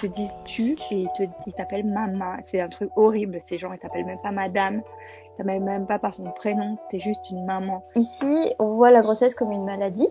te 0.00 0.06
disent 0.06 0.36
tu 0.44 0.76
et 0.90 1.06
ils 1.46 1.52
t'appellent 1.52 1.86
maman. 1.86 2.36
C'est 2.42 2.60
un 2.60 2.68
truc 2.68 2.90
horrible. 2.96 3.38
Ces 3.46 3.58
gens, 3.58 3.72
ils 3.72 3.78
t'appellent 3.78 4.06
même 4.06 4.20
pas 4.22 4.30
madame. 4.30 4.82
Ils 5.24 5.36
t'appellent 5.36 5.62
même 5.62 5.86
pas 5.86 5.98
par 5.98 6.14
son 6.14 6.24
prénom. 6.32 6.78
T'es 6.90 7.00
juste 7.00 7.30
une 7.30 7.44
maman. 7.44 7.84
Ici, 7.94 8.54
on 8.58 8.74
voit 8.74 8.90
la 8.90 9.02
grossesse 9.02 9.34
comme 9.34 9.52
une 9.52 9.64
maladie 9.64 10.08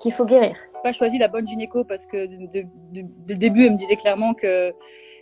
qu'il 0.00 0.12
faut 0.12 0.24
guérir. 0.24 0.56
Pas 0.82 0.92
choisi 0.92 1.18
la 1.18 1.28
bonne 1.28 1.46
gynéco 1.46 1.84
parce 1.84 2.06
que 2.06 2.26
de, 2.26 2.64
le 2.92 3.34
début, 3.34 3.64
elle 3.64 3.72
me 3.72 3.76
disait 3.76 3.96
clairement 3.96 4.34
que 4.34 4.74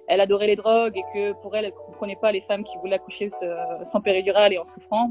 elle 0.08 0.20
adorait 0.20 0.46
les 0.46 0.56
drogues 0.56 0.96
et 0.96 1.04
que 1.12 1.32
pour 1.40 1.56
elle, 1.56 1.64
elle 1.64 1.72
comprenait 1.72 2.16
pas 2.16 2.30
les 2.30 2.40
femmes 2.42 2.62
qui 2.62 2.76
voulaient 2.78 2.96
accoucher 2.96 3.30
sans 3.84 4.00
péridurale 4.00 4.52
et 4.52 4.58
en 4.58 4.64
souffrant. 4.64 5.10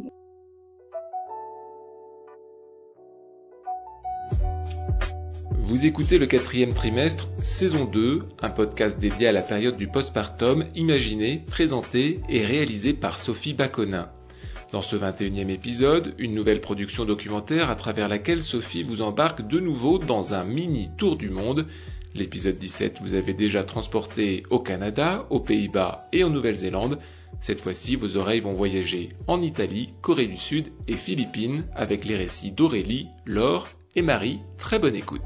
Vous 5.67 5.87
écoutez 5.87 6.19
le 6.19 6.27
quatrième 6.27 6.75
trimestre, 6.75 7.27
saison 7.41 7.85
2, 7.85 8.21
un 8.43 8.49
podcast 8.51 8.99
dédié 8.99 9.29
à 9.29 9.31
la 9.31 9.41
période 9.41 9.75
du 9.77 9.87
postpartum, 9.87 10.63
imaginé, 10.75 11.41
présenté 11.47 12.19
et 12.29 12.45
réalisé 12.45 12.93
par 12.93 13.17
Sophie 13.17 13.55
Baconin. 13.55 14.11
Dans 14.71 14.83
ce 14.83 14.95
21e 14.95 15.49
épisode, 15.49 16.13
une 16.19 16.35
nouvelle 16.35 16.61
production 16.61 17.03
documentaire 17.03 17.71
à 17.71 17.75
travers 17.75 18.09
laquelle 18.09 18.43
Sophie 18.43 18.83
vous 18.83 19.01
embarque 19.01 19.47
de 19.47 19.59
nouveau 19.59 19.97
dans 19.97 20.35
un 20.35 20.43
mini 20.43 20.91
tour 20.99 21.15
du 21.15 21.31
monde. 21.31 21.65
L'épisode 22.13 22.59
17 22.59 22.99
vous 23.01 23.15
avez 23.15 23.33
déjà 23.33 23.63
transporté 23.63 24.43
au 24.51 24.59
Canada, 24.59 25.25
aux 25.31 25.39
Pays-Bas 25.39 26.07
et 26.13 26.23
en 26.23 26.29
Nouvelle-Zélande. 26.29 26.99
Cette 27.41 27.61
fois-ci, 27.61 27.95
vos 27.95 28.17
oreilles 28.17 28.39
vont 28.39 28.53
voyager 28.53 29.09
en 29.25 29.41
Italie, 29.41 29.95
Corée 30.03 30.27
du 30.27 30.37
Sud 30.37 30.67
et 30.87 30.93
Philippines 30.93 31.65
avec 31.73 32.05
les 32.05 32.15
récits 32.15 32.51
d'Aurélie, 32.51 33.07
Laure 33.25 33.67
et 33.95 34.03
Marie. 34.03 34.41
Très 34.59 34.77
bonne 34.77 34.95
écoute. 34.95 35.23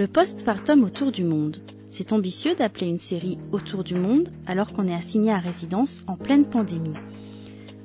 Le 0.00 0.06
postpartum 0.06 0.82
autour 0.82 1.12
du 1.12 1.24
monde. 1.24 1.58
C'est 1.90 2.14
ambitieux 2.14 2.54
d'appeler 2.54 2.86
une 2.86 2.98
série 2.98 3.36
Autour 3.52 3.84
du 3.84 3.94
monde 3.94 4.30
alors 4.46 4.72
qu'on 4.72 4.88
est 4.88 4.94
assigné 4.94 5.30
à 5.30 5.38
résidence 5.38 6.04
en 6.06 6.16
pleine 6.16 6.46
pandémie. 6.46 6.96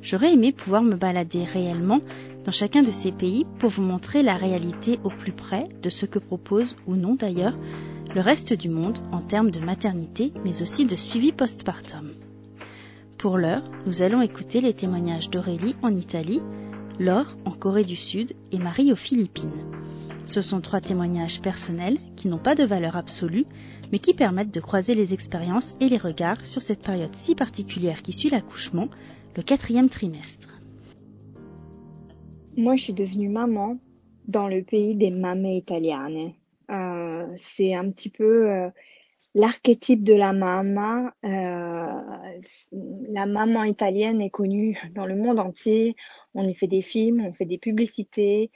J'aurais 0.02 0.32
aimé 0.32 0.54
pouvoir 0.54 0.82
me 0.82 0.96
balader 0.96 1.44
réellement 1.44 2.00
dans 2.46 2.54
chacun 2.54 2.84
de 2.84 2.92
ces 2.92 3.12
pays 3.12 3.46
pour 3.60 3.70
vous 3.70 3.82
montrer 3.82 4.24
la 4.24 4.38
réalité 4.38 4.98
au 5.04 5.10
plus 5.10 5.34
près 5.34 5.68
de 5.82 5.90
ce 5.90 6.06
que 6.06 6.20
propose, 6.20 6.78
ou 6.88 6.96
non 6.96 7.16
d'ailleurs, 7.16 7.58
le 8.16 8.22
reste 8.22 8.54
du 8.54 8.70
monde 8.70 9.00
en 9.12 9.20
termes 9.20 9.52
de 9.52 9.60
maternité 9.60 10.32
mais 10.46 10.62
aussi 10.62 10.86
de 10.86 10.96
suivi 10.96 11.34
postpartum. 11.34 12.14
Pour 13.18 13.38
l'heure, 13.38 13.70
nous 13.88 14.04
allons 14.04 14.22
écouter 14.22 14.62
les 14.62 14.74
témoignages 14.74 15.30
d'Aurélie 15.30 15.76
en 15.82 15.94
Italie, 15.94 16.42
Laure 16.98 17.36
en 17.44 17.52
Corée 17.52 17.84
du 17.84 17.98
Sud 17.98 18.32
et 18.54 18.58
Marie 18.58 18.94
aux 18.94 18.96
Philippines. 18.96 19.75
Ce 20.26 20.42
sont 20.42 20.60
trois 20.60 20.82
témoignages 20.82 21.40
personnels 21.40 21.98
qui 22.16 22.28
n'ont 22.28 22.40
pas 22.40 22.56
de 22.56 22.64
valeur 22.64 22.96
absolue, 22.96 23.46
mais 23.92 24.00
qui 24.00 24.16
permettent 24.16 24.54
de 24.54 24.60
croiser 24.60 24.96
les 24.96 25.14
expériences 25.14 25.76
et 25.80 25.88
les 25.88 25.98
regards 25.98 26.46
sur 26.46 26.64
cette 26.64 26.82
période 26.82 27.16
si 27.16 27.36
particulière 27.36 28.02
qui 28.02 28.12
suit 28.12 28.30
l'accouchement, 28.30 28.88
le 29.36 29.44
quatrième 29.44 29.90
trimestre. 29.90 30.60
Moi, 32.58 32.76
je 32.76 32.86
suis 32.86 32.94
devenue 32.94 33.30
maman 33.30 33.78
dans 34.28 34.48
le 34.48 34.64
pays 34.64 34.96
des 34.96 35.12
mamme 35.12 35.46
italiane. 35.46 36.34
Euh, 36.72 37.28
c'est 37.40 37.76
un 37.76 37.92
petit 37.92 38.10
peu 38.10 38.50
euh, 38.50 38.70
l'archétype 39.36 40.04
de 40.04 40.16
la 40.16 40.34
maman. 40.34 41.12
Euh, 41.24 42.02
la 43.12 43.26
maman 43.28 43.64
italienne 43.64 44.22
est 44.22 44.32
connue 44.32 44.80
dans 44.96 45.06
le 45.06 45.16
monde 45.16 45.40
entier. 45.40 45.96
On 46.34 46.44
y 46.44 46.56
fait 46.56 46.68
des 46.68 46.82
films, 46.82 47.22
on 47.22 47.34
fait 47.34 47.46
des 47.46 47.60
publicités. 47.60 48.50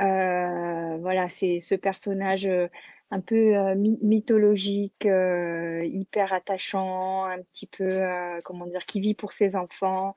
Euh, 0.00 0.96
voilà, 0.98 1.28
c'est 1.28 1.60
ce 1.60 1.74
personnage 1.74 2.46
euh, 2.46 2.68
un 3.10 3.20
peu 3.20 3.56
euh, 3.56 3.74
mythologique, 3.74 5.04
hyper 5.04 6.32
attachant, 6.32 7.24
un 7.24 7.38
petit 7.42 7.66
peu, 7.66 8.00
comment 8.44 8.66
dire, 8.66 8.86
qui 8.86 9.00
vit 9.00 9.14
pour 9.14 9.32
ses 9.32 9.56
enfants, 9.56 10.14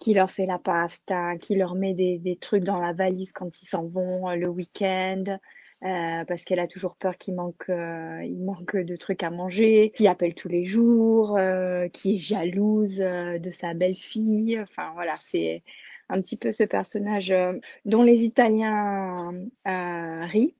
qui 0.00 0.14
leur 0.14 0.30
fait 0.30 0.46
la 0.46 0.58
pasta, 0.58 1.36
qui 1.38 1.56
leur 1.56 1.74
met 1.74 1.94
des, 1.94 2.18
des 2.18 2.36
trucs 2.36 2.64
dans 2.64 2.78
la 2.80 2.92
valise 2.92 3.32
quand 3.32 3.60
ils 3.62 3.66
s'en 3.66 3.86
vont 3.86 4.30
le 4.30 4.48
week-end. 4.48 5.38
Euh, 5.82 6.24
parce 6.24 6.42
qu'elle 6.44 6.58
a 6.58 6.66
toujours 6.66 6.96
peur 6.96 7.18
qu'il 7.18 7.34
manque, 7.34 7.68
euh, 7.68 8.22
il 8.24 8.42
manque 8.42 8.76
de 8.76 8.96
trucs 8.96 9.22
à 9.22 9.30
manger, 9.30 9.92
qui 9.94 10.08
appelle 10.08 10.34
tous 10.34 10.48
les 10.48 10.64
jours, 10.64 11.36
euh, 11.36 11.88
qui 11.88 12.16
est 12.16 12.18
jalouse 12.18 12.96
de 12.96 13.50
sa 13.50 13.74
belle-fille. 13.74 14.58
Enfin 14.60 14.92
voilà, 14.94 15.12
c'est 15.20 15.62
un 16.08 16.20
petit 16.20 16.36
peu 16.36 16.52
ce 16.52 16.64
personnage 16.64 17.30
euh, 17.30 17.54
dont 17.84 18.02
les 18.02 18.22
Italiens 18.22 19.32
euh, 19.66 20.24
rient, 20.24 20.54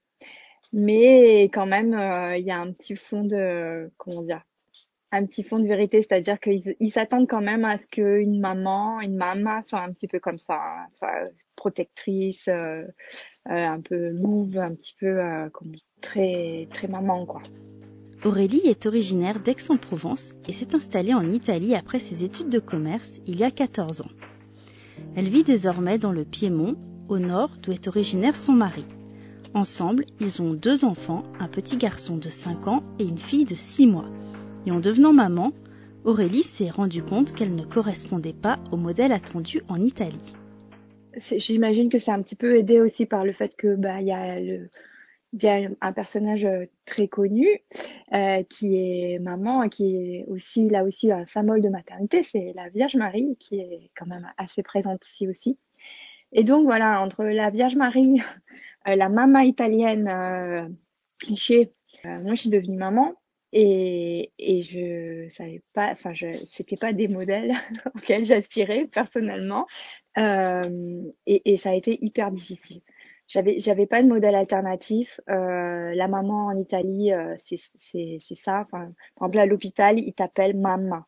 mais 0.72 1.44
quand 1.44 1.66
même 1.66 1.94
euh, 1.94 2.36
il 2.36 2.44
y 2.44 2.50
a 2.50 2.58
un 2.58 2.72
petit 2.72 2.96
fond 2.96 3.24
de 3.24 3.90
comment 3.96 4.22
dire 4.22 4.42
un 5.12 5.24
petit 5.24 5.44
fond 5.44 5.60
de 5.60 5.68
vérité, 5.68 6.02
c'est-à-dire 6.02 6.38
qu'ils 6.40 6.92
s'attendent 6.92 7.28
quand 7.28 7.40
même 7.40 7.64
à 7.64 7.78
ce 7.78 7.86
qu'une 7.86 8.40
maman, 8.40 9.00
une 9.00 9.16
maman 9.16 9.62
soit 9.62 9.80
un 9.80 9.92
petit 9.92 10.08
peu 10.08 10.18
comme 10.18 10.38
ça, 10.38 10.60
hein, 10.60 10.86
soit 10.92 11.30
protectrice, 11.54 12.48
un 13.46 13.80
peu 13.80 14.08
louve, 14.08 14.58
un 14.58 14.74
petit 14.74 14.96
peu 14.98 15.20
très 16.00 16.66
très 16.70 16.88
maman 16.88 17.24
quoi. 17.24 17.40
Aurélie 18.24 18.66
est 18.66 18.86
originaire 18.86 19.38
d'Aix-en-Provence 19.40 20.34
et 20.48 20.52
s'est 20.52 20.74
installée 20.74 21.14
en 21.14 21.30
Italie 21.30 21.76
après 21.76 22.00
ses 22.00 22.24
études 22.24 22.50
de 22.50 22.58
commerce 22.58 23.20
il 23.26 23.38
y 23.38 23.44
a 23.44 23.52
14 23.52 24.00
ans. 24.00 24.10
Elle 25.14 25.28
vit 25.28 25.44
désormais 25.44 25.98
dans 25.98 26.12
le 26.12 26.24
Piémont, 26.24 26.76
au 27.08 27.18
nord 27.18 27.56
d'où 27.62 27.72
est 27.72 27.88
originaire 27.88 28.36
son 28.36 28.52
mari. 28.52 28.84
Ensemble, 29.54 30.04
ils 30.20 30.42
ont 30.42 30.54
deux 30.54 30.84
enfants, 30.84 31.22
un 31.40 31.48
petit 31.48 31.76
garçon 31.76 32.16
de 32.16 32.28
5 32.28 32.68
ans 32.68 32.82
et 32.98 33.04
une 33.04 33.18
fille 33.18 33.44
de 33.44 33.54
6 33.54 33.86
mois. 33.86 34.08
Et 34.66 34.70
en 34.70 34.80
devenant 34.80 35.12
maman, 35.12 35.52
Aurélie 36.04 36.42
s'est 36.42 36.70
rendue 36.70 37.02
compte 37.02 37.32
qu'elle 37.32 37.54
ne 37.54 37.64
correspondait 37.64 38.32
pas 38.32 38.58
au 38.70 38.76
modèle 38.76 39.12
attendu 39.12 39.62
en 39.68 39.80
Italie. 39.80 40.34
J'imagine 41.16 41.88
que 41.88 41.98
c'est 41.98 42.10
un 42.10 42.22
petit 42.22 42.36
peu 42.36 42.56
aidé 42.56 42.80
aussi 42.80 43.06
par 43.06 43.24
le 43.24 43.32
fait 43.32 43.56
que 43.56 43.74
bah 43.74 44.00
il 44.00 44.08
y 44.08 44.12
a 44.12 44.38
le 44.38 44.68
il 45.36 45.44
y 45.44 45.48
a 45.48 45.68
un 45.80 45.92
personnage 45.92 46.44
euh, 46.44 46.64
très 46.86 47.08
connu 47.08 47.46
euh, 48.14 48.42
qui 48.44 48.76
est 48.76 49.18
maman 49.18 49.62
et 49.62 49.68
qui 49.68 49.96
est 49.96 50.24
aussi 50.28 50.70
là 50.70 50.82
aussi 50.84 51.12
un 51.12 51.26
symbole 51.26 51.60
de 51.60 51.68
maternité, 51.68 52.22
c'est 52.22 52.52
la 52.54 52.68
Vierge 52.70 52.96
Marie 52.96 53.36
qui 53.38 53.60
est 53.60 53.90
quand 53.96 54.06
même 54.06 54.30
assez 54.38 54.62
présente 54.62 55.06
ici 55.06 55.28
aussi. 55.28 55.58
Et 56.32 56.44
donc 56.44 56.64
voilà, 56.64 57.02
entre 57.02 57.24
la 57.24 57.50
Vierge 57.50 57.76
Marie, 57.76 58.20
euh, 58.88 58.96
la 58.96 59.08
maman 59.08 59.40
italienne 59.40 60.76
cliché, 61.18 61.72
moi 62.04 62.34
je 62.34 62.40
suis 62.40 62.50
devenue 62.50 62.76
maman 62.76 63.14
et, 63.52 64.32
et 64.38 64.62
je 64.62 65.28
savais 65.28 65.62
pas, 65.72 65.90
enfin 65.92 66.12
je 66.14 66.32
c'était 66.50 66.76
pas 66.76 66.92
des 66.92 67.08
modèles 67.08 67.52
auxquels 67.94 68.24
j'aspirais 68.24 68.86
personnellement 68.86 69.66
et 70.16 71.56
ça 71.58 71.70
a 71.70 71.74
été 71.74 72.02
hyper 72.02 72.30
difficile 72.30 72.80
j'avais 73.28 73.58
j'avais 73.58 73.86
pas 73.86 74.02
de 74.02 74.08
modèle 74.08 74.34
alternatif. 74.34 75.20
Euh, 75.28 75.94
la 75.94 76.08
maman 76.08 76.46
en 76.46 76.56
Italie, 76.56 77.12
euh, 77.12 77.34
c'est 77.38 77.58
c'est 77.74 78.18
c'est 78.20 78.34
ça. 78.34 78.60
Enfin, 78.62 78.92
par 79.16 79.28
exemple 79.28 79.38
à 79.38 79.46
l'hôpital, 79.46 79.98
ils 79.98 80.12
t'appellent 80.12 80.56
maman. 80.56 81.02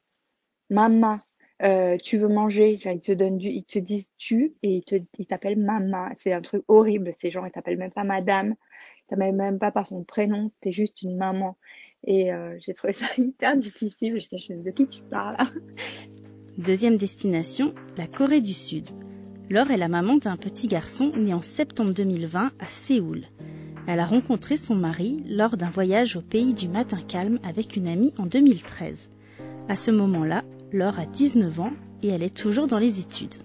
Maman, 0.71 1.21
euh, 1.62 1.97
tu 1.97 2.19
veux 2.19 2.29
manger, 2.29 2.73
ils 2.73 3.01
te 3.01 3.12
donnent 3.12 3.39
du, 3.39 3.49
ils 3.49 3.65
te 3.65 3.79
disent 3.79 4.11
tu 4.17 4.55
et 4.62 4.77
ils 4.77 4.84
te 4.84 4.97
ils 5.19 5.27
t'appellent 5.27 5.59
maman. 5.59 6.09
C'est 6.17 6.33
un 6.33 6.43
truc 6.43 6.65
horrible. 6.69 7.12
Ces 7.21 7.31
gens 7.31 7.45
ils 7.45 7.53
t'appellent 7.53 7.79
même 7.79 7.93
pas 7.93 8.05
madame, 8.05 8.55
ils 9.05 9.09
t'appellent 9.09 9.35
même 9.35 9.59
pas 9.59 9.71
par 9.71 9.87
son 9.87 10.03
prénom. 10.03 10.50
T'es 10.61 10.73
juste 10.73 11.03
une 11.03 11.17
maman. 11.17 11.56
Et 12.05 12.33
euh, 12.33 12.56
j'ai 12.61 12.75
trouvé 12.75 12.93
ça 12.93 13.06
hyper 13.19 13.56
difficile. 13.56 14.21
Je 14.21 14.27
sais 14.27 14.55
de 14.55 14.71
qui 14.71 14.89
tu 14.89 15.03
parles? 15.03 15.37
Deuxième 16.59 16.97
destination, 16.97 17.73
la 17.97 18.09
Corée 18.09 18.41
du 18.41 18.53
Sud. 18.53 18.91
Laure 19.50 19.71
est 19.71 19.79
la 19.79 19.89
maman 19.89 20.17
d'un 20.19 20.37
petit 20.37 20.67
garçon 20.67 21.11
né 21.17 21.33
en 21.33 21.41
septembre 21.41 21.95
2020 21.95 22.50
à 22.59 22.69
Séoul. 22.69 23.25
Elle 23.87 23.99
a 23.99 24.05
rencontré 24.05 24.59
son 24.59 24.75
mari 24.75 25.25
lors 25.27 25.56
d'un 25.56 25.71
voyage 25.71 26.17
au 26.17 26.21
pays 26.21 26.53
du 26.53 26.69
matin 26.69 26.99
calme 27.09 27.39
avec 27.43 27.75
une 27.75 27.89
amie 27.89 28.12
en 28.19 28.27
2013. 28.27 29.09
À 29.71 29.77
ce 29.77 29.91
moment-là, 29.91 30.43
Laure 30.71 30.99
a 30.99 31.06
19 31.06 31.61
ans 31.61 31.73
et 32.03 32.09
elle 32.09 32.23
est 32.23 32.37
toujours 32.37 32.67
dans 32.67 32.79
les 32.79 33.00
études. 33.00 33.37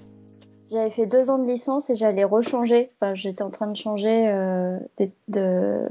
J'avais 0.69 0.89
fait 0.89 1.05
deux 1.05 1.29
ans 1.29 1.39
de 1.39 1.47
licence 1.47 1.89
et 1.89 1.95
j'allais 1.95 2.25
rechanger. 2.25 2.91
Enfin, 2.99 3.15
j'étais 3.15 3.43
en 3.43 3.49
train 3.49 3.67
de 3.67 3.77
changer 3.77 4.27
euh, 4.27 4.77
de, 5.29 5.87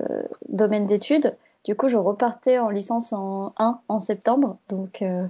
domaine 0.50 0.86
d'études. 0.86 1.34
Du 1.64 1.74
coup, 1.74 1.88
je 1.88 1.96
repartais 1.96 2.58
en 2.58 2.68
licence 2.68 3.14
en 3.14 3.54
1 3.56 3.80
en 3.88 4.00
septembre. 4.00 4.58
Donc, 4.68 5.00
euh, 5.00 5.26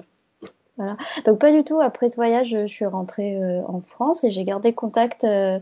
voilà. 0.77 0.97
Donc 1.25 1.39
pas 1.39 1.53
du 1.53 1.65
tout. 1.65 1.81
Après 1.81 2.09
ce 2.09 2.17
voyage, 2.17 2.49
je 2.49 2.67
suis 2.67 2.87
rentrée 2.87 3.37
euh, 3.37 3.63
en 3.67 3.81
France 3.81 4.25
et 4.25 4.31
j'ai 4.31 4.45
gardé 4.45 4.73
contact 4.73 5.25
euh, 5.25 5.59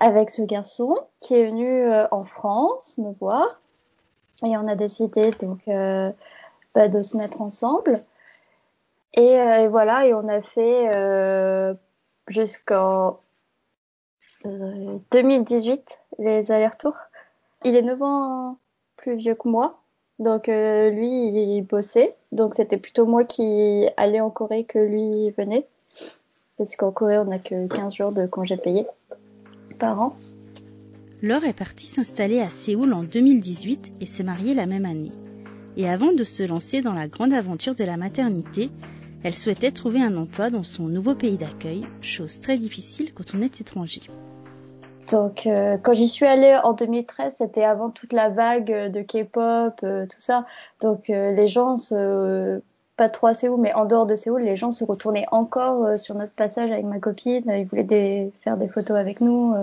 avec 0.00 0.30
ce 0.30 0.42
garçon 0.42 0.96
qui 1.20 1.34
est 1.34 1.46
venu 1.46 1.66
euh, 1.66 2.06
en 2.10 2.24
France 2.24 2.96
me 2.98 3.12
voir 3.14 3.60
et 4.44 4.56
on 4.56 4.68
a 4.68 4.76
décidé 4.76 5.32
donc 5.32 5.60
bah, 5.66 6.88
de 6.88 7.02
se 7.02 7.16
mettre 7.16 7.42
ensemble. 7.42 8.04
Et, 9.14 9.32
et, 9.32 9.68
voilà, 9.68 10.06
et 10.06 10.14
on 10.14 10.28
a 10.28 10.42
fait 10.42 11.76
jusqu'en 12.28 13.18
2018, 14.44 15.82
les 16.20 16.52
allers-retours. 16.52 16.98
Il 17.64 17.74
est 17.74 17.82
9 17.82 18.02
ans 18.02 18.58
plus 18.96 19.16
vieux 19.16 19.34
que 19.34 19.48
moi. 19.48 19.80
Donc 20.18 20.48
euh, 20.48 20.90
lui, 20.90 21.28
il 21.28 21.62
bossait. 21.62 22.14
Donc 22.32 22.54
c'était 22.54 22.76
plutôt 22.76 23.06
moi 23.06 23.24
qui 23.24 23.86
allais 23.96 24.20
en 24.20 24.30
Corée 24.30 24.64
que 24.64 24.78
lui 24.78 25.30
venait. 25.30 25.66
Parce 26.56 26.74
qu'en 26.76 26.90
Corée, 26.90 27.18
on 27.18 27.26
n'a 27.26 27.38
que 27.38 27.68
15 27.68 27.94
jours 27.94 28.12
de 28.12 28.26
congés 28.26 28.56
payés 28.56 28.86
par 29.78 30.00
an. 30.00 30.16
Laure 31.22 31.44
est 31.44 31.52
partie 31.52 31.86
s'installer 31.86 32.40
à 32.40 32.48
Séoul 32.48 32.92
en 32.92 33.02
2018 33.02 33.94
et 34.00 34.06
s'est 34.06 34.22
mariée 34.22 34.54
la 34.54 34.66
même 34.66 34.84
année. 34.84 35.12
Et 35.76 35.88
avant 35.88 36.12
de 36.12 36.24
se 36.24 36.42
lancer 36.42 36.82
dans 36.82 36.94
la 36.94 37.06
grande 37.06 37.32
aventure 37.32 37.74
de 37.74 37.84
la 37.84 37.96
maternité, 37.96 38.70
elle 39.22 39.34
souhaitait 39.34 39.70
trouver 39.70 40.00
un 40.00 40.16
emploi 40.16 40.50
dans 40.50 40.62
son 40.62 40.88
nouveau 40.88 41.14
pays 41.14 41.36
d'accueil, 41.36 41.82
chose 42.00 42.40
très 42.40 42.56
difficile 42.56 43.12
quand 43.14 43.34
on 43.34 43.42
est 43.42 43.60
étranger. 43.60 44.02
Donc 45.10 45.46
euh, 45.46 45.78
quand 45.82 45.94
j'y 45.94 46.08
suis 46.08 46.26
allée 46.26 46.58
en 46.62 46.72
2013, 46.74 47.36
c'était 47.38 47.64
avant 47.64 47.90
toute 47.90 48.12
la 48.12 48.28
vague 48.28 48.90
de 48.90 49.00
K-pop, 49.00 49.80
euh, 49.82 50.06
tout 50.06 50.20
ça. 50.20 50.46
Donc 50.80 51.08
euh, 51.08 51.32
les 51.32 51.48
gens 51.48 51.76
se 51.76 52.60
pas 52.96 53.08
trop 53.08 53.28
à 53.28 53.34
Séoul, 53.34 53.60
mais 53.60 53.72
en 53.74 53.84
dehors 53.84 54.06
de 54.06 54.16
Séoul, 54.16 54.42
les 54.42 54.56
gens 54.56 54.72
se 54.72 54.82
retournaient 54.82 55.26
encore 55.30 55.96
sur 55.96 56.16
notre 56.16 56.32
passage 56.32 56.72
avec 56.72 56.84
ma 56.84 56.98
copine. 56.98 57.44
Ils 57.46 57.64
voulaient 57.64 58.32
faire 58.42 58.56
des 58.56 58.66
photos 58.66 58.96
avec 58.96 59.20
nous. 59.20 59.54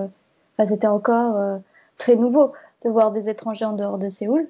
Enfin, 0.58 0.70
c'était 0.70 0.88
encore 0.88 1.60
très 1.98 2.16
nouveau 2.16 2.54
de 2.86 2.90
voir 2.90 3.12
des 3.12 3.28
étrangers 3.28 3.66
en 3.66 3.74
dehors 3.74 3.98
de 3.98 4.08
Séoul. 4.08 4.48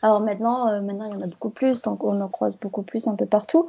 Alors 0.00 0.20
maintenant, 0.20 0.80
maintenant 0.80 1.04
il 1.12 1.18
y 1.18 1.18
en 1.18 1.20
a 1.20 1.26
beaucoup 1.26 1.50
plus, 1.50 1.82
donc 1.82 2.02
on 2.02 2.18
en 2.22 2.28
croise 2.28 2.58
beaucoup 2.58 2.80
plus 2.80 3.06
un 3.06 3.14
peu 3.14 3.26
partout. 3.26 3.68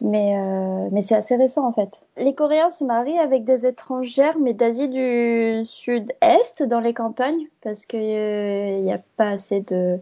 Mais, 0.00 0.36
euh, 0.36 0.88
mais 0.90 1.02
c'est 1.02 1.14
assez 1.14 1.36
récent 1.36 1.66
en 1.66 1.72
fait. 1.72 2.00
Les 2.16 2.34
Coréens 2.34 2.70
se 2.70 2.84
marient 2.84 3.18
avec 3.18 3.44
des 3.44 3.66
étrangères, 3.66 4.38
mais 4.38 4.52
d'Asie 4.52 4.88
du 4.88 5.64
Sud-Est, 5.64 6.62
dans 6.62 6.80
les 6.80 6.94
campagnes, 6.94 7.46
parce 7.62 7.86
qu'il 7.86 8.00
n'y 8.00 8.16
euh, 8.16 8.94
a 8.94 8.98
pas 9.16 9.30
assez 9.30 9.60
de... 9.60 9.98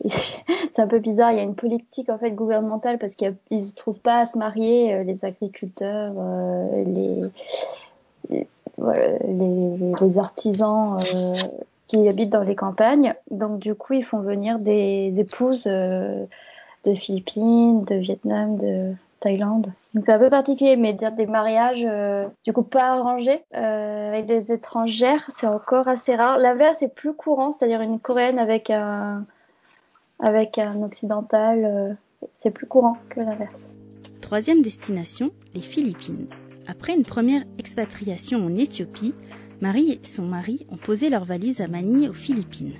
c'est 0.08 0.80
un 0.80 0.88
peu 0.88 0.98
bizarre, 0.98 1.32
il 1.32 1.36
y 1.36 1.40
a 1.40 1.44
une 1.44 1.54
politique 1.54 2.10
en 2.10 2.18
fait 2.18 2.32
gouvernementale 2.32 2.98
parce 2.98 3.14
qu'ils 3.14 3.36
ne 3.50 3.74
trouvent 3.76 4.00
pas 4.00 4.20
à 4.20 4.26
se 4.26 4.36
marier, 4.36 4.94
euh, 4.94 5.04
les 5.04 5.24
agriculteurs, 5.24 6.12
euh, 6.18 6.84
les, 6.84 7.30
les, 8.30 8.46
les, 9.28 9.94
les, 10.00 10.18
artisans 10.18 10.98
qui 11.86 12.08
habitent 12.08 12.32
dans 12.32 12.42
les 12.42 12.56
campagnes. 12.56 13.14
Donc 13.30 13.60
du 13.60 13.74
coup, 13.76 13.92
ils 13.92 14.04
font 14.04 14.18
venir 14.18 14.58
des 14.58 15.14
épouses 15.16 15.68
de 16.84 16.94
Philippines, 16.94 17.84
de 17.84 17.94
Vietnam, 17.96 18.56
de 18.56 18.92
Thaïlande. 19.20 19.72
C'est 19.94 20.10
un 20.10 20.18
peu 20.18 20.28
particulier, 20.28 20.76
mais 20.76 20.92
dire 20.92 21.12
des 21.12 21.26
mariages 21.26 21.84
euh, 21.84 22.26
du 22.44 22.52
coup 22.52 22.62
pas 22.62 22.92
arrangés 22.92 23.42
euh, 23.54 24.08
avec 24.08 24.26
des 24.26 24.52
étrangères, 24.52 25.24
c'est 25.28 25.46
encore 25.46 25.88
assez 25.88 26.16
rare. 26.16 26.38
L'inverse 26.38 26.82
est 26.82 26.94
plus 26.94 27.14
courant, 27.14 27.52
c'est-à-dire 27.52 27.80
une 27.80 28.00
coréenne 28.00 28.38
avec 28.38 28.70
un 28.70 29.24
avec 30.20 30.58
un 30.58 30.82
occidental, 30.82 31.64
euh, 31.64 31.92
c'est 32.40 32.50
plus 32.50 32.66
courant 32.66 32.96
que 33.08 33.20
l'inverse. 33.20 33.70
Troisième 34.20 34.62
destination, 34.62 35.30
les 35.54 35.60
Philippines. 35.60 36.26
Après 36.66 36.94
une 36.94 37.02
première 37.02 37.42
expatriation 37.58 38.38
en 38.44 38.56
Éthiopie, 38.56 39.14
Marie 39.60 39.92
et 39.92 40.06
son 40.06 40.22
mari 40.22 40.66
ont 40.70 40.76
posé 40.76 41.10
leurs 41.10 41.24
valises 41.24 41.60
à 41.60 41.68
Manille 41.68 42.08
aux 42.08 42.14
Philippines. 42.14 42.74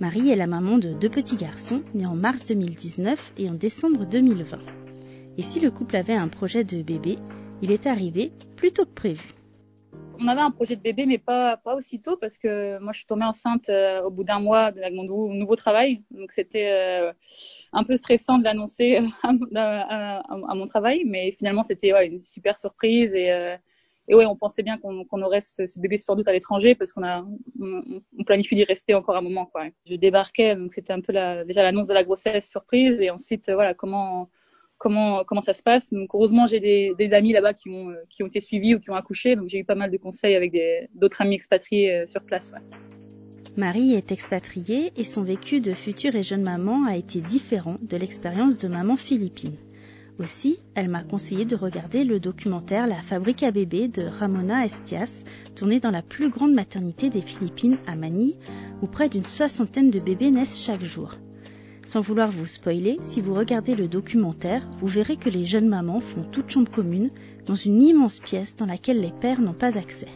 Marie 0.00 0.30
est 0.30 0.36
la 0.36 0.46
maman 0.46 0.78
de 0.78 0.94
deux 0.94 1.10
petits 1.10 1.36
garçons 1.36 1.82
nés 1.92 2.06
en 2.06 2.16
mars 2.16 2.46
2019 2.46 3.34
et 3.36 3.50
en 3.50 3.52
décembre 3.52 4.06
2020. 4.06 4.56
Et 5.36 5.42
si 5.42 5.60
le 5.60 5.70
couple 5.70 5.94
avait 5.96 6.14
un 6.14 6.28
projet 6.28 6.64
de 6.64 6.80
bébé, 6.80 7.18
il 7.60 7.70
est 7.70 7.86
arrivé 7.86 8.32
plus 8.56 8.72
tôt 8.72 8.86
que 8.86 8.94
prévu. 8.94 9.28
On 10.18 10.26
avait 10.26 10.40
un 10.40 10.52
projet 10.52 10.76
de 10.76 10.80
bébé, 10.80 11.04
mais 11.04 11.18
pas, 11.18 11.58
pas 11.58 11.74
aussitôt, 11.74 12.16
parce 12.16 12.38
que 12.38 12.78
moi, 12.78 12.92
je 12.92 13.00
suis 13.00 13.06
tombée 13.06 13.26
enceinte 13.26 13.68
euh, 13.68 14.02
au 14.02 14.10
bout 14.10 14.24
d'un 14.24 14.40
mois 14.40 14.60
avec 14.60 14.94
mon 14.94 15.04
nouveau, 15.04 15.56
travail. 15.56 16.02
Donc, 16.12 16.32
c'était 16.32 16.70
euh, 16.70 17.12
un 17.74 17.84
peu 17.84 17.94
stressant 17.98 18.38
de 18.38 18.44
l'annoncer 18.44 19.00
à, 19.22 20.54
mon 20.54 20.64
travail, 20.64 21.02
mais 21.04 21.32
finalement, 21.32 21.62
c'était 21.62 22.06
une 22.06 22.24
super 22.24 22.56
surprise. 22.56 23.12
Et, 23.12 23.30
euh, 23.30 23.54
et 24.10 24.14
ouais, 24.16 24.26
on 24.26 24.34
pensait 24.34 24.64
bien 24.64 24.76
qu'on 24.76 25.22
aurait 25.22 25.40
ce, 25.40 25.78
bébé 25.78 25.96
sans 25.96 26.16
doute 26.16 26.26
à 26.26 26.32
l'étranger 26.32 26.74
parce 26.74 26.92
qu'on 26.92 27.04
a 27.04 27.24
on, 27.60 28.24
planifie 28.24 28.56
d'y 28.56 28.64
rester 28.64 28.92
encore 28.92 29.16
un 29.16 29.20
moment. 29.20 29.46
Quoi. 29.46 29.68
Je 29.86 29.94
débarquais, 29.94 30.56
donc 30.56 30.74
c'était 30.74 30.92
un 30.92 31.00
peu 31.00 31.12
déjà 31.46 31.62
l'annonce 31.62 31.86
de 31.86 31.94
la 31.94 32.02
grossesse 32.02 32.50
surprise 32.50 33.00
et 33.00 33.10
ensuite 33.10 33.48
voilà 33.52 33.72
comment 33.72 34.28
comment 34.78 35.22
comment 35.22 35.40
ça 35.40 35.54
se 35.54 35.62
passe. 35.62 35.92
Donc 35.92 36.10
heureusement 36.12 36.48
j'ai 36.48 36.58
des, 36.58 37.14
amis 37.14 37.32
là-bas 37.32 37.54
qui 37.54 37.70
ont 37.70 37.94
qui 38.10 38.24
ont 38.24 38.26
été 38.26 38.40
suivis 38.40 38.74
ou 38.74 38.80
qui 38.80 38.90
ont 38.90 38.96
accouché, 38.96 39.36
donc 39.36 39.48
j'ai 39.48 39.58
eu 39.58 39.64
pas 39.64 39.76
mal 39.76 39.92
de 39.92 39.96
conseils 39.96 40.34
avec 40.34 40.58
d'autres 40.94 41.20
amis 41.20 41.36
expatriés 41.36 41.92
euh, 41.92 42.06
sur 42.08 42.24
place. 42.24 42.52
Marie 43.56 43.94
est 43.94 44.10
expatriée 44.10 44.92
et 44.96 45.04
son 45.04 45.22
vécu 45.22 45.60
de 45.60 45.72
future 45.72 46.16
et 46.16 46.24
jeune 46.24 46.42
maman 46.42 46.84
a 46.84 46.96
été 46.96 47.20
différent 47.20 47.76
de 47.80 47.96
l'expérience 47.96 48.58
de 48.58 48.66
maman 48.66 48.96
philippine. 48.96 49.56
Aussi, 50.20 50.58
elle 50.74 50.90
m'a 50.90 51.02
conseillé 51.02 51.46
de 51.46 51.56
regarder 51.56 52.04
le 52.04 52.20
documentaire 52.20 52.86
La 52.86 53.00
fabrique 53.00 53.42
à 53.42 53.52
bébés 53.52 53.88
de 53.88 54.02
Ramona 54.02 54.66
Estias, 54.66 55.24
tourné 55.54 55.80
dans 55.80 55.90
la 55.90 56.02
plus 56.02 56.28
grande 56.28 56.52
maternité 56.52 57.08
des 57.08 57.22
Philippines 57.22 57.78
à 57.86 57.96
Manille, 57.96 58.36
où 58.82 58.86
près 58.86 59.08
d'une 59.08 59.24
soixantaine 59.24 59.90
de 59.90 59.98
bébés 59.98 60.30
naissent 60.30 60.62
chaque 60.62 60.84
jour. 60.84 61.16
Sans 61.86 62.02
vouloir 62.02 62.30
vous 62.30 62.44
spoiler, 62.44 62.98
si 63.02 63.22
vous 63.22 63.32
regardez 63.32 63.74
le 63.74 63.88
documentaire, 63.88 64.68
vous 64.82 64.88
verrez 64.88 65.16
que 65.16 65.30
les 65.30 65.46
jeunes 65.46 65.68
mamans 65.68 66.02
font 66.02 66.24
toute 66.24 66.50
chambre 66.50 66.70
commune 66.70 67.08
dans 67.46 67.54
une 67.54 67.80
immense 67.80 68.20
pièce 68.20 68.54
dans 68.56 68.66
laquelle 68.66 69.00
les 69.00 69.12
pères 69.22 69.40
n'ont 69.40 69.54
pas 69.54 69.78
accès. 69.78 70.12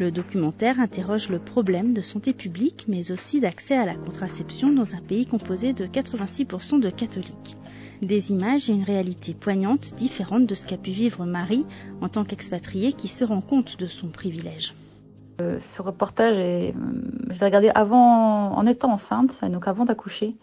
Le 0.00 0.10
documentaire 0.10 0.80
interroge 0.80 1.28
le 1.28 1.38
problème 1.38 1.92
de 1.92 2.00
santé 2.00 2.32
publique, 2.32 2.86
mais 2.88 3.12
aussi 3.12 3.38
d'accès 3.38 3.76
à 3.76 3.86
la 3.86 3.94
contraception 3.94 4.72
dans 4.72 4.96
un 4.96 5.00
pays 5.00 5.24
composé 5.24 5.72
de 5.72 5.86
86% 5.86 6.80
de 6.80 6.90
catholiques 6.90 7.56
des 8.04 8.30
images 8.30 8.70
et 8.70 8.72
une 8.72 8.84
réalité 8.84 9.34
poignante 9.34 9.94
différente 9.94 10.46
de 10.46 10.54
ce 10.54 10.66
qu'a 10.66 10.76
pu 10.76 10.90
vivre 10.90 11.24
Marie 11.24 11.66
en 12.00 12.08
tant 12.08 12.24
qu'expatriée 12.24 12.92
qui 12.92 13.08
se 13.08 13.24
rend 13.24 13.40
compte 13.40 13.78
de 13.78 13.86
son 13.86 14.08
privilège. 14.08 14.74
Euh, 15.40 15.58
ce 15.58 15.82
reportage, 15.82 16.36
euh, 16.38 16.70
je 17.30 17.38
l'ai 17.38 17.44
regardé 17.44 17.70
avant, 17.74 18.52
en 18.52 18.66
étant 18.66 18.92
enceinte, 18.92 19.44
donc 19.50 19.66
avant 19.66 19.84
d'accoucher, 19.84 20.36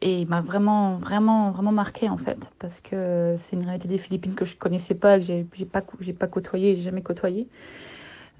et 0.00 0.20
il 0.20 0.26
m'a 0.26 0.40
vraiment, 0.40 0.96
vraiment, 0.96 1.50
vraiment 1.52 1.72
marqué 1.72 2.08
en 2.08 2.16
fait, 2.16 2.50
parce 2.58 2.80
que 2.80 3.36
c'est 3.38 3.54
une 3.56 3.64
réalité 3.64 3.86
des 3.86 3.98
Philippines 3.98 4.34
que 4.34 4.44
je 4.44 4.56
connaissais 4.56 4.94
pas, 4.94 5.18
que 5.18 5.24
j'ai, 5.24 5.44
pas, 5.64 5.82
j'ai 6.00 6.12
pas 6.12 6.26
côtoyé, 6.26 6.74
jamais 6.74 7.02
côtoyé. 7.02 7.48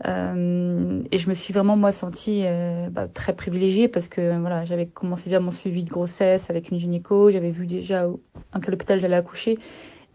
Euh, 0.06 1.02
et 1.12 1.18
je 1.18 1.28
me 1.28 1.34
suis 1.34 1.54
vraiment 1.54 1.76
moi 1.76 1.92
sentie 1.92 2.42
euh, 2.44 2.88
bah, 2.90 3.06
très 3.06 3.32
privilégiée 3.32 3.86
parce 3.86 4.08
que 4.08 4.36
voilà 4.40 4.64
j'avais 4.64 4.86
commencé 4.86 5.30
déjà 5.30 5.38
mon 5.38 5.52
suivi 5.52 5.84
de 5.84 5.90
grossesse 5.90 6.50
avec 6.50 6.70
une 6.70 6.78
gynéco, 6.78 7.30
j'avais 7.30 7.52
vu 7.52 7.66
déjà 7.66 8.06
dans 8.06 8.60
quel 8.60 8.74
hôpital 8.74 8.98
j'allais 8.98 9.16
accoucher. 9.16 9.58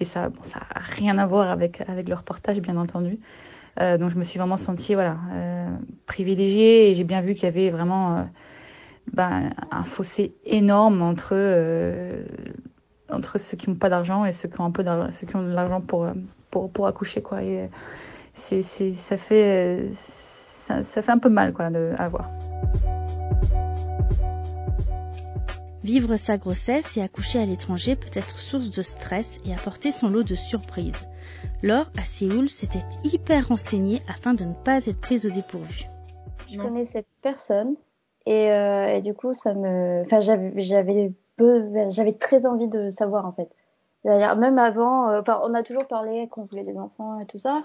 Et 0.02 0.06
ça 0.06 0.30
bon 0.30 0.44
ça 0.44 0.60
rien 0.74 1.18
à 1.18 1.26
voir 1.26 1.50
avec 1.50 1.82
avec 1.88 2.10
le 2.10 2.16
reportage 2.16 2.60
bien 2.60 2.76
entendu. 2.76 3.20
Euh, 3.80 3.98
donc 3.98 4.10
je 4.10 4.18
me 4.18 4.24
suis 4.24 4.38
vraiment 4.38 4.58
sentie 4.58 4.96
voilà 4.96 5.18
privilégiée. 6.06 6.90
Et 6.90 6.94
j'ai 6.94 7.06
bien 7.06 7.22
vu 7.22 7.34
qu'il 7.34 7.44
y 7.44 7.48
avait 7.48 7.70
vraiment 7.70 8.28
ben, 9.14 9.52
un 9.72 9.84
fossé 9.84 10.36
énorme 10.46 11.02
entre 11.02 11.36
entre 13.10 13.40
ceux 13.40 13.56
qui 13.56 13.70
n'ont 13.70 13.78
pas 13.78 13.90
d'argent 13.90 14.26
et 14.26 14.34
ceux 14.34 14.50
qui 14.50 14.60
ont 14.60 14.66
un 14.66 14.72
peu 14.72 14.84
ceux 15.12 15.26
qui 15.26 15.36
ont 15.38 15.44
de 15.44 15.54
l'argent 15.54 15.80
pour 15.80 16.08
pour 16.52 16.70
pour 16.70 16.88
accoucher 16.88 17.22
quoi 17.22 17.42
c'est, 18.40 18.94
ça 18.94 19.18
fait, 19.18 19.90
ça, 19.96 20.84
fait 20.84 21.12
un 21.12 21.20
peu 21.20 21.30
mal 21.30 21.54
quoi 21.54 21.70
de, 21.70 21.94
à 21.98 22.10
voir. 22.10 22.30
Vivre 25.84 26.18
sa 26.18 26.38
grossesse 26.38 26.98
et 26.98 27.02
accoucher 27.02 27.40
à 27.40 27.46
l'étranger 27.46 27.96
peut 27.96 28.12
être 28.14 28.38
source 28.38 28.70
de 28.70 28.82
stress 28.82 29.40
et 29.46 29.54
apporter 29.54 29.92
son 29.92 30.10
lot 30.10 30.24
de 30.24 30.36
surprises. 30.36 31.08
Laure, 31.64 31.90
à 31.98 32.02
Séoul, 32.02 32.50
s'était 32.50 32.84
hyper 33.04 33.48
renseignée 33.48 34.02
afin 34.08 34.34
de 34.34 34.44
ne 34.44 34.54
pas 34.54 34.86
être 34.86 35.00
prise 35.00 35.26
au 35.26 35.30
dépourvu. 35.30 35.86
Je 36.52 36.58
connaissais 36.58 37.06
personne 37.22 37.76
et, 38.26 38.52
euh, 38.52 38.96
et 38.96 39.02
du 39.02 39.14
coup, 39.14 39.34
ça 39.34 39.54
me, 39.54 40.02
enfin, 40.06 40.20
j'avais, 40.20 40.52
j'avais, 40.62 41.14
j'avais 41.90 42.14
très 42.14 42.46
envie 42.46 42.68
de 42.68 42.90
savoir 42.90 43.26
en 43.26 43.32
fait. 43.32 43.50
D'ailleurs, 44.06 44.36
même 44.38 44.58
avant, 44.58 45.10
euh, 45.10 45.22
on 45.44 45.54
a 45.54 45.64
toujours 45.64 45.86
parlé 45.86 46.28
qu'on 46.30 46.46
voulait 46.46 46.64
des 46.64 46.78
enfants 46.78 47.20
et 47.20 47.26
tout 47.26 47.38
ça. 47.38 47.62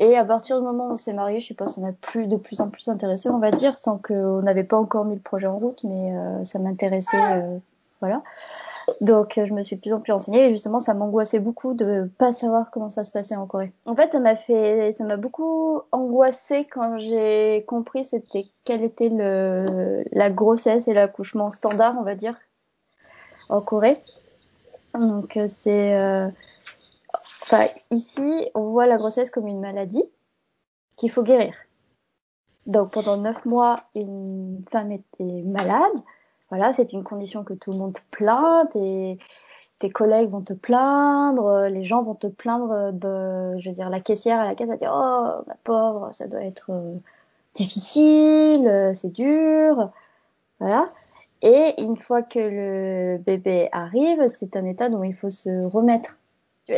Et 0.00 0.16
à 0.16 0.24
partir 0.24 0.58
du 0.58 0.64
moment 0.64 0.88
où 0.88 0.92
on 0.92 0.96
s'est 0.96 1.12
marié, 1.12 1.40
je 1.40 1.48
sais 1.48 1.54
pas, 1.54 1.68
ça 1.68 1.82
m'a 1.82 1.90
de 1.90 2.36
plus 2.36 2.60
en 2.62 2.70
plus 2.70 2.88
intéressé, 2.88 3.28
on 3.28 3.38
va 3.38 3.50
dire, 3.50 3.76
sans 3.76 3.98
qu'on 3.98 4.40
n'avait 4.40 4.64
pas 4.64 4.78
encore 4.78 5.04
mis 5.04 5.14
le 5.14 5.20
projet 5.20 5.46
en 5.46 5.58
route, 5.58 5.84
mais 5.84 6.16
euh, 6.16 6.42
ça 6.46 6.58
m'intéressait, 6.58 7.34
euh, 7.34 7.58
voilà. 8.00 8.22
Donc 9.02 9.36
euh, 9.36 9.44
je 9.44 9.52
me 9.52 9.62
suis 9.62 9.76
de 9.76 9.80
plus 9.82 9.92
en 9.92 10.00
plus 10.00 10.12
renseignée 10.12 10.46
et 10.46 10.50
justement 10.50 10.80
ça 10.80 10.94
m'angoissait 10.94 11.38
beaucoup 11.38 11.74
de 11.74 12.10
pas 12.16 12.32
savoir 12.32 12.70
comment 12.70 12.88
ça 12.88 13.04
se 13.04 13.12
passait 13.12 13.36
en 13.36 13.46
Corée. 13.46 13.72
En 13.84 13.94
fait, 13.94 14.10
ça 14.10 14.20
m'a 14.20 14.36
fait, 14.36 14.92
ça 14.96 15.04
m'a 15.04 15.18
beaucoup 15.18 15.82
angoissé 15.92 16.66
quand 16.72 16.98
j'ai 16.98 17.62
compris 17.68 18.06
c'était 18.06 18.46
quelle 18.64 18.82
était 18.82 19.10
la 19.10 20.30
grossesse 20.30 20.88
et 20.88 20.94
l'accouchement 20.94 21.50
standard, 21.50 21.96
on 21.98 22.04
va 22.04 22.14
dire, 22.14 22.36
en 23.50 23.60
Corée. 23.60 24.02
Donc 24.94 25.38
c'est 25.46 25.94
Enfin, 27.52 27.66
ici, 27.90 28.48
on 28.54 28.70
voit 28.70 28.86
la 28.86 28.96
grossesse 28.96 29.28
comme 29.28 29.48
une 29.48 29.58
maladie 29.58 30.04
qu'il 30.94 31.10
faut 31.10 31.24
guérir. 31.24 31.52
Donc 32.66 32.92
pendant 32.92 33.16
neuf 33.16 33.44
mois, 33.44 33.82
une 33.96 34.62
femme 34.70 34.92
était 34.92 35.42
malade. 35.42 35.90
Voilà, 36.50 36.72
c'est 36.72 36.92
une 36.92 37.02
condition 37.02 37.42
que 37.42 37.54
tout 37.54 37.72
le 37.72 37.78
monde 37.78 37.98
plaint 38.12 38.70
et 38.76 39.18
tes 39.80 39.90
collègues 39.90 40.30
vont 40.30 40.42
te 40.42 40.52
plaindre, 40.52 41.66
les 41.66 41.82
gens 41.82 42.04
vont 42.04 42.14
te 42.14 42.28
plaindre 42.28 42.92
de, 42.92 43.58
je 43.58 43.68
veux 43.68 43.74
dire, 43.74 43.90
la 43.90 43.98
caissière 43.98 44.38
à 44.38 44.44
la 44.46 44.54
caisse 44.54 44.68
va 44.68 44.76
dire 44.76 44.92
oh 44.94 45.42
ma 45.48 45.56
pauvre, 45.64 46.12
ça 46.12 46.28
doit 46.28 46.44
être 46.44 46.70
euh, 46.70 46.94
difficile, 47.54 48.68
euh, 48.68 48.94
c'est 48.94 49.12
dur, 49.12 49.90
voilà. 50.60 50.92
Et 51.42 51.82
une 51.82 51.96
fois 51.96 52.22
que 52.22 52.38
le 52.38 53.18
bébé 53.18 53.68
arrive, 53.72 54.22
c'est 54.38 54.54
un 54.56 54.66
état 54.66 54.88
dont 54.88 55.02
il 55.02 55.14
faut 55.14 55.30
se 55.30 55.66
remettre 55.66 56.19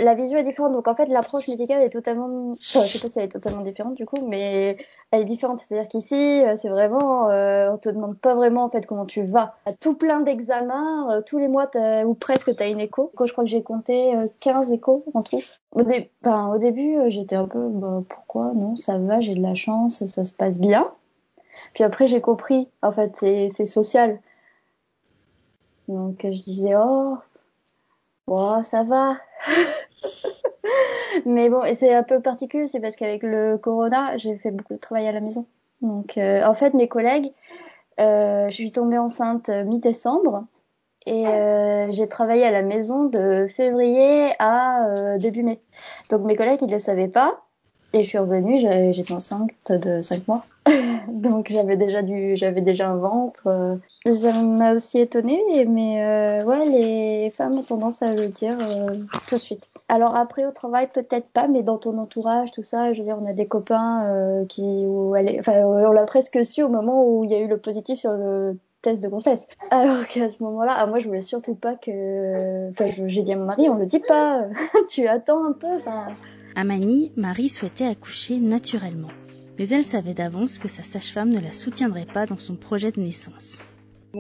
la 0.01 0.15
vision 0.15 0.39
est 0.39 0.45
différente. 0.45 0.73
Donc 0.73 0.89
en 0.89 0.95
fait, 0.95 1.07
l'approche 1.07 1.49
médicale 1.49 1.83
est 1.83 1.91
totalement, 1.91 2.53
enfin, 2.53 2.83
je 2.85 2.87
sais 2.87 2.99
pas 2.99 3.09
si 3.09 3.19
elle 3.19 3.27
est 3.27 3.29
totalement 3.29 3.63
différente 3.63 3.95
du 3.95 4.07
coup, 4.07 4.27
mais 4.27 4.79
elle 5.11 5.21
est 5.21 5.27
différente. 5.27 5.61
C'est-à-dire 5.61 5.89
qu'ici, 5.89 6.15
euh, 6.15 6.57
c'est 6.57 6.69
vraiment, 6.69 7.31
euh, 7.31 7.71
on 7.73 7.79
te 7.79 7.89
demande 7.89 8.19
pas 8.19 8.35
vraiment 8.35 8.65
en 8.65 8.71
fait 8.71 8.87
comment 8.87 9.07
tu 9.07 9.23
vas. 9.23 9.57
À 9.67 9.73
tout 9.75 9.95
plein 9.95 10.21
d'examens, 10.21 11.11
euh, 11.13 11.21
tous 11.21 11.39
les 11.39 11.49
mois 11.49 11.71
ou 12.05 12.15
presque 12.15 12.55
t'as 12.57 12.69
une 12.69 12.81
écho. 12.81 13.13
Je 13.25 13.33
crois 13.33 13.45
que 13.45 13.51
j'ai 13.51 13.63
compté 13.63 14.15
15 14.41 14.71
euh, 14.71 14.75
échos 14.75 15.05
en 15.15 15.23
tout. 15.23 15.41
Au, 15.73 15.83
début, 16.59 16.99
j'étais 17.09 17.37
un 17.37 17.47
peu, 17.47 17.69
bah, 17.69 18.03
pourquoi? 18.09 18.53
Non, 18.55 18.77
ça 18.77 18.99
va, 18.99 19.21
j'ai 19.21 19.35
de 19.35 19.43
la 19.43 19.55
chance, 19.55 20.07
ça 20.07 20.25
se 20.25 20.35
passe 20.35 20.59
bien. 20.59 20.91
Puis 21.75 21.85
après, 21.85 22.07
j'ai 22.07 22.21
compris. 22.21 22.69
En 22.83 22.93
fait, 22.93 23.17
c'est 23.17 23.67
social. 23.67 24.19
Donc 25.89 26.21
je 26.23 26.43
disais, 26.43 26.75
oh, 26.77 27.19
oh 28.27 28.57
ça 28.63 28.83
va. 28.83 29.17
Mais 31.27 31.51
bon, 31.51 31.65
et 31.65 31.75
c'est 31.75 31.95
un 31.95 32.03
peu 32.03 32.21
particulier, 32.21 32.67
c'est 32.67 32.81
parce 32.81 32.97
qu'avec 32.97 33.23
le 33.23 33.59
corona, 33.59 34.17
j'ai 34.17 34.37
fait 34.39 34.51
beaucoup 34.51 34.75
de 34.75 34.79
travail 34.79 35.07
à 35.07 35.13
la 35.13 35.21
maison. 35.21 35.47
Donc, 35.81 36.17
euh, 36.17 36.45
en 36.45 36.55
fait, 36.55 36.75
mes 36.75 36.89
collègues, 36.89 37.33
euh, 38.01 38.49
je 38.49 38.55
suis 38.55 38.73
tombée 38.73 38.99
enceinte 38.99 39.49
mi-décembre 39.49 40.47
et 41.05 41.27
euh, 41.27 41.91
j'ai 41.91 42.09
travaillé 42.09 42.45
à 42.45 42.53
la 42.53 42.63
maison 42.63 43.05
de 43.05 43.47
février 43.49 44.33
à 44.39 44.87
euh, 44.87 45.19
début 45.19 45.43
mai. 45.43 45.61
Donc, 46.11 46.23
mes 46.23 46.37
collègues, 46.37 46.63
ils 46.63 46.69
ne 46.69 46.73
le 46.73 46.79
savaient 46.79 47.09
pas. 47.09 47.42
Et 47.95 48.05
je 48.05 48.09
suis 48.09 48.19
revenue, 48.19 48.61
j'étais 48.95 49.13
enceinte 49.13 49.51
de 49.71 50.01
5 50.01 50.27
mois. 50.27 50.45
Donc 51.09 51.49
j'avais 51.51 51.77
déjà 51.77 52.03
du, 52.03 52.37
j'avais 52.37 52.61
déjà 52.63 52.89
un 52.89 52.97
ventre. 52.97 53.47
Euh. 53.47 53.77
Ça 54.15 54.33
m'a 54.41 54.73
aussi 54.75 54.99
étonnée, 54.99 55.43
mais 55.67 56.03
euh, 56.03 56.45
ouais, 56.45 56.65
les 56.69 57.31
femmes 57.31 57.59
ont 57.59 57.63
tendance 57.63 58.03
à 58.03 58.13
le 58.13 58.29
dire 58.29 58.57
euh, 58.61 58.89
tout 59.29 59.35
de 59.35 59.41
suite. 59.41 59.71
Alors 59.89 60.17
après 60.17 60.47
au 60.47 60.53
travail 60.53 60.89
peut-être 60.93 61.29
pas, 61.29 61.49
mais 61.49 61.63
dans 61.63 61.79
ton 61.79 61.99
entourage, 61.99 62.51
tout 62.53 62.63
ça, 62.63 62.93
je 62.93 63.01
veux 63.01 63.05
dire, 63.05 63.19
on 63.21 63.27
a 63.27 63.35
des 63.35 63.47
copains 63.47 64.45
qui, 64.49 64.85
où 64.87 65.15
elle 65.17 65.39
enfin, 65.41 65.63
on 65.65 65.93
l'a 65.93 66.05
presque 66.05 66.45
su 66.45 66.63
au 66.63 66.69
moment 66.69 67.07
où 67.07 67.25
il 67.25 67.31
y 67.31 67.35
a 67.35 67.41
eu 67.41 67.49
le 67.49 67.59
positif 67.59 67.99
sur 67.99 68.13
le 68.13 68.57
test 68.81 69.03
de 69.03 69.09
grossesse. 69.09 69.47
Alors 69.71 70.07
qu'à 70.07 70.31
ce 70.31 70.43
moment-là, 70.43 70.75
ah, 70.77 70.87
moi 70.87 70.99
je 70.99 71.09
voulais 71.09 71.23
surtout 71.23 71.55
pas 71.55 71.75
que, 71.75 72.71
enfin, 72.71 72.87
j'ai 73.07 73.23
dit 73.23 73.33
à 73.33 73.37
mon 73.37 73.45
mari, 73.45 73.69
on 73.69 73.77
le 73.77 73.87
dit 73.87 74.01
pas, 74.01 74.45
tu 74.89 75.09
attends 75.09 75.45
un 75.45 75.53
peu. 75.53 75.67
À 76.55 76.65
Manille, 76.65 77.13
Marie 77.17 77.49
souhaitait 77.49 77.87
accoucher 77.87 78.39
naturellement 78.39 79.09
mais 79.59 79.69
elle 79.69 79.85
savait 79.85 80.15
d'avance 80.15 80.59
que 80.59 80.69
sa 80.69 80.83
sage-femme 80.83 81.31
ne 81.31 81.41
la 81.41 81.53
soutiendrait 81.53 82.07
pas 82.07 82.27
dans 82.27 82.39
son 82.39 82.57
projet 82.57 82.93
de 82.93 83.01
naissance. 83.01 83.65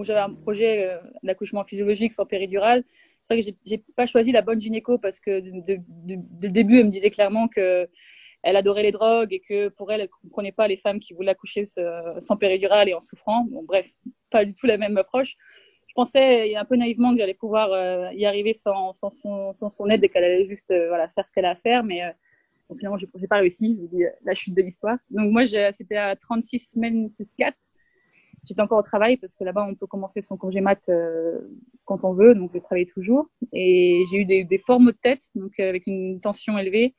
J'avais 0.02 0.20
un 0.20 0.34
projet 0.34 0.86
euh, 0.86 0.98
d'accouchement 1.22 1.64
physiologique 1.64 2.12
sans 2.12 2.24
péridurale. 2.24 2.84
C'est 3.20 3.34
vrai 3.34 3.42
que 3.42 3.56
j'ai 3.64 3.84
pas 3.96 4.06
choisi 4.06 4.32
la 4.32 4.42
bonne 4.42 4.60
gynéco 4.60 4.98
parce 4.98 5.20
que 5.20 5.40
de, 5.40 5.78
le 6.06 6.48
début, 6.48 6.78
elle 6.78 6.86
me 6.86 6.90
disait 6.90 7.10
clairement 7.10 7.48
que 7.48 7.88
elle 8.42 8.56
adorait 8.56 8.82
les 8.82 8.90
drogues 8.90 9.32
et 9.32 9.40
que 9.40 9.68
pour 9.68 9.92
elle, 9.92 10.00
elle 10.00 10.08
comprenait 10.08 10.52
pas 10.52 10.66
les 10.66 10.76
femmes 10.76 10.98
qui 10.98 11.14
voulaient 11.14 11.30
accoucher 11.30 11.66
sans 11.66 12.36
péridurale 12.36 12.88
et 12.88 12.94
en 12.94 13.00
souffrant. 13.00 13.46
Bref, 13.64 13.88
pas 14.30 14.44
du 14.44 14.54
tout 14.54 14.66
la 14.66 14.78
même 14.78 14.96
approche. 14.96 15.36
Je 15.92 15.94
pensais 15.94 16.56
un 16.56 16.64
peu 16.64 16.76
naïvement 16.76 17.12
que 17.12 17.18
j'allais 17.18 17.34
pouvoir 17.34 17.70
euh, 17.70 18.10
y 18.14 18.24
arriver 18.24 18.54
sans, 18.54 18.94
sans, 18.94 19.10
son, 19.10 19.52
sans 19.52 19.68
son 19.68 19.90
aide 19.90 20.02
et 20.02 20.08
qu'elle 20.08 20.24
allait 20.24 20.48
juste 20.48 20.70
euh, 20.70 20.88
voilà, 20.88 21.06
faire 21.08 21.26
ce 21.26 21.32
qu'elle 21.32 21.44
a 21.44 21.50
à 21.50 21.56
faire. 21.56 21.84
Mais 21.84 22.00
donc 22.70 22.78
finalement, 22.78 22.96
j'ai 22.96 23.26
pas 23.26 23.36
réussi. 23.36 23.78
J'ai 23.78 23.88
dit 23.88 24.04
la 24.24 24.32
chute 24.34 24.54
de 24.54 24.62
l'histoire. 24.62 24.96
Donc 25.10 25.30
moi, 25.30 25.46
c'était 25.46 25.96
à 25.96 26.16
36 26.16 26.60
semaines 26.72 27.10
plus 27.10 27.28
4. 27.36 27.54
J'étais 28.44 28.60
encore 28.60 28.78
au 28.78 28.82
travail 28.82 29.18
parce 29.18 29.34
que 29.34 29.44
là-bas, 29.44 29.66
on 29.68 29.74
peut 29.74 29.86
commencer 29.86 30.20
son 30.20 30.36
congé 30.36 30.60
mat 30.60 30.80
euh, 30.88 31.40
quand 31.84 32.04
on 32.04 32.12
veut. 32.12 32.34
Donc 32.34 32.50
je 32.52 32.58
travaillais 32.58 32.90
toujours. 32.92 33.28
Et 33.52 34.04
j'ai 34.10 34.18
eu 34.18 34.24
des, 34.24 34.44
des 34.44 34.58
formes 34.58 34.86
de 34.86 34.92
tête, 34.92 35.28
donc 35.34 35.52
euh, 35.60 35.68
avec 35.68 35.86
une 35.86 36.20
tension 36.20 36.58
élevée. 36.58 36.96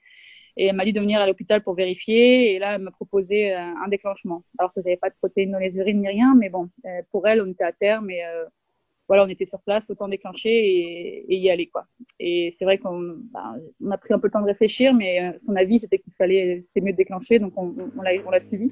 Et 0.55 0.67
elle 0.67 0.75
m'a 0.75 0.85
dit 0.85 0.93
de 0.93 1.00
venir 1.01 1.19
à 1.19 1.27
l'hôpital 1.27 1.62
pour 1.62 1.73
vérifier. 1.73 2.53
Et 2.53 2.59
là, 2.59 2.75
elle 2.75 2.81
m'a 2.81 2.91
proposé 2.91 3.53
euh, 3.53 3.59
un 3.59 3.88
déclenchement. 3.89 4.43
Alors 4.57 4.71
que 4.73 4.81
j'avais 4.81 4.97
pas 4.97 5.09
de 5.09 5.15
protéines 5.15 5.51
dans 5.51 5.59
les 5.59 5.75
urines 5.75 6.01
ni 6.01 6.07
rien. 6.07 6.33
Mais 6.35 6.50
bon, 6.50 6.69
pour 7.12 7.27
elle, 7.27 7.41
on 7.41 7.47
était 7.47 7.65
à 7.65 7.73
terme. 7.73 8.09
Et 8.09 8.21
voilà, 9.07 9.25
on 9.25 9.27
était 9.27 9.45
sur 9.45 9.60
place, 9.62 9.89
autant 9.89 10.07
déclencher 10.07 10.50
et, 10.50 11.25
et 11.33 11.38
y 11.38 11.50
aller 11.50 11.67
quoi. 11.67 11.86
Et 12.19 12.53
c'est 12.57 12.65
vrai 12.65 12.77
qu'on 12.77 13.17
bah, 13.31 13.55
on 13.83 13.91
a 13.91 13.98
pris 13.98 14.13
un 14.13 14.19
peu 14.19 14.27
le 14.27 14.31
temps 14.31 14.41
de 14.41 14.48
réfléchir, 14.48 14.93
mais 14.93 15.22
euh, 15.22 15.38
son 15.45 15.55
avis 15.55 15.79
c'était 15.79 16.00
qu'il 16.00 16.13
fallait, 16.13 16.65
c'était 16.67 16.86
mieux 16.86 16.93
de 16.93 16.98
déclencher, 16.98 17.39
donc 17.39 17.53
on, 17.57 17.74
on 17.98 18.01
l'a, 18.01 18.12
on 18.25 18.31
l'a 18.31 18.39
suivi. 18.39 18.72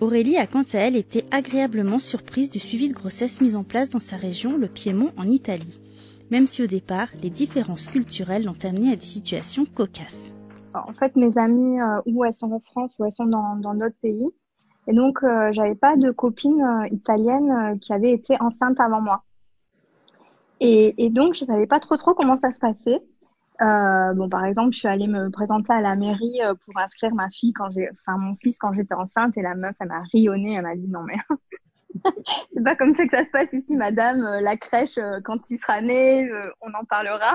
Aurélie 0.00 0.36
a 0.36 0.46
quant 0.46 0.64
à 0.74 0.78
elle 0.78 0.96
été 0.96 1.24
agréablement 1.30 2.00
surprise 2.00 2.50
du 2.50 2.58
suivi 2.58 2.88
de 2.88 2.94
grossesse 2.94 3.40
mis 3.40 3.54
en 3.54 3.62
place 3.62 3.88
dans 3.88 4.00
sa 4.00 4.16
région, 4.16 4.58
le 4.58 4.66
Piémont, 4.66 5.12
en 5.16 5.28
Italie. 5.28 5.80
Même 6.30 6.48
si 6.48 6.62
au 6.62 6.66
départ, 6.66 7.08
les 7.22 7.30
différences 7.30 7.86
culturelles 7.86 8.44
l'ont 8.44 8.58
amenée 8.64 8.92
à 8.92 8.96
des 8.96 9.02
situations 9.02 9.64
cocasses. 9.66 10.34
En 10.74 10.92
fait, 10.94 11.14
mes 11.14 11.38
amies, 11.38 11.80
euh, 11.80 12.00
où 12.06 12.24
elles 12.24 12.32
sont 12.32 12.50
en 12.50 12.58
France, 12.58 12.92
ou 12.98 13.04
elles 13.04 13.12
sont 13.12 13.26
dans, 13.26 13.54
dans 13.56 13.74
d'autres 13.74 13.94
pays. 14.02 14.26
Et 14.88 14.92
donc, 14.92 15.22
euh, 15.22 15.52
j'avais 15.52 15.76
pas 15.76 15.96
de 15.96 16.10
copine 16.10 16.60
euh, 16.60 16.88
italienne 16.90 17.78
qui 17.80 17.92
avait 17.92 18.12
été 18.12 18.36
enceinte 18.40 18.80
avant 18.80 19.00
moi. 19.00 19.22
Et, 20.66 20.94
et, 21.04 21.10
donc, 21.10 21.34
je 21.34 21.44
savais 21.44 21.66
pas 21.66 21.78
trop 21.78 21.98
trop 21.98 22.14
comment 22.14 22.40
ça 22.40 22.50
se 22.50 22.58
passait. 22.58 23.02
Euh, 23.60 24.14
bon, 24.14 24.30
par 24.30 24.46
exemple, 24.46 24.72
je 24.72 24.78
suis 24.78 24.88
allée 24.88 25.06
me 25.06 25.28
présenter 25.28 25.74
à 25.74 25.82
la 25.82 25.94
mairie 25.94 26.40
euh, 26.40 26.54
pour 26.54 26.78
inscrire 26.78 27.14
ma 27.14 27.28
fille 27.28 27.52
quand 27.52 27.70
j'ai, 27.70 27.86
enfin 27.90 28.16
mon 28.16 28.34
fils 28.36 28.56
quand 28.56 28.72
j'étais 28.72 28.94
enceinte, 28.94 29.36
et 29.36 29.42
la 29.42 29.54
meuf, 29.54 29.76
elle 29.78 29.88
m'a 29.88 30.02
rionné, 30.10 30.54
elle 30.54 30.62
m'a 30.62 30.74
dit 30.74 30.88
non 30.88 31.02
mais 31.02 31.16
c'est 32.54 32.64
pas 32.64 32.76
comme 32.76 32.96
ça 32.96 33.04
que 33.04 33.10
ça 33.10 33.26
se 33.26 33.30
passe 33.30 33.52
ici, 33.52 33.76
madame. 33.76 34.24
Euh, 34.24 34.40
la 34.40 34.56
crèche, 34.56 34.96
euh, 34.96 35.20
quand 35.22 35.50
il 35.50 35.58
sera 35.58 35.82
né, 35.82 36.30
on 36.62 36.72
en 36.72 36.84
parlera. 36.86 37.34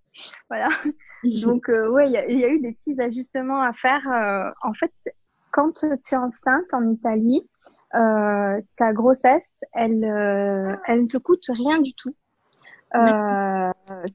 voilà. 0.48 0.68
Donc 1.44 1.68
ouais, 1.68 2.06
il 2.06 2.12
y 2.12 2.16
a, 2.16 2.30
y 2.30 2.44
a, 2.44 2.48
eu 2.48 2.60
des 2.60 2.72
petits 2.72 2.98
ajustements 2.98 3.60
à 3.60 3.74
faire. 3.74 4.06
en 4.62 4.72
fait, 4.72 4.92
quand 5.50 5.72
tu 5.72 5.86
es 5.86 6.16
enceinte 6.16 6.72
en 6.72 6.88
Italie, 6.88 7.46
ta 7.92 8.92
grossesse, 8.94 9.50
elle, 9.74 10.02
elle 10.86 11.02
ne 11.02 11.08
te 11.08 11.18
coûte 11.18 11.44
rien 11.50 11.78
du 11.82 11.92
tout. 11.92 12.14
Euh, 12.94 13.70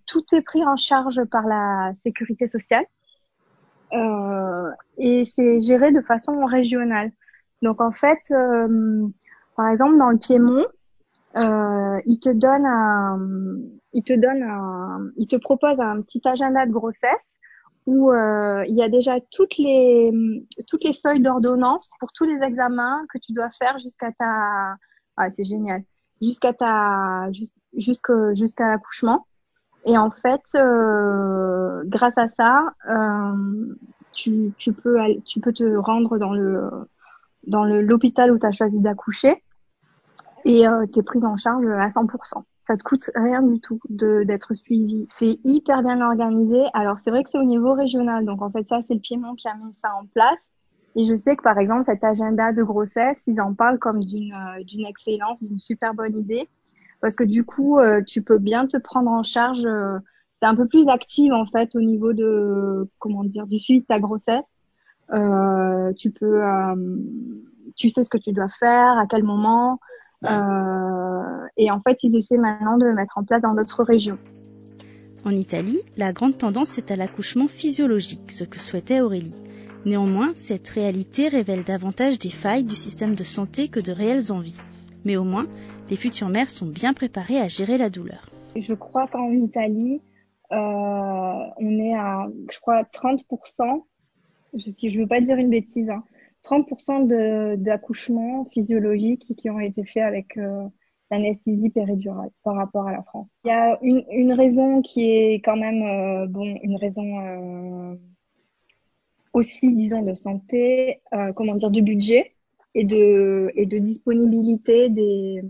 tout 0.06 0.24
est 0.34 0.42
pris 0.42 0.66
en 0.66 0.76
charge 0.76 1.24
par 1.26 1.48
la 1.48 1.94
sécurité 2.04 2.48
sociale. 2.48 2.86
Euh, 3.94 4.72
et 4.98 5.26
c'est 5.26 5.62
géré 5.62 5.92
de 5.92 6.02
façon 6.02 6.46
régionale. 6.46 7.12
Donc 7.62 7.82
en 7.82 7.92
fait, 7.92 8.20
euh, 8.32 9.08
par 9.56 9.70
exemple 9.70 9.98
dans 9.98 10.10
le 10.10 10.18
Piémont, 10.18 10.66
euh, 11.38 12.02
il 12.06 12.20
te 12.20 12.30
donne 12.30 12.66
un, 12.66 13.20
il 13.94 14.04
te 14.04 14.14
donne 14.14 14.44
un, 14.44 15.10
il 15.18 15.28
te 15.28 15.36
propose 15.36 15.80
un 15.80 16.02
petit 16.02 16.22
agenda 16.26 16.66
de 16.66 16.72
grossesse 16.72 17.34
où 17.86 18.12
euh, 18.12 18.64
il 18.68 18.76
y 18.76 18.84
a 18.84 18.90
déjà 18.90 19.20
toutes 19.32 19.58
les 19.58 20.12
toutes 20.68 20.84
les 20.84 20.94
feuilles 20.94 21.22
d'ordonnance 21.22 21.88
pour 22.00 22.12
tous 22.14 22.26
les 22.26 22.44
examens 22.44 23.06
que 23.14 23.20
tu 23.20 23.34
dois 23.34 23.50
faire 23.52 23.78
jusqu'à 23.80 24.12
ta, 24.14 24.76
ah 25.18 25.30
c'est 25.36 25.44
génial, 25.44 25.84
jusqu'à 26.26 26.54
ta 26.54 27.30
l'accouchement. 28.60 29.26
Et 29.86 29.98
en 29.98 30.10
fait, 30.10 30.42
euh, 30.56 31.84
grâce 31.86 32.18
à 32.18 32.28
ça, 32.28 32.74
euh, 32.90 33.76
tu, 34.14 34.54
tu 34.58 34.74
peux 34.74 34.98
tu 35.26 35.40
peux 35.40 35.54
te 35.54 35.76
rendre 35.76 36.18
dans 36.18 36.34
le 36.34 36.70
dans 37.46 37.64
l'hôpital 37.64 38.32
où 38.32 38.40
tu 38.40 38.48
as 38.48 38.52
choisi 38.52 38.80
d'accoucher 38.80 39.44
et 40.46 40.68
euh, 40.68 40.86
tu 40.92 41.00
es 41.00 41.04
prise 41.04 41.24
en 41.24 41.38
charge 41.38 41.66
à 41.66 41.90
100%. 41.90 42.44
Ça 42.68 42.78
te 42.78 42.84
coûte 42.84 43.12
rien 43.16 43.44
du 43.44 43.60
tout 43.60 43.80
d'être 43.90 44.56
suivi. 44.56 45.06
C'est 45.10 45.40
hyper 45.44 45.84
bien 45.84 46.02
organisé. 46.02 46.64
Alors 46.74 46.98
c'est 47.04 47.12
vrai 47.12 47.24
que 47.24 47.30
c'est 47.32 47.38
au 47.38 47.44
niveau 47.44 47.74
régional, 47.74 48.26
donc 48.26 48.42
en 48.42 48.50
fait 48.50 48.66
ça 48.68 48.80
c'est 48.88 48.96
le 48.96 49.00
Piémont 49.00 49.36
qui 49.36 49.48
a 49.48 49.56
mis 49.56 49.74
ça 49.76 49.94
en 50.02 50.06
place. 50.08 50.40
Et 50.96 51.06
je 51.06 51.16
sais 51.16 51.36
que 51.36 51.44
par 51.44 51.58
exemple 51.58 51.86
cet 51.86 52.04
agenda 52.04 52.54
de 52.54 52.64
grossesse, 52.64 53.24
ils 53.28 53.42
en 53.42 53.54
parlent 53.54 53.80
comme 53.80 54.04
d'une 54.04 54.34
euh, 54.34 54.64
d'une 54.64 54.86
excellence, 54.86 55.42
d'une 55.44 55.60
super 55.60 55.94
bonne 55.94 56.18
idée 56.18 56.48
parce 57.02 57.16
que 57.16 57.24
du 57.24 57.44
coup, 57.44 57.78
euh, 57.78 58.02
tu 58.02 58.22
peux 58.22 58.38
bien 58.38 58.66
te 58.66 58.78
prendre 58.78 59.12
en 59.12 59.24
charge. 59.24 59.66
Euh, 59.66 60.00
c'est 60.42 60.48
un 60.48 60.56
peu 60.56 60.68
plus 60.68 60.88
active 60.88 61.34
en 61.34 61.46
fait 61.46 61.76
au 61.76 61.82
niveau 61.82 62.14
de 62.14 62.90
comment 63.00 63.24
dire 63.24 63.46
du 63.48 63.60
suivi 63.60 63.82
de 63.82 63.86
ta 63.86 64.00
grossesse. 64.00 64.46
Tu 65.98 66.12
peux, 66.12 66.42
tu 67.76 67.90
sais 67.90 68.04
ce 68.04 68.10
que 68.10 68.18
tu 68.18 68.34
dois 68.34 68.50
faire, 68.50 68.98
à 68.98 69.06
quel 69.08 69.24
moment. 69.24 69.80
et 71.58 71.72
en 71.72 71.80
fait, 71.82 71.98
ils 72.04 72.16
essaient 72.18 72.38
maintenant 72.38 72.78
de 72.78 72.86
le 72.86 72.94
mettre 72.94 73.18
en 73.18 73.24
place 73.24 73.42
dans 73.42 73.54
d'autres 73.54 73.84
régions. 73.84 74.18
En 75.24 75.32
Italie, 75.32 75.80
la 75.96 76.12
grande 76.12 76.38
tendance 76.38 76.78
est 76.78 76.92
à 76.92 76.96
l'accouchement 76.96 77.48
physiologique, 77.48 78.32
ce 78.32 78.44
que 78.44 78.60
souhaitait 78.60 79.02
Aurélie. 79.02 79.34
Néanmoins, 79.86 80.34
cette 80.34 80.68
réalité 80.68 81.28
révèle 81.28 81.64
davantage 81.64 82.18
des 82.18 82.32
failles 82.32 82.64
du 82.64 82.76
système 82.76 83.14
de 83.14 83.24
santé 83.24 83.68
que 83.68 83.80
de 83.80 83.92
réelles 83.92 84.32
envies. 84.32 84.60
Mais 85.06 85.16
au 85.16 85.24
moins, 85.24 85.46
les 85.92 85.96
futures 85.96 86.30
mères 86.30 86.50
sont 86.50 86.66
bien 86.66 86.94
préparées 86.94 87.40
à 87.40 87.48
gérer 87.48 87.78
la 87.78 87.92
douleur. 87.92 88.32
Je 88.56 88.74
crois 88.74 89.08
qu'en 89.08 89.32
Italie, 89.32 90.02
euh, 90.52 90.56
on 90.56 91.80
est 91.80 91.94
à, 91.94 92.28
je 92.52 92.60
crois, 92.60 92.82
30%, 92.82 93.84
si 94.58 94.90
je 94.90 95.00
veux 95.00 95.08
pas 95.08 95.22
dire 95.22 95.38
une 95.38 95.52
bêtise, 95.52 95.90
hein, 95.92 96.04
30% 96.44 97.58
d'accouchements 97.58 98.46
physiologiques 98.46 99.36
qui 99.38 99.50
ont 99.52 99.60
été 99.60 99.84
faits 99.86 100.04
avec 100.04 100.38
euh, 100.38 100.68
l'anesthésie 101.12 101.70
péridurale 101.70 102.30
par 102.44 102.56
rapport 102.56 102.88
à 102.88 102.92
la 102.92 103.04
France. 103.04 103.30
Il 103.44 103.50
y 103.50 103.52
a 103.52 103.78
une, 103.84 104.04
une 104.12 104.34
raison 104.34 104.82
qui 104.82 105.12
est 105.12 105.42
quand 105.44 105.58
même, 105.58 105.84
euh, 105.84 106.28
bon, 106.28 106.56
une 106.64 106.78
raison 106.78 107.04
euh, 107.04 107.96
aussi, 109.36 109.74
disons, 109.76 110.02
de 110.02 110.14
santé, 110.14 111.02
euh, 111.14 111.34
comment 111.34 111.56
dire, 111.56 111.70
de 111.70 111.82
budget 111.82 112.34
et 112.74 112.86
de, 112.86 113.52
et 113.56 113.66
de 113.66 113.78
disponibilité 113.80 114.90
des, 114.90 115.42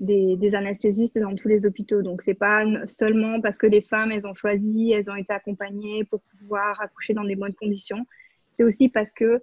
des, 0.00 0.36
des, 0.36 0.54
anesthésistes 0.54 1.18
dans 1.18 1.36
tous 1.36 1.48
les 1.48 1.66
hôpitaux. 1.66 2.00
Donc, 2.00 2.22
c'est 2.22 2.34
pas 2.34 2.64
seulement 2.86 3.42
parce 3.42 3.58
que 3.58 3.66
les 3.66 3.82
femmes, 3.82 4.12
elles 4.12 4.26
ont 4.26 4.34
choisi, 4.34 4.92
elles 4.92 5.10
ont 5.10 5.14
été 5.14 5.32
accompagnées 5.32 6.04
pour 6.04 6.22
pouvoir 6.22 6.80
accoucher 6.80 7.12
dans 7.12 7.24
des 7.24 7.36
bonnes 7.36 7.54
conditions. 7.54 8.06
C'est 8.56 8.64
aussi 8.64 8.88
parce 8.88 9.12
que 9.12 9.42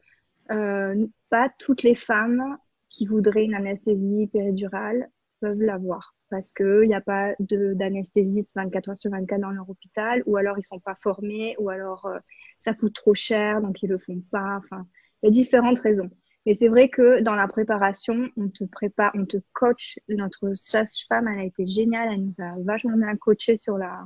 euh, 0.49 1.05
pas 1.29 1.51
toutes 1.59 1.83
les 1.83 1.95
femmes 1.95 2.57
qui 2.89 3.05
voudraient 3.05 3.45
une 3.45 3.53
anesthésie 3.53 4.27
péridurale 4.33 5.09
peuvent 5.41 5.61
l'avoir 5.61 6.15
parce 6.29 6.51
qu'il 6.51 6.87
n'y 6.87 6.95
a 6.95 7.01
pas 7.01 7.33
d'anesthésiste 7.39 8.51
24 8.55 8.89
heures 8.89 8.97
sur 8.97 9.11
24 9.11 9.41
dans 9.41 9.51
leur 9.51 9.69
hôpital, 9.69 10.23
ou 10.25 10.37
alors 10.37 10.57
ils 10.57 10.65
sont 10.65 10.79
pas 10.79 10.95
formés, 11.01 11.55
ou 11.59 11.69
alors 11.69 12.05
euh, 12.05 12.19
ça 12.65 12.73
coûte 12.73 12.93
trop 12.93 13.13
cher, 13.13 13.61
donc 13.61 13.81
ils 13.83 13.89
le 13.89 13.97
font 13.97 14.21
pas. 14.31 14.57
Enfin, 14.57 14.85
il 15.23 15.27
y 15.27 15.29
a 15.29 15.31
différentes 15.31 15.79
raisons. 15.79 16.09
Mais 16.45 16.55
c'est 16.59 16.67
vrai 16.69 16.89
que 16.89 17.21
dans 17.21 17.35
la 17.35 17.47
préparation, 17.47 18.29
on 18.37 18.49
te 18.49 18.63
prépare, 18.63 19.11
on 19.15 19.25
te 19.25 19.37
coach. 19.53 19.99
Notre 20.07 20.53
sage-femme, 20.53 21.27
elle 21.27 21.39
a 21.39 21.43
été 21.43 21.65
géniale, 21.67 22.09
elle 22.13 22.25
nous 22.25 22.35
a 22.39 22.55
vachement 22.63 22.95
bien 22.95 23.15
coaché 23.17 23.57
sur 23.57 23.77
la, 23.77 24.05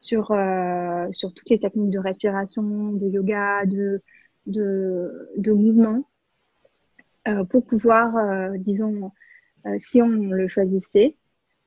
sur 0.00 0.30
euh, 0.32 1.06
sur 1.12 1.32
toutes 1.34 1.50
les 1.50 1.60
techniques 1.60 1.90
de 1.90 1.98
respiration, 1.98 2.92
de 2.92 3.08
yoga, 3.08 3.64
de 3.66 4.02
de, 4.46 5.28
de 5.36 5.52
mouvement, 5.52 6.04
euh, 7.28 7.44
pour 7.44 7.64
pouvoir, 7.64 8.16
euh, 8.16 8.56
disons, 8.58 9.12
euh, 9.66 9.76
si 9.80 10.00
on 10.00 10.08
le 10.08 10.48
choisissait, 10.48 11.16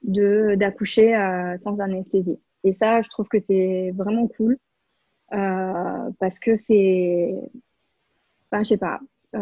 de 0.03 0.55
d'accoucher 0.55 1.15
euh, 1.15 1.57
sans 1.63 1.79
anesthésie. 1.79 2.39
Et 2.63 2.73
ça, 2.73 3.01
je 3.01 3.09
trouve 3.09 3.27
que 3.27 3.39
c'est 3.47 3.91
vraiment 3.95 4.27
cool 4.27 4.57
euh, 5.33 6.09
parce 6.19 6.39
que 6.39 6.55
c'est, 6.55 7.33
enfin, 8.51 8.63
je 8.63 8.69
sais 8.69 8.77
pas. 8.77 8.99
Euh, 9.35 9.39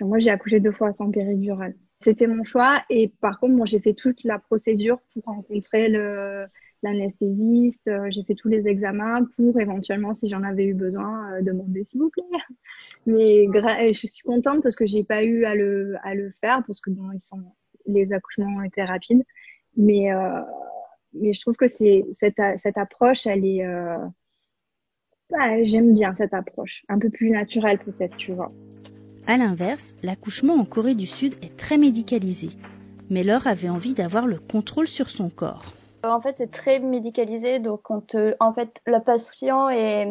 moi, 0.00 0.18
j'ai 0.18 0.30
accouché 0.30 0.60
deux 0.60 0.72
fois 0.72 0.92
sans 0.92 1.10
péridurale. 1.10 1.74
C'était 2.00 2.26
mon 2.26 2.44
choix 2.44 2.82
et 2.90 3.08
par 3.20 3.40
contre, 3.40 3.54
moi, 3.54 3.66
j'ai 3.66 3.80
fait 3.80 3.94
toute 3.94 4.24
la 4.24 4.38
procédure 4.38 4.98
pour 5.12 5.24
rencontrer 5.24 5.88
le 5.88 6.46
l'anesthésiste. 6.82 7.90
J'ai 8.10 8.22
fait 8.24 8.34
tous 8.34 8.48
les 8.48 8.68
examens 8.68 9.24
pour 9.36 9.58
éventuellement, 9.58 10.12
si 10.14 10.28
j'en 10.28 10.42
avais 10.42 10.66
eu 10.66 10.74
besoin, 10.74 11.40
demander 11.40 11.84
s'il 11.84 12.00
vous 12.00 12.10
plaît. 12.10 12.22
Mais 13.06 13.46
je 13.92 14.06
suis 14.06 14.22
contente 14.22 14.62
parce 14.62 14.76
que 14.76 14.86
j'ai 14.86 15.02
pas 15.02 15.24
eu 15.24 15.44
à 15.44 15.54
le 15.54 15.96
à 16.02 16.14
le 16.14 16.32
faire 16.40 16.62
parce 16.66 16.80
que 16.80 16.90
bon, 16.90 17.10
ils 17.12 17.20
sont 17.20 17.42
les 17.86 18.12
accouchements 18.12 18.56
ont 18.58 18.62
été 18.62 18.82
rapides. 18.82 19.24
Mais, 19.76 20.12
euh, 20.12 20.40
mais 21.12 21.32
je 21.32 21.40
trouve 21.40 21.56
que 21.56 21.68
c'est 21.68 22.04
cette, 22.12 22.40
cette 22.58 22.78
approche, 22.78 23.26
elle 23.26 23.44
est. 23.44 23.64
Euh, 23.64 23.98
bah, 25.30 25.62
J'aime 25.64 25.94
bien 25.94 26.14
cette 26.16 26.34
approche, 26.34 26.84
un 26.88 26.98
peu 26.98 27.10
plus 27.10 27.30
naturelle 27.30 27.78
peut-être, 27.78 28.16
tu 28.16 28.32
vois. 28.32 28.52
À 29.26 29.36
l'inverse, 29.36 29.94
l'accouchement 30.02 30.54
en 30.54 30.64
Corée 30.64 30.94
du 30.94 31.06
Sud 31.06 31.34
est 31.42 31.56
très 31.56 31.78
médicalisé. 31.78 32.50
Mais 33.10 33.24
Laure 33.24 33.46
avait 33.46 33.68
envie 33.68 33.94
d'avoir 33.94 34.26
le 34.26 34.38
contrôle 34.38 34.86
sur 34.86 35.10
son 35.10 35.30
corps. 35.30 35.72
En 36.04 36.20
fait, 36.20 36.36
c'est 36.38 36.50
très 36.50 36.78
médicalisé, 36.78 37.58
donc 37.58 37.90
on 37.90 38.00
te, 38.00 38.34
en 38.38 38.52
fait, 38.52 38.80
le 38.86 39.02
patient 39.02 39.68
est 39.68 40.06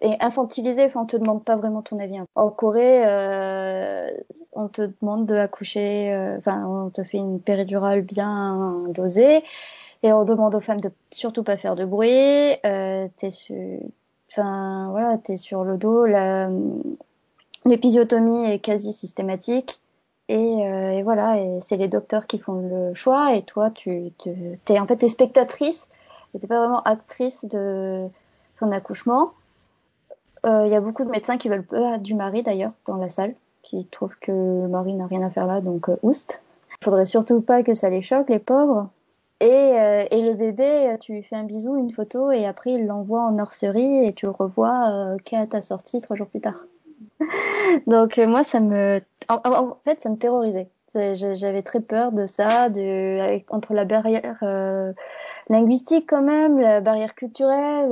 et 0.00 0.16
infantilisé. 0.20 0.84
Enfin, 0.84 1.00
on 1.02 1.06
te 1.06 1.16
demande 1.16 1.44
pas 1.44 1.56
vraiment 1.56 1.82
ton 1.82 1.98
avis. 1.98 2.18
Hein. 2.18 2.26
En 2.34 2.50
Corée, 2.50 3.02
euh, 3.06 4.08
on 4.52 4.68
te 4.68 4.82
demande 5.00 5.26
de 5.26 5.34
accoucher. 5.34 6.12
Euh, 6.12 6.38
enfin, 6.38 6.64
on 6.66 6.90
te 6.90 7.02
fait 7.04 7.18
une 7.18 7.40
péridurale 7.40 8.02
bien 8.02 8.84
dosée 8.88 9.42
et 10.02 10.12
on 10.12 10.24
demande 10.24 10.54
aux 10.54 10.60
femmes 10.60 10.80
de 10.80 10.90
surtout 11.10 11.42
pas 11.42 11.56
faire 11.56 11.76
de 11.76 11.84
bruit. 11.84 12.56
Euh, 12.64 13.08
t'es 13.16 13.30
sur, 13.30 13.56
enfin 14.30 14.88
voilà, 14.90 15.18
t'es 15.18 15.36
sur 15.36 15.64
le 15.64 15.76
dos. 15.76 16.06
L'épisiotomie 17.64 18.50
est 18.50 18.60
quasi 18.60 18.92
systématique. 18.92 19.80
Et, 20.28 20.66
euh, 20.66 20.92
et 20.92 21.02
voilà, 21.02 21.38
et 21.38 21.58
c'est 21.62 21.78
les 21.78 21.88
docteurs 21.88 22.26
qui 22.26 22.38
font 22.38 22.60
le 22.60 22.94
choix, 22.94 23.34
et 23.34 23.42
toi, 23.42 23.70
tu, 23.70 24.12
tu 24.18 24.30
es 24.68 24.78
en 24.78 24.86
fait 24.86 24.96
t'es 24.96 25.08
spectatrice, 25.08 25.90
t'es 26.38 26.46
pas 26.46 26.58
vraiment 26.58 26.82
actrice 26.82 27.46
de 27.46 28.06
ton 28.58 28.70
accouchement. 28.70 29.32
Il 30.44 30.50
euh, 30.50 30.66
y 30.68 30.74
a 30.74 30.80
beaucoup 30.80 31.04
de 31.04 31.10
médecins 31.10 31.38
qui 31.38 31.48
veulent 31.48 31.66
pas 31.66 31.98
du 31.98 32.14
mari 32.14 32.42
d'ailleurs 32.42 32.72
dans 32.86 32.96
la 32.96 33.10
salle, 33.10 33.34
qui 33.62 33.86
trouvent 33.86 34.18
que 34.18 34.32
le 34.32 34.68
mari 34.68 34.94
n'a 34.94 35.06
rien 35.06 35.22
à 35.22 35.30
faire 35.30 35.46
là, 35.46 35.60
donc 35.60 35.88
euh, 35.88 35.96
oust. 36.02 36.40
Il 36.80 36.84
faudrait 36.84 37.06
surtout 37.06 37.40
pas 37.40 37.62
que 37.62 37.74
ça 37.74 37.90
les 37.90 38.02
choque, 38.02 38.30
les 38.30 38.38
pauvres. 38.38 38.88
Et, 39.40 39.46
euh, 39.46 40.04
et 40.10 40.30
le 40.30 40.36
bébé, 40.36 40.96
tu 41.00 41.12
lui 41.12 41.22
fais 41.22 41.36
un 41.36 41.44
bisou, 41.44 41.76
une 41.76 41.90
photo, 41.90 42.30
et 42.30 42.46
après 42.46 42.72
il 42.72 42.86
l'envoie 42.86 43.20
en 43.20 43.32
nurserie 43.32 44.06
et 44.06 44.12
tu 44.12 44.26
le 44.26 44.32
revois 44.32 44.90
euh, 44.90 45.16
qu'à 45.24 45.46
ta 45.46 45.62
sortie 45.62 46.00
trois 46.00 46.16
jours 46.16 46.28
plus 46.28 46.40
tard. 46.40 46.64
donc 47.86 48.16
moi, 48.18 48.42
ça 48.42 48.60
me, 48.60 49.00
en, 49.28 49.76
fait, 49.84 50.00
ça 50.00 50.10
me 50.10 50.16
terrorisait. 50.16 50.68
J'avais 50.94 51.62
très 51.62 51.80
peur 51.80 52.12
de 52.12 52.26
ça, 52.26 52.70
de 52.70 53.40
entre 53.52 53.74
la 53.74 53.84
barrière 53.84 54.42
linguistique 55.50 56.06
quand 56.08 56.22
même, 56.22 56.58
la 56.58 56.80
barrière 56.80 57.14
culturelle. 57.14 57.90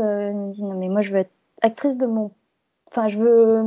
non 0.59 0.75
mais 0.75 0.89
moi 0.89 1.03
je 1.03 1.13
veux 1.13 1.19
être 1.19 1.36
actrice 1.67 1.99
de 1.99 2.07
mon 2.07 2.31
enfin 2.91 3.09
je 3.09 3.19
veux 3.19 3.65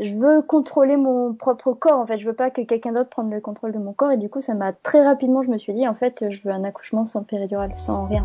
je 0.00 0.14
veux 0.14 0.40
contrôler 0.40 0.96
mon 0.96 1.34
propre 1.34 1.74
corps 1.74 1.98
en 1.98 2.06
fait. 2.06 2.18
Je 2.18 2.26
veux 2.26 2.34
pas 2.34 2.50
que 2.50 2.62
quelqu'un 2.62 2.92
d'autre 2.92 3.10
prenne 3.10 3.30
le 3.30 3.40
contrôle 3.40 3.72
de 3.72 3.78
mon 3.78 3.92
corps. 3.92 4.12
Et 4.12 4.16
du 4.16 4.30
coup 4.30 4.40
ça 4.40 4.54
m'a 4.54 4.72
très 4.72 5.04
rapidement 5.04 5.42
je 5.42 5.50
me 5.50 5.58
suis 5.58 5.74
dit 5.74 5.86
en 5.86 5.94
fait 5.94 6.24
je 6.30 6.40
veux 6.42 6.52
un 6.52 6.64
accouchement 6.64 7.04
sans 7.04 7.22
péridurale 7.22 7.72
sans 7.76 8.06
rien. 8.06 8.22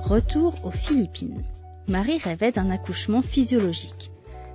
Retour 0.00 0.54
aux 0.64 0.70
Philippines. 0.70 1.42
Marie 1.88 2.18
rêvait 2.18 2.52
d'un 2.52 2.70
accouchement 2.70 3.22
physiologique. 3.22 4.10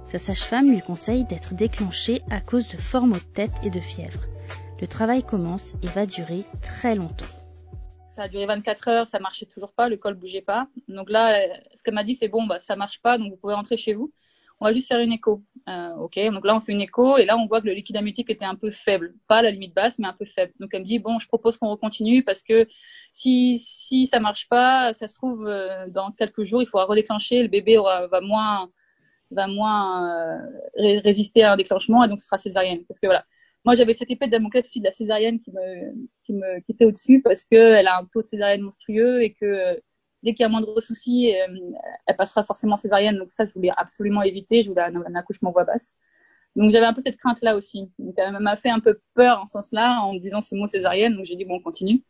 Sa 0.06 0.20
sage-femme 0.20 0.70
lui 0.70 0.82
conseille 0.82 1.26
d'être 1.26 1.56
déclenchée 1.56 2.22
à 2.30 2.40
cause 2.40 2.68
de 2.68 3.00
maux 3.00 3.16
de 3.16 3.34
tête 3.34 3.54
et 3.64 3.72
de 3.72 3.80
fièvre. 3.80 4.22
Le 4.80 4.88
travail 4.88 5.24
commence 5.24 5.74
et 5.82 5.88
va 5.88 6.06
durer 6.06 6.46
très 6.62 6.94
longtemps 6.94 7.26
ça 8.13 8.23
a 8.23 8.28
duré 8.28 8.45
24 8.45 8.88
heures, 8.88 9.08
ça 9.08 9.19
marchait 9.19 9.45
toujours 9.45 9.73
pas, 9.73 9.89
le 9.89 9.97
col 9.97 10.13
bougeait 10.13 10.41
pas. 10.41 10.67
Donc 10.88 11.10
là, 11.10 11.41
ce 11.76 11.84
qu'elle 11.84 11.95
m'a 11.95 12.04
dit, 12.04 12.15
c'est 12.15 12.28
bon, 12.28 12.45
bah 12.45 12.60
ça 12.60 12.76
marche 12.76 13.02
pas, 13.02 13.17
donc 13.17 13.32
vous 13.32 13.38
pouvez 13.38 13.56
rentrer 13.56 13.78
chez 13.78 13.93
vous. 13.93 14.12
On 14.60 14.65
va 14.65 14.71
juste 14.71 14.88
faire 14.88 14.99
une 14.99 15.12
écho. 15.12 15.43
Euh, 15.67 15.95
ok, 15.95 16.17
donc 16.32 16.45
là 16.45 16.56
on 16.56 16.60
fait 16.62 16.71
une 16.71 16.82
écho 16.82 17.17
et 17.17 17.26
là 17.26 17.38
on 17.38 17.47
voit 17.47 17.60
que 17.60 17.65
le 17.65 17.73
liquide 17.73 17.97
amniotique 17.97 18.30
était 18.30 18.45
un 18.45 18.56
peu 18.56 18.69
faible, 18.69 19.13
pas 19.28 19.38
à 19.38 19.41
la 19.41 19.52
limite 19.52 19.73
basse, 19.73 19.99
mais 19.99 20.08
un 20.08 20.13
peu 20.13 20.26
faible. 20.26 20.54
Donc 20.60 20.69
elle 20.73 20.82
me 20.82 20.86
dit 20.86 20.99
bon, 20.99 21.19
je 21.19 21.28
propose 21.28 21.58
qu'on 21.58 21.69
recontinue 21.69 22.23
parce 22.23 22.43
que 22.43 22.67
si 23.12 23.60
si 23.60 24.08
ça 24.08 24.19
marche 24.19 24.47
pas, 24.47 24.93
ça 24.93 25.08
se 25.08 25.15
trouve 25.15 25.47
euh, 25.47 25.88
dans 25.89 26.12
quelques 26.12 26.43
jours 26.43 26.62
il 26.62 26.67
faudra 26.67 26.86
redéclencher, 26.86 27.41
le 27.41 27.49
bébé 27.49 27.78
aura, 27.78 28.08
va 28.08 28.21
moins 28.21 28.69
va 29.32 29.47
moins 29.47 30.38
euh, 30.38 30.99
résister 31.04 31.43
à 31.43 31.54
un 31.54 31.58
déclenchement 31.58 32.04
et 32.04 32.08
donc 32.08 32.21
ce 32.21 32.28
sera 32.28 32.38
césarienne. 32.38 32.86
Parce 32.88 32.99
que 32.99 33.08
voilà, 33.08 33.26
moi 33.65 33.76
j'avais 33.76 33.93
cette 33.93 34.12
épée 34.12 34.26
de 34.28 34.32
Damoclès 34.32 34.65
aussi 34.65 34.80
de 34.80 34.86
la 34.86 34.91
césarienne 34.91 35.39
qui 35.39 35.52
me 35.52 35.93
qui 36.26 36.34
me 36.34 36.60
qui 36.62 36.73
était 36.73 36.86
au-dessus 36.86 37.21
parce 37.21 37.43
que 37.43 37.56
elle 37.56 37.88
a 37.88 37.97
un 37.97 38.06
taux 38.06 38.21
de 38.21 38.28
césarienne 38.28 38.62
monstrueux 38.62 39.23
et 39.23 39.34
que 39.34 39.45
euh, 39.45 39.76
dès 40.23 40.34
qu'il 40.34 40.41
y 40.41 40.45
a 40.45 40.49
moindre 40.49 40.80
souci 40.82 41.34
euh, 41.36 41.47
elle 42.06 42.15
passera 42.15 42.43
forcément 42.43 42.78
césarienne. 42.78 43.17
Donc 43.17 43.32
ça 43.32 43.45
je 43.45 43.54
voulais 43.54 43.71
absolument 43.76 44.23
éviter. 44.23 44.63
Je 44.63 44.69
voulais 44.69 44.82
un, 44.84 44.95
un 44.95 45.15
accouchement 45.15 45.52
voix 45.52 45.63
basse. 45.65 45.95
Donc 46.56 46.71
j'avais 46.71 46.86
un 46.86 46.93
peu 46.93 47.02
cette 47.02 47.17
crainte 47.17 47.41
là 47.41 47.56
aussi. 47.56 47.91
Donc 47.99 48.15
elle 48.17 48.38
m'a 48.39 48.58
fait 48.58 48.69
un 48.69 48.80
peu 48.80 48.99
peur 49.15 49.39
en 49.41 49.45
ce 49.45 49.54
sens-là 49.54 50.02
en 50.02 50.13
me 50.13 50.19
disant 50.19 50.41
ce 50.41 50.56
mot 50.56 50.67
césarienne. 50.67 51.15
Donc 51.15 51.26
j'ai 51.26 51.36
dit 51.36 51.45
bon 51.45 51.56
on 51.56 51.62
continue. 51.62 52.04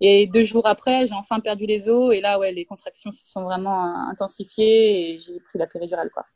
Et 0.00 0.26
deux 0.26 0.42
jours 0.44 0.66
après 0.66 1.06
j'ai 1.06 1.14
enfin 1.14 1.40
perdu 1.40 1.66
les 1.66 1.88
os. 1.88 2.14
Et 2.14 2.20
là 2.20 2.38
ouais 2.38 2.52
les 2.52 2.66
contractions 2.66 3.12
se 3.12 3.26
sont 3.26 3.44
vraiment 3.44 4.08
intensifiées 4.08 5.14
et 5.14 5.20
j'ai 5.20 5.40
pris 5.40 5.58
la 5.58 5.66
péridurale 5.66 6.10
quoi. 6.10 6.26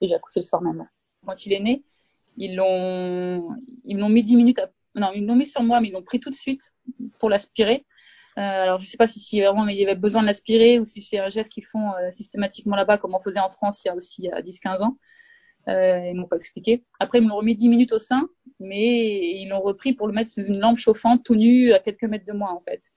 Et 0.00 0.08
j'ai 0.08 0.14
accouché 0.14 0.40
le 0.40 0.46
soir 0.46 0.62
même 0.62 0.88
quand 1.26 1.46
il 1.46 1.52
est 1.52 1.60
né 1.60 1.84
ils 2.36 2.56
l'ont, 2.56 3.48
ils 3.84 3.98
l'ont 3.98 4.08
mis 4.08 4.22
10 4.22 4.36
minutes. 4.36 4.58
À... 4.58 4.70
Non, 4.94 5.10
ils 5.14 5.26
l'ont 5.26 5.36
mis 5.36 5.46
sur 5.46 5.62
moi, 5.62 5.80
mais 5.80 5.88
ils 5.88 5.92
l'ont 5.92 6.02
pris 6.02 6.20
tout 6.20 6.30
de 6.30 6.34
suite 6.34 6.72
pour 7.18 7.30
l'aspirer. 7.30 7.84
Euh, 8.36 8.40
alors 8.40 8.80
je 8.80 8.86
sais 8.86 8.96
pas 8.96 9.06
si, 9.06 9.20
si 9.20 9.40
vraiment 9.40 9.68
il 9.68 9.78
y 9.78 9.84
avait 9.84 9.94
besoin 9.94 10.20
de 10.20 10.26
l'aspirer 10.26 10.80
ou 10.80 10.84
si 10.84 11.00
c'est 11.02 11.20
un 11.20 11.28
geste 11.28 11.52
qu'ils 11.52 11.66
font 11.66 11.92
euh, 11.92 12.10
systématiquement 12.10 12.74
là-bas 12.74 12.98
comme 12.98 13.14
on 13.14 13.20
faisait 13.20 13.38
en 13.38 13.48
France 13.48 13.84
il 13.84 13.88
y 13.88 13.90
a 13.92 13.94
aussi 13.94 14.22
il 14.22 14.24
y 14.24 14.30
a 14.30 14.40
10-15 14.40 14.82
ans. 14.82 14.98
Euh, 15.68 16.10
ils 16.10 16.14
m'ont 16.14 16.26
pas 16.26 16.36
expliqué. 16.36 16.84
Après 16.98 17.18
ils 17.18 17.26
m'ont 17.26 17.36
remis 17.36 17.54
10 17.54 17.68
minutes 17.68 17.92
au 17.92 18.00
sein, 18.00 18.28
mais 18.58 19.40
ils 19.40 19.48
l'ont 19.48 19.60
repris 19.60 19.92
pour 19.92 20.08
le 20.08 20.12
mettre 20.12 20.30
sous 20.30 20.40
une 20.40 20.58
lampe 20.58 20.78
chauffante 20.78 21.22
tout 21.24 21.36
nu 21.36 21.72
à 21.72 21.78
quelques 21.78 22.04
mètres 22.04 22.24
de 22.26 22.32
moi 22.32 22.50
en 22.50 22.60
fait. 22.60 22.90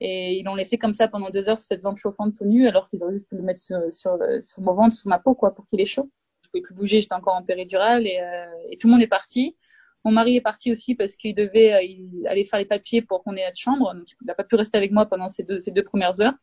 Et 0.00 0.38
ils 0.38 0.44
l'ont 0.44 0.54
laissé 0.54 0.78
comme 0.78 0.94
ça 0.94 1.08
pendant 1.08 1.28
deux 1.28 1.50
heures 1.50 1.58
sur 1.58 1.66
cette 1.66 1.82
lampe 1.82 1.98
chauffante 1.98 2.34
tout 2.34 2.46
nu, 2.46 2.66
alors 2.66 2.88
qu'ils 2.88 3.02
auraient 3.02 3.12
juste 3.12 3.28
pu 3.28 3.36
le 3.36 3.42
mettre 3.42 3.60
sur, 3.60 3.92
sur, 3.92 4.18
sur 4.42 4.62
mon 4.62 4.72
ventre, 4.72 4.94
sur 4.96 5.08
ma 5.08 5.18
peau, 5.18 5.34
quoi, 5.34 5.54
pour 5.54 5.68
qu'il 5.68 5.78
ait 5.78 5.84
chaud. 5.84 6.10
Je 6.52 6.58
pouvais 6.58 6.66
plus 6.66 6.74
bouger, 6.74 7.00
j'étais 7.00 7.14
encore 7.14 7.36
en 7.36 7.42
péridurale 7.42 8.06
et, 8.06 8.18
euh, 8.20 8.44
et 8.70 8.76
tout 8.76 8.88
le 8.88 8.92
monde 8.92 9.02
est 9.02 9.06
parti. 9.06 9.56
Mon 10.04 10.10
mari 10.12 10.36
est 10.36 10.40
parti 10.40 10.72
aussi 10.72 10.94
parce 10.94 11.14
qu'il 11.14 11.34
devait 11.34 11.74
euh, 11.74 12.28
allait 12.28 12.44
faire 12.44 12.58
les 12.58 12.64
papiers 12.64 13.02
pour 13.02 13.22
qu'on 13.22 13.36
ait 13.36 13.44
notre 13.44 13.58
chambre, 13.58 13.94
donc 13.94 14.04
il 14.20 14.26
n'a 14.26 14.34
pas 14.34 14.44
pu 14.44 14.56
rester 14.56 14.76
avec 14.76 14.90
moi 14.90 15.06
pendant 15.06 15.28
ces 15.28 15.44
deux 15.44 15.84
premières 15.84 16.20
heures. 16.20 16.34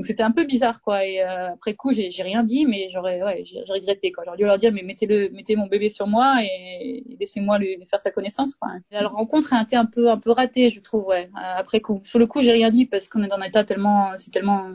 Donc 0.00 0.06
c'était 0.06 0.22
un 0.22 0.30
peu 0.30 0.46
bizarre 0.46 0.80
quoi. 0.80 1.04
Et 1.04 1.20
euh, 1.20 1.52
après 1.52 1.74
coup, 1.74 1.92
j'ai, 1.92 2.08
rien 2.22 2.42
dit, 2.42 2.64
mais 2.64 2.88
j'aurais, 2.88 3.22
ouais, 3.22 3.42
j'ai, 3.44 3.60
regretté 3.68 4.12
quoi. 4.12 4.24
J'aurais 4.24 4.38
dû 4.38 4.44
leur 4.44 4.56
dire, 4.56 4.72
mais 4.72 4.82
mettez-le, 4.82 5.28
mettez 5.28 5.56
mon 5.56 5.66
bébé 5.66 5.90
sur 5.90 6.06
moi 6.06 6.36
et, 6.42 7.04
laissez-moi 7.20 7.58
lui, 7.58 7.76
faire 7.90 8.00
sa 8.00 8.10
connaissance 8.10 8.54
quoi. 8.54 8.70
La 8.90 9.06
rencontre 9.08 9.52
a 9.52 9.60
été 9.60 9.76
un 9.76 9.84
peu, 9.84 10.08
ratée, 10.24 10.70
je 10.70 10.80
trouve, 10.80 11.04
ouais. 11.08 11.26
euh, 11.36 11.54
Après 11.58 11.82
coup, 11.82 12.00
sur 12.02 12.18
le 12.18 12.26
coup, 12.26 12.40
j'ai 12.40 12.52
rien 12.52 12.70
dit 12.70 12.86
parce 12.86 13.10
qu'on 13.10 13.22
est 13.22 13.28
dans 13.28 13.36
un 13.36 13.42
état 13.42 13.62
tellement, 13.62 14.12
c'est 14.16 14.30
tellement, 14.30 14.70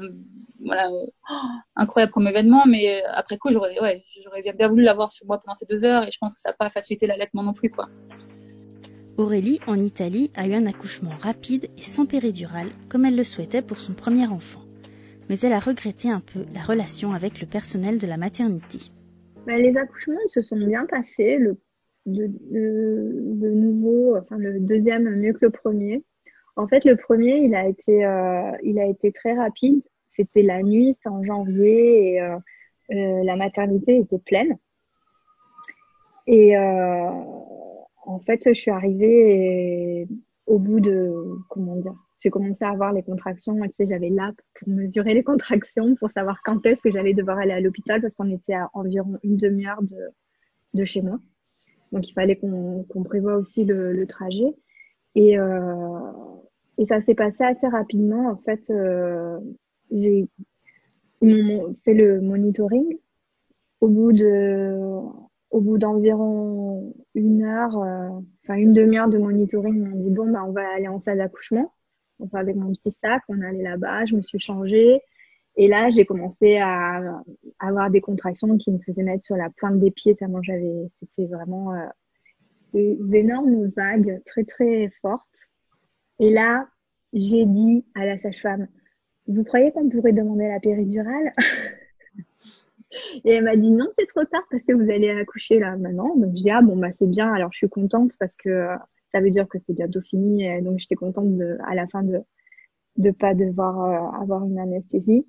voilà, 0.64 0.90
euh, 0.90 1.06
incroyable 1.76 2.12
comme 2.12 2.28
événement. 2.28 2.68
Mais 2.68 3.02
euh, 3.02 3.08
après 3.16 3.40
coup, 3.40 3.52
j'aurais, 3.52 3.80
ouais, 3.80 4.04
j'aurais 4.24 4.44
bien, 4.44 4.54
bien 4.54 4.68
voulu 4.68 4.84
l'avoir 4.84 5.10
sur 5.10 5.26
moi 5.26 5.42
pendant 5.44 5.56
ces 5.56 5.66
deux 5.66 5.86
heures 5.86 6.04
et 6.04 6.12
je 6.12 6.20
pense 6.20 6.34
que 6.34 6.40
ça 6.40 6.50
n'a 6.50 6.54
pas 6.54 6.70
facilité 6.70 7.08
l'allaitement 7.08 7.42
non 7.42 7.54
plus 7.54 7.72
quoi. 7.72 7.90
Aurélie, 9.18 9.60
en 9.66 9.80
Italie, 9.80 10.30
a 10.36 10.46
eu 10.46 10.54
un 10.54 10.68
accouchement 10.68 11.14
rapide 11.20 11.72
et 11.80 11.82
sans 11.82 12.06
péridurale, 12.06 12.70
comme 12.90 13.06
elle 13.06 13.16
le 13.16 13.24
souhaitait 13.24 13.64
pour 13.64 13.80
son 13.80 13.94
premier 13.94 14.28
enfant. 14.28 14.65
Mais 15.30 15.40
elle 15.40 15.54
a 15.54 15.60
regretté 15.60 16.10
un 16.10 16.22
peu 16.22 16.46
la 16.54 16.62
relation 16.62 17.12
avec 17.12 17.42
le 17.42 17.48
personnel 17.48 17.98
de 17.98 18.08
la 18.08 18.18
maternité. 18.18 18.80
Bah, 19.48 19.58
les 19.58 19.76
accouchements 19.78 20.16
se 20.28 20.42
sont 20.42 20.58
bien 20.58 20.86
passés. 20.86 21.38
Le, 21.38 21.58
de, 22.06 23.50
nouveau, 23.50 24.16
enfin 24.18 24.38
le 24.38 24.60
deuxième 24.60 25.10
mieux 25.16 25.34
que 25.34 25.46
le 25.46 25.52
premier. 25.52 26.04
En 26.56 26.68
fait, 26.68 26.86
le 26.86 26.96
premier, 26.96 27.38
il 27.40 27.56
a 27.56 27.68
été, 27.68 28.06
euh, 28.06 29.12
très 29.14 29.34
rapide. 29.34 29.82
C'était 30.10 30.44
la 30.44 30.64
nuit, 30.64 30.94
c'était 30.96 31.10
en 31.10 31.24
janvier 31.24 32.14
et 32.14 32.22
euh, 32.22 32.38
euh, 32.92 33.24
la 33.24 33.36
maternité 33.36 33.98
était 33.98 34.20
pleine. 34.20 34.58
Et 36.28 36.58
en 36.58 38.20
fait, 38.26 38.42
je 38.46 38.54
suis 38.54 38.72
arrivée 38.72 40.08
au 40.48 40.58
bout 40.58 40.80
de, 40.80 41.14
comment 41.50 41.76
dire, 41.76 41.94
j'ai 42.20 42.30
commencé 42.30 42.64
à 42.66 42.70
avoir 42.70 42.94
les 42.94 43.04
contractions. 43.04 43.60
Tu 43.62 43.72
sais, 43.72 43.88
j'avais 43.88 44.10
l'app 44.10 44.36
pour 44.60 44.70
mesurer 44.70 45.14
les 45.14 45.24
contractions, 45.24 45.96
pour 45.96 46.12
savoir 46.12 46.42
quand 46.44 46.66
est-ce 46.66 46.82
que 46.82 46.92
j'allais 46.92 47.14
devoir 47.14 47.38
aller 47.38 47.52
à 47.52 47.60
l'hôpital 47.60 48.02
parce 48.02 48.16
qu'on 48.16 48.32
était 48.32 48.54
à 48.54 48.70
environ 48.74 49.18
une 49.24 49.38
demi-heure 49.38 49.82
de, 49.84 49.98
de 50.74 50.86
chez 50.86 51.02
moi. 51.02 51.20
Donc, 51.92 52.08
il 52.10 52.14
fallait 52.14 52.36
qu'on 52.36 52.84
qu'on 52.90 53.04
prévoie 53.04 53.36
aussi 53.36 53.64
le, 53.64 53.94
le 53.94 54.08
trajet. 54.08 54.54
Et, 55.16 55.38
euh, 55.38 56.12
et 56.78 56.86
ça 56.88 57.02
s'est 57.02 57.16
passé 57.16 57.44
assez 57.44 57.68
rapidement. 57.68 58.30
En 58.30 58.38
fait, 58.38 58.62
euh, 58.70 59.40
j'ai 59.92 60.28
fait 61.22 61.94
le 61.94 62.22
monitoring. 62.22 62.98
Au 63.82 63.88
bout 63.88 64.14
de, 64.14 64.78
au 65.52 65.62
bout 65.62 65.78
d'environ 65.78 66.94
une 67.14 67.44
heure, 67.44 67.78
euh, 67.78 68.10
enfin 68.44 68.56
une 68.56 68.74
demi-heure 68.74 69.10
de 69.10 69.18
monitoring, 69.18 69.88
m'ont 69.88 70.04
dit 70.04 70.10
bon, 70.12 70.32
bah, 70.32 70.44
on 70.46 70.52
va 70.52 70.68
aller 70.76 70.88
en 70.88 71.00
salle 71.00 71.20
d'accouchement. 71.20 71.72
Enfin, 72.20 72.40
avec 72.40 72.56
mon 72.56 72.72
petit 72.74 72.92
sac, 72.92 73.24
on 73.28 73.42
allé 73.42 73.62
là-bas, 73.62 74.06
je 74.06 74.16
me 74.16 74.22
suis 74.22 74.40
changée. 74.40 75.02
Et 75.58 75.68
là, 75.68 75.90
j'ai 75.90 76.06
commencé 76.06 76.58
à, 76.58 76.98
à 77.60 77.68
avoir 77.68 77.90
des 77.90 78.02
contractions 78.02 78.58
qui 78.58 78.72
me 78.72 78.80
faisaient 78.80 79.04
mettre 79.04 79.24
sur 79.24 79.38
la 79.38 79.50
pointe 79.50 79.80
des 79.80 79.92
pieds. 79.92 80.14
Ça, 80.14 80.28
moi, 80.28 80.42
j'avais, 80.44 80.90
c'était 81.00 81.28
vraiment 81.28 81.74
euh, 81.74 81.86
des 82.74 82.98
énormes 83.14 83.68
vagues 83.68 84.22
très, 84.26 84.44
très 84.44 84.92
fortes. 85.02 85.50
Et 86.20 86.30
là, 86.30 86.68
j'ai 87.14 87.46
dit 87.46 87.86
à 87.96 88.06
la 88.06 88.18
sage-femme, 88.18 88.68
vous 89.28 89.44
croyez 89.44 89.72
qu'on 89.72 89.90
pourrait 89.90 90.14
demander 90.14 90.48
la 90.48 90.60
péridurale 90.60 91.32
Et 93.24 93.36
elle 93.36 93.44
m'a 93.44 93.56
dit 93.56 93.72
non, 93.72 93.88
c'est 93.98 94.06
trop 94.06 94.24
tard 94.24 94.44
parce 94.50 94.64
que 94.64 94.74
vous 94.74 94.90
allez 94.92 95.10
accoucher 95.10 95.60
là 95.60 95.76
maintenant. 95.78 96.16
Donc 96.16 96.36
je 96.36 96.44
dis 96.44 96.50
ah 96.50 96.62
bon 96.62 96.78
bah 96.78 96.92
c'est 96.98 97.08
bien. 97.08 97.34
Alors 97.34 97.52
je 97.52 97.58
suis 97.58 97.70
contente 97.70 98.12
parce 98.20 98.36
que 98.36 98.50
euh, 98.50 98.76
ça 99.16 99.22
veut 99.22 99.32
dire 99.32 99.48
que 99.50 99.60
c'est 99.68 99.74
bientôt 99.76 100.02
fini. 100.04 100.46
Donc 100.64 100.80
j'étais 100.80 100.96
contente 100.96 101.30
à 101.68 101.76
la 101.76 101.88
fin 101.90 102.04
de 102.04 102.22
de 102.98 103.12
pas 103.12 103.34
devoir 103.36 103.82
euh, 104.18 104.22
avoir 104.22 104.46
une 104.46 104.60
anesthésie. 104.60 105.28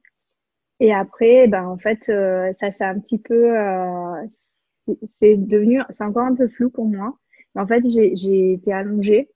Et 0.81 0.93
après 0.95 1.49
ben 1.49 1.67
en 1.67 1.79
fait 1.79 2.09
euh, 2.11 2.53
ça 2.61 2.73
c'est 2.73 2.85
un 2.85 2.99
petit 3.01 3.19
peu 3.19 3.59
euh, 3.59 4.27
c'est- 5.21 5.37
devenu 5.37 5.81
c'est 5.91 6.05
encore 6.05 6.25
un 6.27 6.35
peu 6.35 6.49
flou 6.49 6.71
pour 6.71 6.87
moi. 6.87 7.19
Mais 7.55 7.63
en 7.63 7.67
fait 7.67 7.83
j'ai 7.91 8.53
été 8.55 8.73
allongée 8.73 9.31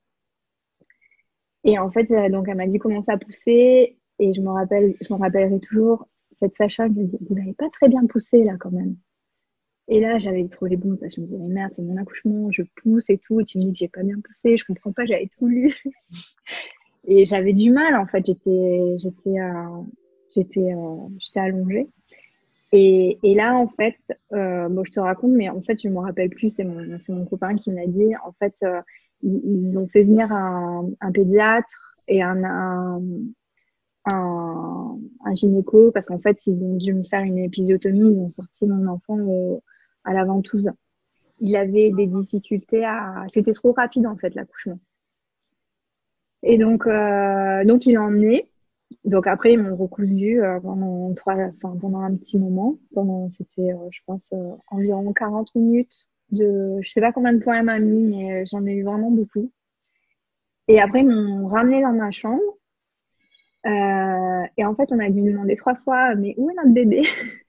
et 1.64 1.78
en 1.78 1.90
fait 1.90 2.04
donc 2.30 2.48
elle 2.48 2.56
m'a 2.56 2.66
dit 2.66 2.78
comment 2.78 3.02
ça 3.04 3.16
poussait 3.18 3.96
et 4.18 4.34
je 4.34 4.40
me 4.40 4.50
rappelle 4.50 4.94
je 5.00 5.12
me 5.12 5.18
rappellerai 5.18 5.60
toujours 5.60 6.06
cette 6.32 6.54
sage-femme 6.54 6.94
me 6.94 7.04
dit 7.04 7.18
vous 7.28 7.34
n'avez 7.34 7.54
pas 7.54 7.68
très 7.70 7.88
bien 7.88 8.06
poussé 8.06 8.44
là 8.44 8.56
quand 8.58 8.70
même. 8.70 8.96
Et 9.92 9.98
là, 9.98 10.20
j'avais 10.20 10.46
trop 10.46 10.66
les 10.66 10.76
boules 10.76 10.96
parce 10.98 11.16
que 11.16 11.20
je 11.20 11.22
me 11.22 11.26
disais, 11.26 11.38
mais 11.40 11.52
merde, 11.52 11.72
c'est 11.74 11.82
mon 11.82 11.96
accouchement, 11.96 12.48
je 12.52 12.62
pousse 12.76 13.10
et 13.10 13.18
tout, 13.18 13.40
et 13.40 13.44
tu 13.44 13.58
me 13.58 13.64
dis 13.64 13.72
que 13.72 13.78
j'ai 13.78 13.88
pas 13.88 14.04
bien 14.04 14.14
poussé, 14.22 14.56
je 14.56 14.64
comprends 14.64 14.92
pas, 14.92 15.04
j'avais 15.04 15.28
tout 15.36 15.48
lu. 15.48 15.74
Et 17.08 17.24
j'avais 17.24 17.54
du 17.54 17.70
mal, 17.70 17.96
en 17.96 18.06
fait, 18.06 18.24
j'étais, 18.26 18.94
j'étais, 18.98 19.40
euh, 19.40 19.82
j'étais, 20.36 20.74
euh, 20.74 20.96
j'étais 21.18 21.40
allongée. 21.40 21.88
Et, 22.72 23.18
et 23.22 23.34
là, 23.34 23.56
en 23.56 23.68
fait, 23.68 23.96
euh, 24.32 24.68
bon, 24.68 24.84
je 24.84 24.92
te 24.92 25.00
raconte, 25.00 25.32
mais 25.32 25.48
en 25.48 25.62
fait, 25.62 25.80
je 25.82 25.88
me 25.88 25.98
rappelle 25.98 26.28
plus, 26.28 26.50
c'est 26.50 26.62
mon, 26.62 26.98
c'est 27.04 27.12
mon 27.12 27.24
copain 27.24 27.56
qui 27.56 27.70
m'a 27.72 27.86
dit, 27.86 28.14
en 28.22 28.32
fait, 28.32 28.54
ils, 29.22 29.78
ont 29.78 29.88
fait 29.88 30.04
venir 30.04 30.30
un, 30.30 30.90
pédiatre 31.12 31.96
et 32.06 32.22
un, 32.22 32.44
un, 32.44 33.02
un, 34.04 34.98
un 35.24 35.34
gynéco 35.34 35.90
parce 35.90 36.06
qu'en 36.06 36.20
fait, 36.20 36.38
ils 36.46 36.62
ont 36.62 36.76
dû 36.76 36.92
me 36.92 37.02
faire 37.04 37.22
une 37.22 37.38
épisiotomie, 37.38 38.12
ils 38.12 38.20
ont 38.20 38.30
sorti 38.30 38.66
mon 38.66 38.86
enfant 38.86 39.18
au, 39.18 39.62
à 40.04 40.12
la 40.12 40.24
ventouse. 40.24 40.70
Il 41.40 41.56
avait 41.56 41.90
des 41.90 42.06
difficultés 42.06 42.84
à, 42.84 43.24
c'était 43.34 43.52
trop 43.52 43.72
rapide, 43.72 44.06
en 44.06 44.16
fait, 44.16 44.34
l'accouchement. 44.34 44.78
Et 46.42 46.58
donc, 46.58 46.86
euh, 46.86 47.64
donc 47.64 47.86
il 47.86 47.94
l'a 47.94 48.02
emmené. 48.02 48.50
Donc 49.04 49.26
après, 49.26 49.52
ils 49.52 49.58
m'ont 49.58 49.76
recousu 49.76 50.42
euh, 50.42 50.60
pendant 50.60 51.14
trois, 51.14 51.34
enfin, 51.34 51.76
pendant 51.80 52.00
un 52.00 52.14
petit 52.16 52.38
moment. 52.38 52.78
Pendant, 52.94 53.30
c'était, 53.36 53.72
euh, 53.72 53.88
je 53.90 54.00
pense, 54.06 54.26
euh, 54.32 54.52
environ 54.70 55.12
40 55.12 55.54
minutes 55.54 56.08
de, 56.32 56.78
je 56.82 56.90
sais 56.90 57.00
pas 57.00 57.12
combien 57.12 57.32
de 57.32 57.42
points 57.42 57.58
elle 57.58 57.64
m'a 57.64 57.78
mis, 57.78 58.02
mais 58.02 58.42
euh, 58.42 58.44
j'en 58.50 58.64
ai 58.66 58.72
eu 58.72 58.84
vraiment 58.84 59.10
beaucoup. 59.10 59.50
Et 60.68 60.80
après, 60.80 61.00
ils 61.00 61.08
m'ont 61.08 61.48
ramené 61.48 61.82
dans 61.82 61.92
ma 61.92 62.10
chambre. 62.10 62.40
Euh, 63.66 64.46
et 64.56 64.64
en 64.64 64.74
fait, 64.74 64.88
on 64.90 64.98
a 64.98 65.10
dû 65.10 65.20
demander 65.22 65.56
trois 65.56 65.74
fois, 65.76 66.14
mais 66.14 66.34
où 66.38 66.50
est 66.50 66.54
notre 66.54 66.70
bébé? 66.72 67.02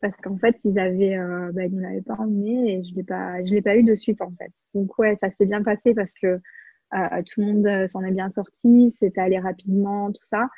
Parce 0.00 0.16
qu'en 0.22 0.38
fait, 0.38 0.56
ils 0.64 0.78
avaient, 0.78 1.16
euh, 1.16 1.50
bah, 1.52 1.64
ils 1.64 1.74
ne 1.74 1.82
l'avaient 1.82 2.02
pas 2.02 2.14
emmené 2.16 2.74
et 2.80 2.84
je 2.84 2.94
l'ai 2.94 3.02
pas, 3.04 3.44
je 3.44 3.52
l'ai 3.52 3.62
pas 3.62 3.76
eu 3.76 3.82
de 3.82 3.94
suite, 3.96 4.20
en 4.22 4.30
fait. 4.38 4.52
Donc 4.74 4.96
ouais, 4.98 5.16
ça 5.20 5.28
s'est 5.30 5.46
bien 5.46 5.62
passé 5.62 5.94
parce 5.94 6.12
que 6.22 6.26
euh, 6.94 7.22
tout 7.26 7.40
le 7.40 7.46
monde 7.46 7.66
euh, 7.66 7.88
s'en 7.92 8.02
est 8.04 8.12
bien 8.12 8.30
sorti, 8.32 8.94
c'était 9.00 9.20
allé 9.20 9.38
rapidement, 9.38 10.12
tout 10.12 10.24
ça. 10.30 10.48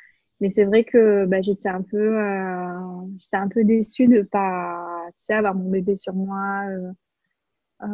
Mais 0.41 0.51
c'est 0.55 0.65
vrai 0.65 0.83
que 0.85 1.25
bah, 1.25 1.41
j'étais 1.41 1.69
un 1.69 1.81
peu, 1.83 1.97
euh, 2.19 3.07
j'étais 3.19 3.37
un 3.37 3.47
peu 3.49 3.63
déçue 3.63 4.07
de 4.07 4.21
pas, 4.23 5.05
tu 5.17 5.25
sais, 5.25 5.33
avoir 5.33 5.55
mon 5.55 5.69
bébé 5.71 5.97
sur 5.97 6.13
moi 6.15 6.63
euh, 6.69 6.91
euh, 7.83 7.87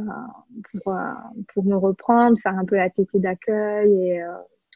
pour 0.84 0.94
pour 1.54 1.64
me 1.66 1.76
reprendre, 1.76 2.38
faire 2.42 2.58
un 2.58 2.66
peu 2.66 2.76
la 2.76 2.90
tétée 2.90 3.20
d'accueil 3.20 3.92
et 4.12 4.24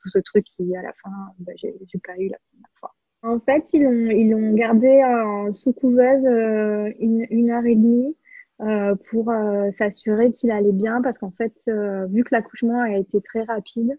tout 0.01 0.09
ce 0.09 0.19
truc 0.19 0.45
qui 0.45 0.75
à 0.75 0.81
la 0.81 0.93
fin, 1.03 1.11
bah, 1.39 1.53
j'ai 1.57 1.73
pas 2.05 2.17
eu 2.17 2.29
la 2.29 2.37
première 2.51 2.71
fois. 2.79 2.93
En 3.23 3.39
fait, 3.39 3.71
ils 3.73 3.83
l'ont 3.83 4.09
ils 4.09 4.55
gardé 4.55 4.87
euh, 4.87 5.51
sous 5.51 5.73
couveuse 5.73 6.25
euh, 6.25 6.91
une 6.99 7.25
une 7.29 7.51
heure 7.51 7.65
et 7.65 7.75
demie 7.75 8.15
euh, 8.61 8.95
pour 9.09 9.29
euh, 9.31 9.69
s'assurer 9.77 10.31
qu'il 10.31 10.51
allait 10.51 10.71
bien 10.71 11.01
parce 11.01 11.17
qu'en 11.19 11.31
fait, 11.31 11.53
euh, 11.67 12.07
vu 12.07 12.23
que 12.23 12.33
l'accouchement 12.33 12.81
a 12.81 12.97
été 12.97 13.21
très 13.21 13.43
rapide, 13.43 13.97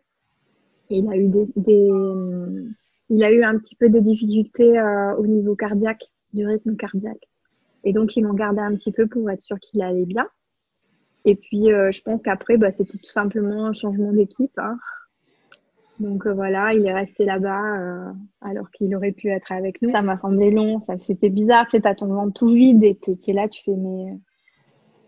il 0.90 1.08
a 1.10 1.16
eu 1.16 1.28
des, 1.28 1.44
des 1.56 1.90
il 3.10 3.22
a 3.24 3.30
eu 3.30 3.42
un 3.44 3.58
petit 3.58 3.76
peu 3.76 3.88
des 3.88 4.00
difficultés 4.00 4.78
euh, 4.78 5.14
au 5.16 5.26
niveau 5.26 5.54
cardiaque, 5.54 6.02
du 6.32 6.46
rythme 6.46 6.76
cardiaque. 6.76 7.28
Et 7.84 7.92
donc, 7.92 8.16
ils 8.16 8.22
l'ont 8.22 8.34
gardé 8.34 8.60
un 8.60 8.74
petit 8.74 8.92
peu 8.92 9.06
pour 9.06 9.30
être 9.30 9.42
sûr 9.42 9.58
qu'il 9.60 9.82
allait 9.82 10.06
bien. 10.06 10.26
Et 11.24 11.34
puis, 11.36 11.72
euh, 11.72 11.90
je 11.92 12.02
pense 12.02 12.22
qu'après, 12.22 12.56
bah, 12.56 12.72
c'était 12.72 12.98
tout 12.98 13.10
simplement 13.10 13.66
un 13.66 13.72
changement 13.72 14.12
d'équipe. 14.12 14.58
Hein. 14.58 14.78
Donc 16.00 16.26
euh, 16.26 16.32
voilà, 16.32 16.74
il 16.74 16.86
est 16.86 16.92
resté 16.92 17.24
là-bas 17.24 17.76
euh, 17.78 18.12
alors 18.40 18.70
qu'il 18.70 18.94
aurait 18.96 19.12
pu 19.12 19.28
être 19.28 19.52
avec 19.52 19.82
nous. 19.82 19.90
Ça 19.90 20.02
m'a 20.02 20.18
semblé 20.18 20.50
long, 20.50 20.80
ça 20.86 20.98
c'était 20.98 21.30
bizarre, 21.30 21.66
tu 21.66 21.72
sais, 21.76 21.80
t'as 21.82 21.94
ton 21.94 22.06
ventre 22.06 22.32
tout 22.32 22.48
vide 22.48 22.82
et 22.82 22.96
t'es 22.96 23.32
là, 23.32 23.48
tu 23.48 23.62
fais 23.62 23.76
mais 23.76 24.18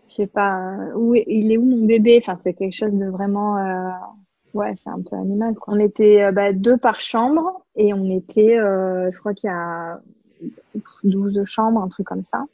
je 0.09 0.15
sais 0.15 0.27
pas 0.27 0.59
euh, 0.59 0.93
où 0.95 1.15
est, 1.15 1.25
il 1.27 1.51
est 1.51 1.57
où 1.57 1.65
mon 1.65 1.85
bébé? 1.85 2.19
Enfin 2.21 2.39
c'est 2.43 2.53
quelque 2.53 2.75
chose 2.75 2.93
de 2.93 3.05
vraiment 3.07 3.57
euh, 3.57 3.89
ouais 4.53 4.73
c'est 4.83 4.89
un 4.89 5.01
peu 5.01 5.15
animal 5.15 5.55
quoi. 5.55 5.73
on 5.73 5.79
était 5.79 6.23
euh, 6.23 6.31
bah, 6.31 6.53
deux 6.53 6.77
par 6.77 7.01
chambre 7.01 7.65
et 7.75 7.93
on 7.93 8.09
était 8.09 8.57
euh, 8.57 9.11
je 9.11 9.19
crois 9.19 9.33
qu'il 9.33 9.49
y 9.49 9.53
a 9.53 9.99
12 11.03 11.43
chambres 11.45 11.81
un 11.81 11.87
truc 11.87 12.07
comme 12.07 12.23
ça 12.23 12.45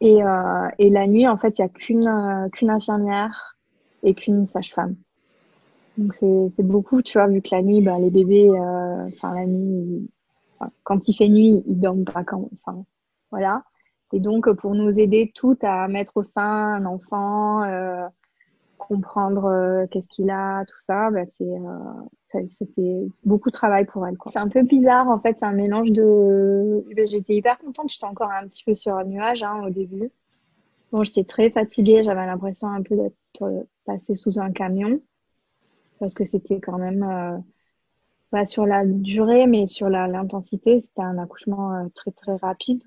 et 0.00 0.22
euh, 0.22 0.68
et 0.78 0.90
la 0.90 1.06
nuit 1.06 1.26
en 1.28 1.36
fait 1.38 1.58
il 1.58 1.62
y 1.62 1.64
a 1.64 1.68
qu'une 1.68 2.08
euh, 2.08 2.48
qu'une 2.50 2.70
infirmière 2.70 3.56
et 4.02 4.14
qu'une 4.14 4.44
sage-femme 4.44 4.96
Donc 5.98 6.14
c'est 6.14 6.62
beaucoup, 6.62 7.00
tu 7.00 7.18
vois, 7.18 7.26
vu 7.26 7.40
que 7.40 7.48
la 7.52 7.62
nuit, 7.62 7.80
bah, 7.80 7.98
les 7.98 8.10
bébés, 8.10 8.50
euh, 8.50 9.06
enfin 9.08 9.34
la 9.34 9.46
nuit, 9.46 10.10
quand 10.82 11.08
il 11.08 11.14
fait 11.14 11.28
nuit, 11.28 11.62
ils 11.66 11.80
dorment 11.80 12.04
pas 12.04 12.22
quand, 12.22 12.50
enfin 12.60 12.84
voilà. 13.30 13.64
Et 14.12 14.20
donc 14.20 14.50
pour 14.52 14.74
nous 14.74 14.90
aider 14.98 15.32
toutes 15.34 15.64
à 15.64 15.88
mettre 15.88 16.12
au 16.16 16.22
sein 16.22 16.74
un 16.74 16.84
enfant, 16.84 17.62
euh, 17.62 18.06
comprendre 18.76 19.46
euh, 19.46 19.86
qu'est-ce 19.90 20.06
qu'il 20.08 20.30
a, 20.30 20.64
tout 20.66 20.78
ça, 20.86 21.10
bah, 21.10 21.24
c'est 21.38 21.50
c'était 22.58 23.08
beaucoup 23.24 23.48
de 23.48 23.54
travail 23.54 23.86
pour 23.86 24.06
elle. 24.06 24.16
C'est 24.26 24.38
un 24.38 24.48
peu 24.48 24.62
bizarre 24.62 25.08
en 25.08 25.18
fait, 25.18 25.36
c'est 25.38 25.46
un 25.46 25.52
mélange 25.52 25.90
de. 25.90 26.84
J'étais 27.06 27.34
hyper 27.36 27.58
contente, 27.58 27.88
j'étais 27.88 28.04
encore 28.04 28.30
un 28.30 28.46
petit 28.48 28.64
peu 28.64 28.74
sur 28.74 28.94
un 28.94 29.04
nuage 29.04 29.42
hein, 29.42 29.62
au 29.66 29.70
début. 29.70 30.10
Bon, 30.92 31.02
j'étais 31.02 31.24
très 31.24 31.48
fatiguée, 31.48 32.02
j'avais 32.02 32.26
l'impression 32.26 32.68
un 32.68 32.82
peu 32.82 32.96
d'être 32.96 33.66
passée 33.86 34.14
sous 34.16 34.38
un 34.38 34.52
camion 34.52 35.00
parce 35.98 36.14
que 36.14 36.24
c'était 36.24 36.60
quand 36.60 36.78
même 36.78 37.02
euh, 37.02 37.38
pas 38.30 38.44
sur 38.44 38.66
la 38.66 38.84
durée, 38.84 39.46
mais 39.46 39.66
sur 39.66 39.88
l'intensité, 39.88 40.80
c'était 40.80 41.02
un 41.02 41.18
accouchement 41.18 41.74
euh, 41.74 41.88
très 41.94 42.10
très 42.10 42.36
rapide. 42.36 42.82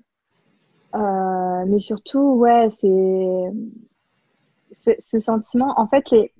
Euh, 0.94 1.64
mais 1.66 1.78
surtout, 1.78 2.34
ouais, 2.34 2.68
c'est 2.80 3.52
ce, 4.98 5.20
sentiment. 5.20 5.74
En 5.78 5.86
fait, 5.86 6.10
les, 6.10 6.32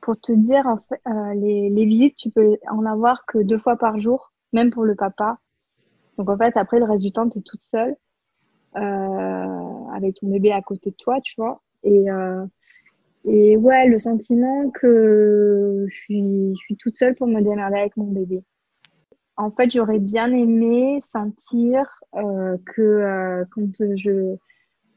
pour 0.00 0.20
te 0.20 0.32
dire, 0.32 0.66
en 0.66 0.78
fait, 0.88 1.00
euh, 1.08 1.34
les, 1.34 1.70
les 1.70 1.84
visites, 1.86 2.16
tu 2.16 2.30
peux 2.30 2.56
en 2.70 2.84
avoir 2.84 3.24
que 3.26 3.38
deux 3.38 3.58
fois 3.58 3.76
par 3.76 3.98
jour, 3.98 4.32
même 4.52 4.70
pour 4.70 4.84
le 4.84 4.94
papa. 4.94 5.38
Donc 6.18 6.30
en 6.30 6.36
fait, 6.36 6.56
après 6.56 6.78
le 6.78 6.84
reste 6.84 7.02
du 7.02 7.12
temps, 7.12 7.28
tu 7.28 7.38
es 7.38 7.42
toute 7.42 7.62
seule 7.62 7.96
euh, 8.76 9.88
avec 9.94 10.16
ton 10.16 10.28
bébé 10.28 10.52
à 10.52 10.62
côté 10.62 10.90
de 10.90 10.96
toi, 10.96 11.20
tu 11.22 11.34
vois. 11.36 11.62
Et 11.82 12.10
euh, 12.10 12.44
et 13.24 13.56
ouais, 13.56 13.88
le 13.88 13.98
sentiment 13.98 14.70
que 14.70 15.86
je 15.88 15.96
suis, 15.96 16.54
je 16.68 16.74
toute 16.74 16.96
seule 16.96 17.14
pour 17.14 17.26
me 17.26 17.40
démerder 17.40 17.78
avec 17.78 17.96
mon 17.96 18.06
bébé. 18.06 18.42
En 19.36 19.50
fait, 19.50 19.70
j'aurais 19.70 19.98
bien 19.98 20.30
aimé 20.32 21.00
sentir 21.12 21.88
euh, 22.14 22.56
que 22.74 22.82
euh, 22.82 23.44
quand 23.50 23.96
je 23.96 24.36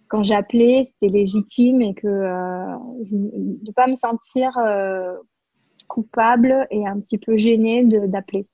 quand 0.09 0.23
j'appelais, 0.23 0.85
c'était 0.85 1.11
légitime 1.11 1.81
et 1.81 1.93
que 1.93 2.07
euh, 2.07 2.77
de 3.11 3.71
pas 3.73 3.87
me 3.87 3.95
sentir 3.95 4.57
euh, 4.57 5.13
coupable 5.87 6.67
et 6.71 6.87
un 6.87 6.99
petit 6.99 7.17
peu 7.17 7.35
gênée 7.35 7.83
d'appeler. 7.83 8.47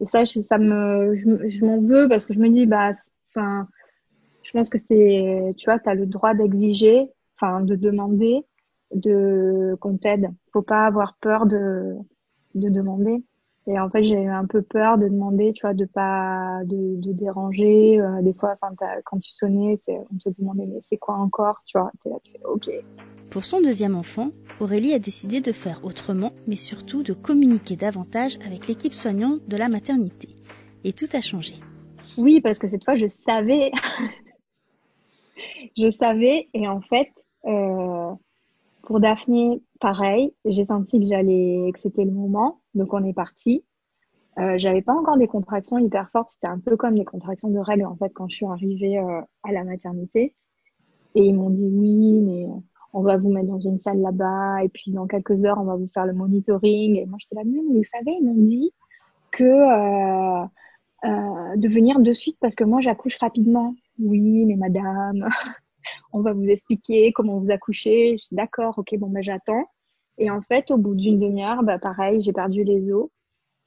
Et 0.00 0.06
ça, 0.06 0.24
ça 0.24 0.58
me, 0.58 1.16
je, 1.16 1.48
je 1.48 1.64
m'en 1.64 1.80
veux 1.80 2.08
parce 2.08 2.26
que 2.26 2.34
je 2.34 2.38
me 2.38 2.50
dis, 2.50 2.66
bah, 2.66 2.92
enfin, 3.30 3.66
je 4.42 4.52
pense 4.52 4.68
que 4.68 4.78
c'est, 4.78 5.54
tu 5.56 5.64
vois, 5.64 5.80
tu 5.80 5.88
as 5.88 5.94
le 5.94 6.06
droit 6.06 6.34
d'exiger, 6.34 7.08
enfin, 7.36 7.62
de 7.62 7.74
demander 7.74 8.44
de 8.94 9.76
qu'on 9.80 9.96
t'aide. 9.96 10.30
Faut 10.52 10.62
pas 10.62 10.86
avoir 10.86 11.16
peur 11.20 11.46
de, 11.46 11.96
de 12.54 12.68
demander. 12.68 13.22
Et 13.68 13.80
en 13.80 13.90
fait, 13.90 14.04
j'ai 14.04 14.14
eu 14.14 14.28
un 14.28 14.46
peu 14.46 14.62
peur 14.62 14.96
de 14.96 15.08
demander, 15.08 15.52
tu 15.52 15.62
vois, 15.62 15.74
de 15.74 15.86
pas 15.86 16.60
de, 16.64 17.00
de 17.00 17.12
déranger. 17.12 18.00
Euh, 18.00 18.22
des 18.22 18.32
fois, 18.32 18.56
enfin, 18.60 18.74
quand 19.04 19.18
tu 19.18 19.30
sonnais, 19.32 19.74
on 19.88 20.18
te 20.18 20.28
demandait 20.38 20.66
mais 20.66 20.80
c'est 20.88 20.98
quoi 20.98 21.16
encore, 21.16 21.62
tu 21.66 21.76
vois. 21.76 21.90
T'es 22.02 22.10
là, 22.10 22.16
tu 22.22 22.32
fais 22.32 22.44
ok. 22.44 22.70
Pour 23.30 23.44
son 23.44 23.60
deuxième 23.60 23.96
enfant, 23.96 24.30
Aurélie 24.60 24.94
a 24.94 25.00
décidé 25.00 25.40
de 25.40 25.50
faire 25.50 25.84
autrement, 25.84 26.30
mais 26.46 26.54
surtout 26.54 27.02
de 27.02 27.12
communiquer 27.12 27.74
davantage 27.74 28.38
avec 28.46 28.68
l'équipe 28.68 28.94
soignante 28.94 29.46
de 29.48 29.56
la 29.56 29.68
maternité. 29.68 30.28
Et 30.84 30.92
tout 30.92 31.08
a 31.12 31.20
changé. 31.20 31.54
Oui, 32.16 32.40
parce 32.40 32.60
que 32.60 32.68
cette 32.68 32.84
fois, 32.84 32.94
je 32.94 33.06
savais, 33.08 33.72
je 35.76 35.90
savais, 35.98 36.48
et 36.54 36.68
en 36.68 36.80
fait, 36.82 37.08
euh, 37.46 38.12
pour 38.86 39.00
Daphné, 39.00 39.60
pareil, 39.80 40.32
j'ai 40.44 40.64
senti 40.64 41.00
que 41.00 41.06
j'allais, 41.06 41.72
que 41.74 41.80
c'était 41.80 42.04
le 42.04 42.12
moment, 42.12 42.60
donc 42.74 42.94
on 42.94 43.04
est 43.04 43.12
parti. 43.12 43.64
Euh, 44.38 44.56
j'avais 44.58 44.80
pas 44.80 44.94
encore 44.94 45.16
des 45.16 45.26
contractions 45.26 45.76
hyper 45.76 46.08
fortes, 46.10 46.30
c'était 46.34 46.46
un 46.46 46.60
peu 46.60 46.76
comme 46.76 46.94
des 46.94 47.04
contractions 47.04 47.50
de 47.50 47.58
règles 47.58 47.84
en 47.84 47.96
fait 47.96 48.10
quand 48.10 48.28
je 48.28 48.36
suis 48.36 48.46
arrivée 48.46 48.98
euh, 48.98 49.20
à 49.42 49.52
la 49.52 49.64
maternité. 49.64 50.34
Et 51.16 51.22
ils 51.22 51.34
m'ont 51.34 51.50
dit 51.50 51.66
oui, 51.66 52.20
mais 52.20 52.46
on 52.92 53.02
va 53.02 53.16
vous 53.16 53.30
mettre 53.30 53.48
dans 53.48 53.58
une 53.58 53.78
salle 53.78 54.00
là-bas 54.00 54.62
et 54.62 54.68
puis 54.68 54.92
dans 54.92 55.06
quelques 55.06 55.44
heures 55.44 55.58
on 55.58 55.64
va 55.64 55.74
vous 55.74 55.90
faire 55.92 56.06
le 56.06 56.12
monitoring. 56.12 56.96
Et 56.96 57.06
moi 57.06 57.18
j'étais 57.18 57.34
là, 57.34 57.42
mais 57.44 57.60
vous 57.60 57.82
savez, 57.92 58.16
ils 58.20 58.24
m'ont 58.24 58.34
dit 58.34 58.72
que 59.32 59.42
euh, 59.42 60.46
euh, 61.04 61.56
de 61.56 61.68
venir 61.68 61.98
de 61.98 62.12
suite 62.12 62.36
parce 62.40 62.54
que 62.54 62.64
moi 62.64 62.80
j'accouche 62.80 63.18
rapidement. 63.18 63.74
Oui, 63.98 64.44
mais 64.44 64.56
madame, 64.56 65.28
on 66.12 66.20
va 66.20 66.32
vous 66.32 66.48
expliquer 66.48 67.12
comment 67.12 67.38
vous 67.38 67.50
accouchez. 67.50 68.16
D'accord, 68.32 68.78
ok, 68.78 68.96
bon, 68.98 69.08
ben 69.08 69.22
j'attends. 69.22 69.64
Et 70.18 70.30
en 70.30 70.40
fait, 70.42 70.70
au 70.70 70.78
bout 70.78 70.94
d'une 70.94 71.18
demi-heure, 71.18 71.62
bah, 71.62 71.78
pareil, 71.78 72.20
j'ai 72.20 72.32
perdu 72.32 72.64
les 72.64 72.90
os 72.92 73.08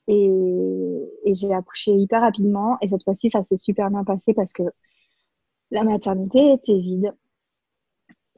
et, 0.07 1.33
j'ai 1.33 1.53
accouché 1.53 1.91
hyper 1.91 2.21
rapidement. 2.21 2.77
Et 2.81 2.89
cette 2.89 3.03
fois-ci, 3.03 3.29
ça 3.29 3.43
s'est 3.43 3.57
super 3.57 3.89
bien 3.91 4.03
passé 4.03 4.33
parce 4.33 4.53
que 4.53 4.63
la 5.71 5.83
maternité 5.83 6.53
était 6.53 6.79
vide, 6.79 7.13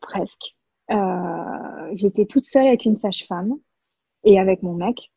presque. 0.02 0.56
Euh, 0.92 1.92
j'étais 1.94 2.26
toute 2.26 2.46
seule 2.46 2.68
avec 2.68 2.86
une 2.86 2.96
sage-femme 2.96 3.56
et 4.26 4.40
avec 4.40 4.62
mon 4.64 4.74
mec. 4.74 5.12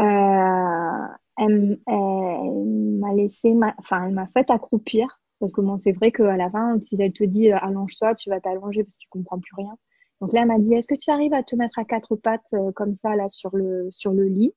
Euh, 0.00 1.06
elle, 1.36 1.78
elle 1.86 2.64
m'a 2.98 3.12
laissé, 3.14 3.54
enfin, 3.78 4.06
elle 4.06 4.14
m'a 4.14 4.26
fait 4.28 4.50
accroupir 4.50 5.20
parce 5.40 5.52
que 5.52 5.60
bon, 5.60 5.78
c'est 5.78 5.92
vrai 5.92 6.12
qu'à 6.12 6.36
la 6.36 6.50
fin, 6.50 6.78
si 6.80 6.96
elle 6.98 7.12
te 7.12 7.24
dit 7.24 7.52
euh, 7.52 7.58
allonge-toi, 7.60 8.14
tu 8.14 8.30
vas 8.30 8.40
t'allonger 8.40 8.84
parce 8.84 8.94
que 8.94 9.00
tu 9.00 9.08
comprends 9.08 9.38
plus 9.38 9.54
rien. 9.56 9.76
Donc 10.20 10.32
là, 10.32 10.42
elle 10.42 10.48
m'a 10.48 10.58
dit 10.58 10.74
est-ce 10.74 10.86
que 10.86 10.94
tu 10.94 11.10
arrives 11.10 11.34
à 11.34 11.42
te 11.42 11.56
mettre 11.56 11.78
à 11.78 11.84
quatre 11.84 12.16
pattes 12.16 12.42
euh, 12.54 12.72
comme 12.72 12.96
ça 13.02 13.16
là 13.16 13.28
sur 13.28 13.54
le 13.56 13.90
sur 13.92 14.12
le 14.12 14.24
lit? 14.24 14.54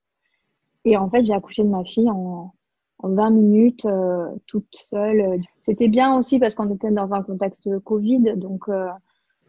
Et 0.86 0.98
en 0.98 1.10
fait, 1.10 1.24
j'ai 1.24 1.34
accouché 1.34 1.64
de 1.64 1.70
ma 1.70 1.84
fille 1.84 2.10
en, 2.10 2.54
en 3.00 3.10
20 3.10 3.30
minutes, 3.32 3.86
euh, 3.86 4.28
toute 4.48 4.68
seule. 4.74 5.42
C'était 5.66 5.90
bien 5.90 6.18
aussi 6.18 6.40
parce 6.40 6.56
qu'on 6.56 6.74
était 6.74 6.92
dans 6.92 7.14
un 7.14 7.24
contexte 7.24 7.68
Covid, 7.80 8.36
donc 8.38 8.66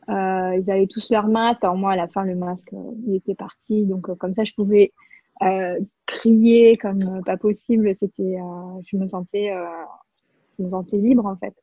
ils 0.08 0.70
avaient 0.70 0.88
tous 0.88 1.10
leur 1.10 1.28
masque. 1.28 1.62
Alors 1.62 1.76
moi, 1.76 1.92
à 1.92 1.96
la 1.96 2.08
fin, 2.08 2.24
le 2.24 2.34
masque, 2.34 2.74
il 3.06 3.14
était 3.14 3.34
parti, 3.36 3.84
donc 3.86 4.12
comme 4.16 4.34
ça, 4.34 4.42
je 4.44 4.54
pouvais 4.54 4.92
crier 6.06 6.76
comme 6.76 7.22
pas 7.24 7.36
possible. 7.36 7.94
C'était, 8.00 8.38
je 8.86 8.96
me 8.96 9.06
sentais 9.06 9.52
je 10.58 10.64
me 10.64 10.70
sentais 10.70 10.96
libre 10.96 11.26
en 11.26 11.36
fait. 11.36 11.54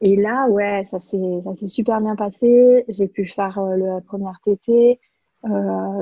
Et 0.00 0.16
là, 0.16 0.48
ouais, 0.48 0.84
ça 0.86 1.00
s'est 1.00 1.40
ça 1.42 1.56
s'est 1.56 1.66
super 1.66 2.00
bien 2.00 2.16
passé. 2.16 2.84
J'ai 2.88 3.08
pu 3.08 3.26
faire 3.26 3.58
euh, 3.58 3.76
la 3.76 4.00
première 4.00 4.38
TT. 4.44 5.00
Euh, 5.44 5.48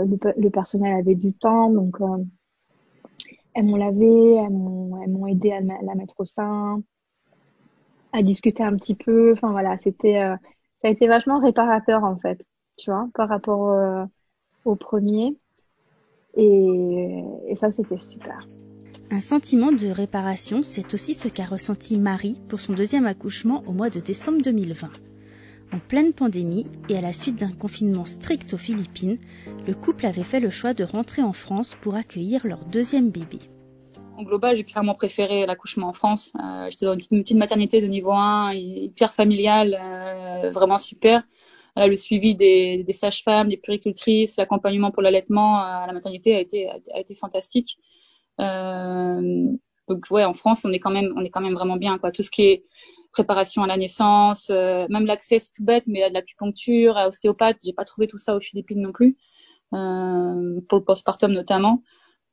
le, 0.05 0.19
le, 0.37 0.51
personnel 0.51 0.99
avait 0.99 1.15
du 1.15 1.35
temps, 1.35 1.71
donc 1.71 2.01
euh, 2.01 2.25
elles 3.55 3.67
m'ont 3.67 3.77
lavé, 3.77 4.37
elles 4.37 4.51
m'ont 4.51 5.27
aidé 5.27 5.53
à 5.53 5.61
la 5.61 5.95
mettre 5.95 6.15
au 6.19 6.25
sein, 6.25 6.83
à 8.13 8.23
discuter 8.23 8.63
un 8.63 8.77
petit 8.77 8.95
peu. 8.95 9.33
Enfin 9.33 9.51
voilà, 9.51 9.77
c'était 9.79 10.19
euh, 10.23 10.37
ça 10.83 10.89
a 10.89 10.91
été 10.91 11.07
vachement 11.07 11.39
réparateur 11.39 12.05
en 12.05 12.17
fait, 12.17 12.47
tu 12.79 12.91
vois, 12.91 13.09
par 13.15 13.29
rapport 13.29 14.09
au 14.65 14.75
premier. 14.77 15.37
Et, 16.35 17.25
et 17.47 17.57
ça, 17.57 17.73
c'était 17.73 17.99
super. 17.99 18.47
Un 19.09 19.21
sentiment 19.21 19.71
de 19.71 19.87
réparation, 19.87 20.65
c'est 20.65 20.93
aussi 20.93 21.15
ce 21.15 21.29
qu'a 21.29 21.45
ressenti 21.45 21.97
Marie 21.97 22.41
pour 22.49 22.59
son 22.59 22.73
deuxième 22.73 23.07
accouchement 23.07 23.63
au 23.67 23.73
mois 23.73 23.89
de 23.89 24.01
décembre 24.01 24.43
2020. 24.43 24.91
En 25.73 25.79
pleine 25.79 26.13
pandémie 26.13 26.67
et 26.89 26.97
à 26.97 27.01
la 27.01 27.13
suite 27.13 27.37
d'un 27.37 27.53
confinement 27.53 28.05
strict 28.05 28.53
aux 28.53 28.59
Philippines, 28.59 29.19
le 29.65 29.75
couple 29.75 30.07
avait 30.07 30.25
fait 30.25 30.41
le 30.41 30.51
choix 30.51 30.75
de 30.75 30.83
rentrer 30.83 31.23
en 31.23 31.33
France 31.33 31.77
pour 31.81 31.95
accueillir 31.95 32.49
leur 32.49 32.65
deuxième 32.65 33.11
bébé. 33.11 33.39
En 34.17 34.25
global, 34.25 34.57
j'ai 34.57 34.65
clairement 34.65 34.95
préféré 34.95 35.47
l'accouchement 35.47 35.89
en 35.89 35.93
France. 35.93 36.33
Euh, 36.43 36.69
J'étais 36.71 36.87
dans 36.87 36.95
une 36.95 37.23
petite, 37.23 37.37
maternité 37.37 37.81
de 37.81 37.87
niveau 37.87 38.13
1, 38.13 38.55
hyper 38.55 39.15
familiale, 39.15 39.79
euh, 39.81 40.51
vraiment 40.51 40.79
super. 40.79 41.23
Le 41.77 41.95
suivi 41.95 42.35
des, 42.35 42.85
sages-femmes, 42.91 43.49
des 43.49 43.59
puricultrices, 43.59 44.39
l'accompagnement 44.39 44.91
pour 44.91 45.03
l'allaitement 45.03 45.59
à 45.59 45.85
la 45.87 45.93
maternité 45.93 46.35
a 46.35 46.99
été 46.99 47.15
fantastique. 47.15 47.79
Euh, 48.41 49.47
donc 49.89 50.07
ouais, 50.11 50.25
en 50.25 50.33
France, 50.33 50.65
on 50.65 50.73
est 50.73 50.81
quand 50.81 50.91
même, 50.91 51.13
on 51.17 51.25
est 51.25 51.31
quand 51.31 51.41
même 51.41 51.55
vraiment 51.55 51.77
bien 51.77 51.99
quoi. 51.99 52.11
Tout 52.13 52.23
ce 52.23 52.31
qui 52.31 52.43
est 52.43 52.65
préparation 53.13 53.63
à 53.63 53.67
la 53.67 53.77
naissance, 53.77 54.49
euh, 54.51 54.87
même 54.91 55.07
l'accès 55.07 55.39
c'est 55.39 55.53
tout 55.55 55.65
bête, 55.65 55.85
mais 55.87 56.03
à 56.03 56.09
de 56.09 56.15
l'acupuncture, 56.15 56.97
à 56.97 57.09
ostéopathe, 57.09 57.59
j'ai 57.65 57.73
pas 57.73 57.85
trouvé 57.85 58.07
tout 58.07 58.19
ça 58.19 58.37
aux 58.37 58.41
Philippines 58.41 58.81
non 58.81 58.93
plus. 58.93 59.17
Euh, 59.75 60.61
pour 60.69 60.79
le 60.79 60.85
postpartum 60.85 61.33
notamment. 61.33 61.83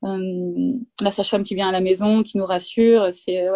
La 0.02 1.12
sage-femme 1.12 1.46
qui 1.46 1.56
vient 1.56 1.70
à 1.70 1.72
la 1.72 1.80
maison, 1.80 2.24
qui 2.24 2.38
nous 2.38 2.46
rassure, 2.46 3.08
c'est 3.13 3.48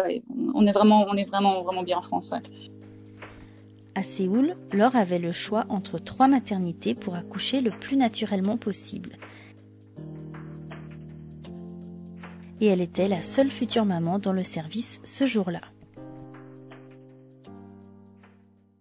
on 0.54 0.66
est 0.66 0.72
vraiment, 0.72 1.06
on 1.06 1.14
est 1.14 1.26
vraiment, 1.26 1.62
vraiment 1.62 1.82
bien 1.82 1.98
en 1.98 2.02
France. 2.02 2.32
À 3.94 4.02
Séoul, 4.04 4.54
Laure 4.72 4.94
avait 4.94 5.18
le 5.18 5.32
choix 5.32 5.66
entre 5.68 5.98
trois 5.98 6.28
maternités 6.28 6.94
pour 6.94 7.16
accoucher 7.16 7.60
le 7.60 7.70
plus 7.70 7.96
naturellement 7.96 8.56
possible. 8.56 9.16
Et 12.60 12.66
elle 12.66 12.80
était 12.80 13.08
la 13.08 13.22
seule 13.22 13.50
future 13.50 13.84
maman 13.84 14.18
dans 14.18 14.32
le 14.32 14.42
service 14.42 15.00
ce 15.04 15.26
jour-là. 15.26 15.60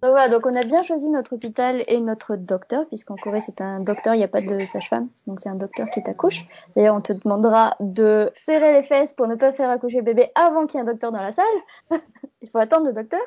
Donc 0.03 0.11
voilà, 0.11 0.29
donc 0.29 0.45
on 0.45 0.55
a 0.55 0.61
bien 0.61 0.83
choisi 0.83 1.09
notre 1.09 1.33
hôpital 1.33 1.83
et 1.87 1.99
notre 1.99 2.35
docteur, 2.35 2.85
puisqu'en 2.85 3.15
Corée 3.15 3.39
c'est 3.39 3.61
un 3.61 3.79
docteur, 3.79 4.13
il 4.13 4.19
n'y 4.19 4.23
a 4.23 4.27
pas 4.27 4.41
de 4.41 4.59
sage-femme, 4.59 5.07
donc 5.25 5.39
c'est 5.39 5.49
un 5.49 5.55
docteur 5.55 5.89
qui 5.89 6.03
t'accouche. 6.03 6.45
D'ailleurs, 6.75 6.95
on 6.95 7.01
te 7.01 7.13
demandera 7.13 7.75
de 7.79 8.31
serrer 8.35 8.73
les 8.73 8.83
fesses 8.83 9.13
pour 9.13 9.27
ne 9.27 9.33
pas 9.33 9.53
faire 9.53 9.71
accoucher 9.71 9.97
le 9.97 10.03
bébé 10.03 10.29
avant 10.35 10.67
qu'il 10.67 10.79
y 10.79 10.83
ait 10.83 10.87
un 10.87 10.91
docteur 10.91 11.11
dans 11.11 11.21
la 11.21 11.31
salle. 11.31 11.45
il 12.43 12.49
faut 12.49 12.59
attendre 12.59 12.85
le 12.85 12.93
docteur. 12.93 13.19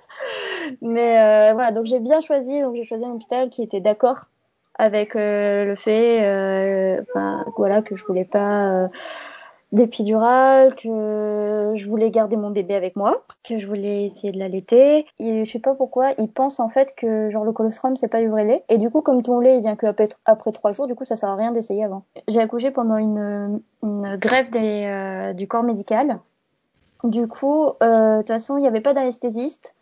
Mais 0.80 1.18
euh, 1.18 1.54
voilà, 1.54 1.72
donc 1.72 1.86
j'ai 1.86 1.98
bien 1.98 2.20
choisi, 2.20 2.60
donc 2.60 2.76
j'ai 2.76 2.84
choisi 2.84 3.04
un 3.04 3.14
hôpital 3.14 3.50
qui 3.50 3.64
était 3.64 3.80
d'accord 3.80 4.26
avec 4.78 5.16
euh, 5.16 5.64
le 5.64 5.74
fait, 5.74 6.22
euh, 6.22 7.02
voilà, 7.56 7.82
que 7.82 7.96
je 7.96 8.04
voulais 8.04 8.24
pas 8.24 8.88
d'épidurale, 9.72 10.74
que 10.74 11.72
je 11.76 11.88
voulais 11.88 12.10
garder 12.10 12.36
mon 12.36 12.50
bébé 12.50 12.74
avec 12.74 12.96
moi, 12.96 13.22
que 13.44 13.58
je 13.58 13.66
voulais 13.66 14.06
essayer 14.06 14.32
de 14.32 14.38
l'allaiter. 14.38 15.06
Et 15.18 15.44
je 15.44 15.50
sais 15.50 15.58
pas 15.58 15.74
pourquoi, 15.74 16.12
ils 16.18 16.30
pensent 16.30 16.60
en 16.60 16.68
fait 16.68 16.94
que 16.96 17.30
genre 17.30 17.44
le 17.44 17.52
colostrum 17.52 17.96
c'est 17.96 18.08
pas 18.08 18.20
du 18.20 18.28
vrai 18.28 18.44
lait. 18.44 18.64
Et 18.68 18.78
du 18.78 18.90
coup, 18.90 19.00
comme 19.00 19.22
ton 19.22 19.40
lait 19.40 19.58
il 19.58 19.62
vient 19.62 19.76
que 19.76 19.86
après 20.24 20.52
trois 20.52 20.72
jours, 20.72 20.86
du 20.86 20.94
coup 20.94 21.04
ça 21.04 21.16
sert 21.16 21.28
à 21.28 21.36
rien 21.36 21.52
d'essayer 21.52 21.84
avant. 21.84 22.04
J'ai 22.28 22.40
accouché 22.40 22.70
pendant 22.70 22.96
une, 22.96 23.60
une 23.82 24.16
grève 24.16 24.50
des, 24.50 24.84
euh, 24.86 25.32
du 25.32 25.46
corps 25.46 25.62
médical. 25.62 26.18
Du 27.04 27.26
coup, 27.28 27.66
euh, 27.82 28.16
de 28.16 28.18
toute 28.18 28.28
façon, 28.28 28.58
il 28.58 28.60
n'y 28.60 28.66
avait 28.66 28.82
pas 28.82 28.92
d'anesthésiste. 28.92 29.74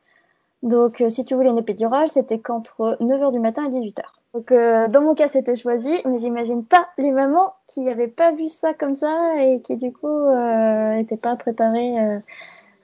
Donc, 0.62 1.00
euh, 1.00 1.08
si 1.08 1.24
tu 1.24 1.34
voulais 1.34 1.50
une 1.50 1.58
épidurale, 1.58 2.08
c'était 2.08 2.38
qu'entre 2.38 2.96
9h 3.00 3.32
du 3.32 3.40
matin 3.40 3.64
et 3.64 3.70
18h. 3.70 4.02
Donc 4.34 4.52
euh, 4.52 4.88
dans 4.88 5.00
mon 5.00 5.14
cas 5.14 5.28
c'était 5.28 5.56
choisi, 5.56 5.90
mais 6.04 6.18
j'imagine 6.18 6.64
pas 6.64 6.88
les 6.98 7.12
mamans 7.12 7.54
qui 7.66 7.80
n'avaient 7.80 8.08
pas 8.08 8.32
vu 8.32 8.48
ça 8.48 8.74
comme 8.74 8.94
ça 8.94 9.42
et 9.42 9.62
qui 9.62 9.76
du 9.76 9.92
coup 9.92 10.06
euh, 10.06 11.02
pas 11.22 11.36
préparées 11.36 11.98
euh, 11.98 12.18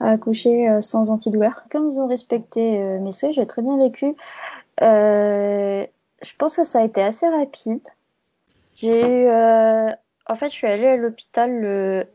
à 0.00 0.12
accoucher 0.12 0.68
euh, 0.68 0.80
sans 0.80 1.10
antidouleur. 1.10 1.64
Comme 1.70 1.88
ils 1.88 2.00
ont 2.00 2.08
respecté 2.08 2.78
mes 3.00 3.12
souhaits, 3.12 3.34
j'ai 3.34 3.46
très 3.46 3.62
bien 3.62 3.76
vécu. 3.76 4.14
je 4.80 6.36
pense 6.38 6.56
que 6.56 6.64
ça 6.64 6.80
a 6.80 6.84
été 6.84 7.02
assez 7.02 7.28
rapide. 7.28 7.86
J'ai 8.76 9.00
eu, 9.00 9.28
en 9.28 10.36
fait, 10.36 10.48
je 10.48 10.54
suis 10.54 10.66
allée 10.66 10.88
à 10.88 10.96
l'hôpital 10.96 11.60
le 11.60 12.06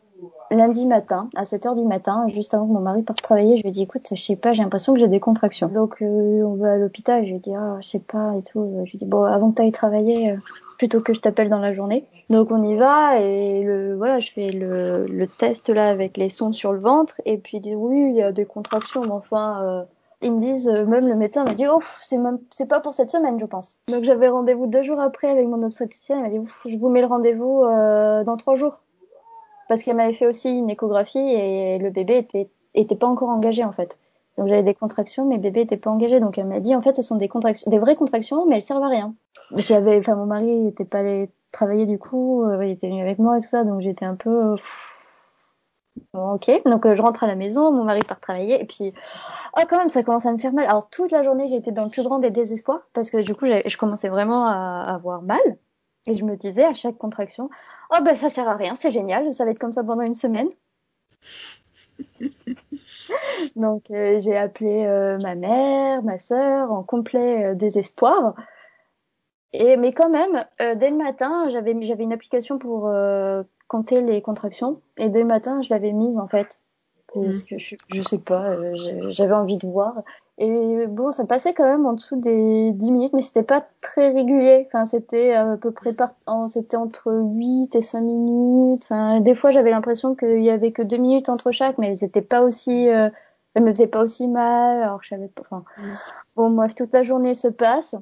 lundi 0.51 0.85
matin, 0.85 1.29
à 1.35 1.45
7 1.45 1.65
heures 1.67 1.75
du 1.75 1.85
matin, 1.85 2.27
juste 2.27 2.53
avant 2.53 2.67
que 2.67 2.71
mon 2.71 2.79
mari 2.79 3.03
parte 3.03 3.21
travailler, 3.21 3.57
je 3.57 3.63
lui 3.63 3.69
ai 3.69 3.71
dit, 3.71 3.83
écoute, 3.83 4.07
je 4.11 4.21
sais 4.21 4.35
pas, 4.35 4.53
j'ai 4.53 4.63
l'impression 4.63 4.93
que 4.93 4.99
j'ai 4.99 5.07
des 5.07 5.19
contractions. 5.19 5.67
Donc, 5.67 6.01
euh, 6.01 6.43
on 6.43 6.55
va 6.55 6.73
à 6.73 6.77
l'hôpital, 6.77 7.23
je 7.23 7.29
lui 7.29 7.35
ai 7.37 7.39
dit, 7.39 7.53
ah, 7.55 7.77
je 7.81 7.89
sais 7.89 7.99
pas, 7.99 8.33
et 8.35 8.43
tout. 8.43 8.81
Je 8.85 8.91
lui 8.91 8.95
ai 8.95 8.97
dit, 8.97 9.05
bon, 9.05 9.23
avant 9.23 9.51
que 9.51 9.57
tu 9.57 9.61
ailles 9.61 9.71
travailler, 9.71 10.31
euh, 10.31 10.35
plutôt 10.77 11.01
que 11.01 11.13
je 11.13 11.19
t'appelle 11.19 11.49
dans 11.49 11.59
la 11.59 11.73
journée. 11.73 12.05
Donc, 12.29 12.51
on 12.51 12.61
y 12.61 12.75
va, 12.75 13.19
et 13.19 13.63
le, 13.63 13.95
voilà, 13.95 14.19
je 14.19 14.31
fais 14.31 14.51
le, 14.51 15.25
test, 15.27 15.69
là, 15.69 15.89
avec 15.89 16.17
les 16.17 16.29
sondes 16.29 16.55
sur 16.55 16.73
le 16.73 16.79
ventre, 16.79 17.21
et 17.25 17.37
puis, 17.37 17.57
il 17.57 17.61
dit, 17.61 17.75
oui, 17.75 18.09
il 18.09 18.15
y 18.15 18.21
a 18.21 18.31
des 18.31 18.45
contractions, 18.45 19.01
mais 19.01 19.11
enfin, 19.11 19.63
euh, 19.63 19.83
ils 20.21 20.31
me 20.31 20.39
disent, 20.39 20.67
même 20.67 21.07
le 21.07 21.15
médecin 21.15 21.43
m'a 21.43 21.53
dit, 21.53 21.65
oh, 21.67 21.79
c'est 22.49 22.67
pas 22.67 22.79
pour 22.79 22.93
cette 22.93 23.09
semaine, 23.09 23.39
je 23.39 23.45
pense. 23.45 23.79
Donc 23.87 24.03
j'avais 24.03 24.27
rendez-vous 24.27 24.67
deux 24.67 24.83
jours 24.83 24.99
après 24.99 25.29
avec 25.29 25.47
mon 25.47 25.63
obstétricien. 25.63 26.17
Elle 26.17 26.23
m'a 26.23 26.29
dit, 26.29 26.39
je 26.65 26.75
vous 26.75 26.89
mets 26.89 26.99
le 26.99 27.07
rendez-vous 27.07 27.63
dans 27.63 28.35
trois 28.35 28.55
jours 28.55 28.81
parce 29.69 29.83
qu'elle 29.83 29.95
m'avait 29.95 30.13
fait 30.13 30.27
aussi 30.27 30.49
une 30.49 30.69
échographie 30.69 31.19
et 31.19 31.77
le 31.77 31.91
bébé 31.91 32.27
était 32.73 32.95
pas 32.95 33.07
encore 33.07 33.29
engagé 33.29 33.63
en 33.63 33.71
fait. 33.71 33.97
Donc 34.37 34.47
j'avais 34.47 34.63
des 34.63 34.73
contractions, 34.73 35.25
mais 35.25 35.37
bébé 35.37 35.61
était 35.61 35.77
pas 35.77 35.91
engagé. 35.91 36.19
Donc 36.19 36.37
elle 36.37 36.47
m'a 36.47 36.59
dit 36.59 36.75
en 36.75 36.81
fait 36.81 36.95
ce 36.95 37.01
sont 37.03 37.17
des 37.17 37.27
contractions, 37.27 37.69
des 37.69 37.77
vraies 37.77 37.95
contractions, 37.95 38.45
mais 38.47 38.55
elles 38.55 38.63
servent 38.63 38.83
à 38.83 38.89
rien. 38.89 39.13
J'avais, 39.55 39.99
enfin 39.99 40.15
mon 40.15 40.25
mari 40.25 40.67
était 40.67 40.85
pas 40.85 40.99
allé 40.99 41.29
travailler 41.51 41.85
du 41.85 41.99
coup, 41.99 42.43
euh, 42.43 42.65
il 42.65 42.71
était 42.71 42.87
venu 42.89 43.01
avec 43.01 43.19
moi 43.19 43.37
et 43.37 43.41
tout 43.41 43.47
ça, 43.47 43.63
donc 43.63 43.81
j'étais 43.81 44.05
un 44.05 44.15
peu 44.15 44.55
bon, 46.13 46.33
ok. 46.33 46.49
Donc 46.65 46.85
euh, 46.85 46.95
je 46.95 47.01
rentre 47.01 47.23
à 47.23 47.27
la 47.27 47.35
maison, 47.35 47.71
mon 47.71 47.83
mari 47.83 47.99
part 48.07 48.19
travailler 48.19 48.59
et 48.59 48.65
puis 48.65 48.93
oh 49.55 49.61
quand 49.69 49.77
même 49.77 49.89
ça 49.89 50.01
commence 50.01 50.25
à 50.25 50.31
me 50.31 50.39
faire 50.39 50.53
mal. 50.53 50.65
Alors 50.65 50.89
toute 50.89 51.11
la 51.11 51.21
journée 51.21 51.47
j'étais 51.47 51.71
dans 51.71 51.83
le 51.83 51.91
plus 51.91 52.03
grand 52.03 52.17
des 52.17 52.31
désespoirs 52.31 52.81
parce 52.93 53.11
que 53.11 53.17
du 53.17 53.35
coup 53.35 53.45
je 53.45 53.77
commençais 53.77 54.09
vraiment 54.09 54.47
à 54.47 54.95
avoir 54.95 55.21
mal. 55.21 55.39
Et 56.07 56.15
je 56.15 56.25
me 56.25 56.35
disais 56.35 56.65
à 56.65 56.73
chaque 56.73 56.97
contraction, 56.97 57.49
oh 57.91 57.97
ben 58.03 58.15
ça 58.15 58.29
sert 58.29 58.47
à 58.47 58.55
rien, 58.55 58.75
c'est 58.75 58.91
génial, 58.91 59.33
ça 59.33 59.45
va 59.45 59.51
être 59.51 59.59
comme 59.59 59.71
ça 59.71 59.83
pendant 59.83 60.01
une 60.01 60.15
semaine. 60.15 60.49
Donc 63.55 63.91
euh, 63.91 64.19
j'ai 64.19 64.37
appelé 64.37 64.85
euh, 64.85 65.17
ma 65.21 65.35
mère, 65.35 66.03
ma 66.03 66.17
sœur 66.17 66.71
en 66.71 66.83
complet 66.83 67.45
euh, 67.45 67.55
désespoir. 67.55 68.35
Et 69.51 69.77
mais 69.77 69.93
quand 69.93 70.09
même, 70.09 70.45
dès 70.59 70.91
le 70.91 70.95
matin, 70.95 71.49
j'avais 71.49 71.75
j'avais 71.81 72.03
une 72.03 72.13
application 72.13 72.59
pour 72.59 72.87
compter 73.67 74.01
les 74.01 74.21
contractions 74.21 74.79
et 74.97 75.09
dès 75.09 75.21
le 75.21 75.25
matin, 75.25 75.59
je 75.61 75.73
l'avais 75.73 75.91
mise 75.91 76.19
en 76.19 76.27
fait 76.27 76.61
parce 77.13 77.43
que 77.43 77.57
je, 77.57 77.75
je 77.93 78.01
sais 78.01 78.19
pas, 78.19 78.55
j'avais 79.09 79.33
envie 79.33 79.57
de 79.57 79.67
voir. 79.67 80.03
Et 80.37 80.87
bon, 80.87 81.11
ça 81.11 81.25
passait 81.25 81.53
quand 81.53 81.65
même 81.65 81.85
en 81.85 81.93
dessous 81.93 82.15
des 82.15 82.71
10 82.71 82.91
minutes, 82.91 83.13
mais 83.13 83.21
c'était 83.21 83.43
pas 83.43 83.65
très 83.81 84.09
régulier. 84.11 84.63
Enfin, 84.67 84.85
c'était 84.85 85.33
à 85.33 85.57
peu 85.57 85.71
près 85.71 85.93
par... 85.93 86.13
c'était 86.47 86.77
entre 86.77 87.11
8 87.11 87.75
et 87.75 87.81
5 87.81 88.01
minutes. 88.01 88.83
Enfin, 88.85 89.19
des 89.19 89.35
fois, 89.35 89.51
j'avais 89.51 89.71
l'impression 89.71 90.15
qu'il 90.15 90.41
y 90.41 90.49
avait 90.49 90.71
que 90.71 90.81
2 90.81 90.95
minutes 90.95 91.27
entre 91.27 91.51
chaque, 91.51 91.77
mais 91.77 91.97
étaient 91.99 92.21
pas 92.21 92.41
aussi, 92.41 92.87
euh... 92.89 93.09
elles 93.53 93.63
me 93.63 93.71
faisaient 93.71 93.87
pas 93.87 94.01
aussi 94.01 94.27
mal. 94.27 94.81
Alors, 94.81 95.03
je 95.03 95.09
savais 95.09 95.27
pas, 95.27 95.41
enfin, 95.41 95.65
mm. 95.77 95.87
bon, 96.37 96.51
bref, 96.51 96.73
toute 96.73 96.93
la 96.93 97.03
journée 97.03 97.33
se 97.33 97.49
passe. 97.49 97.95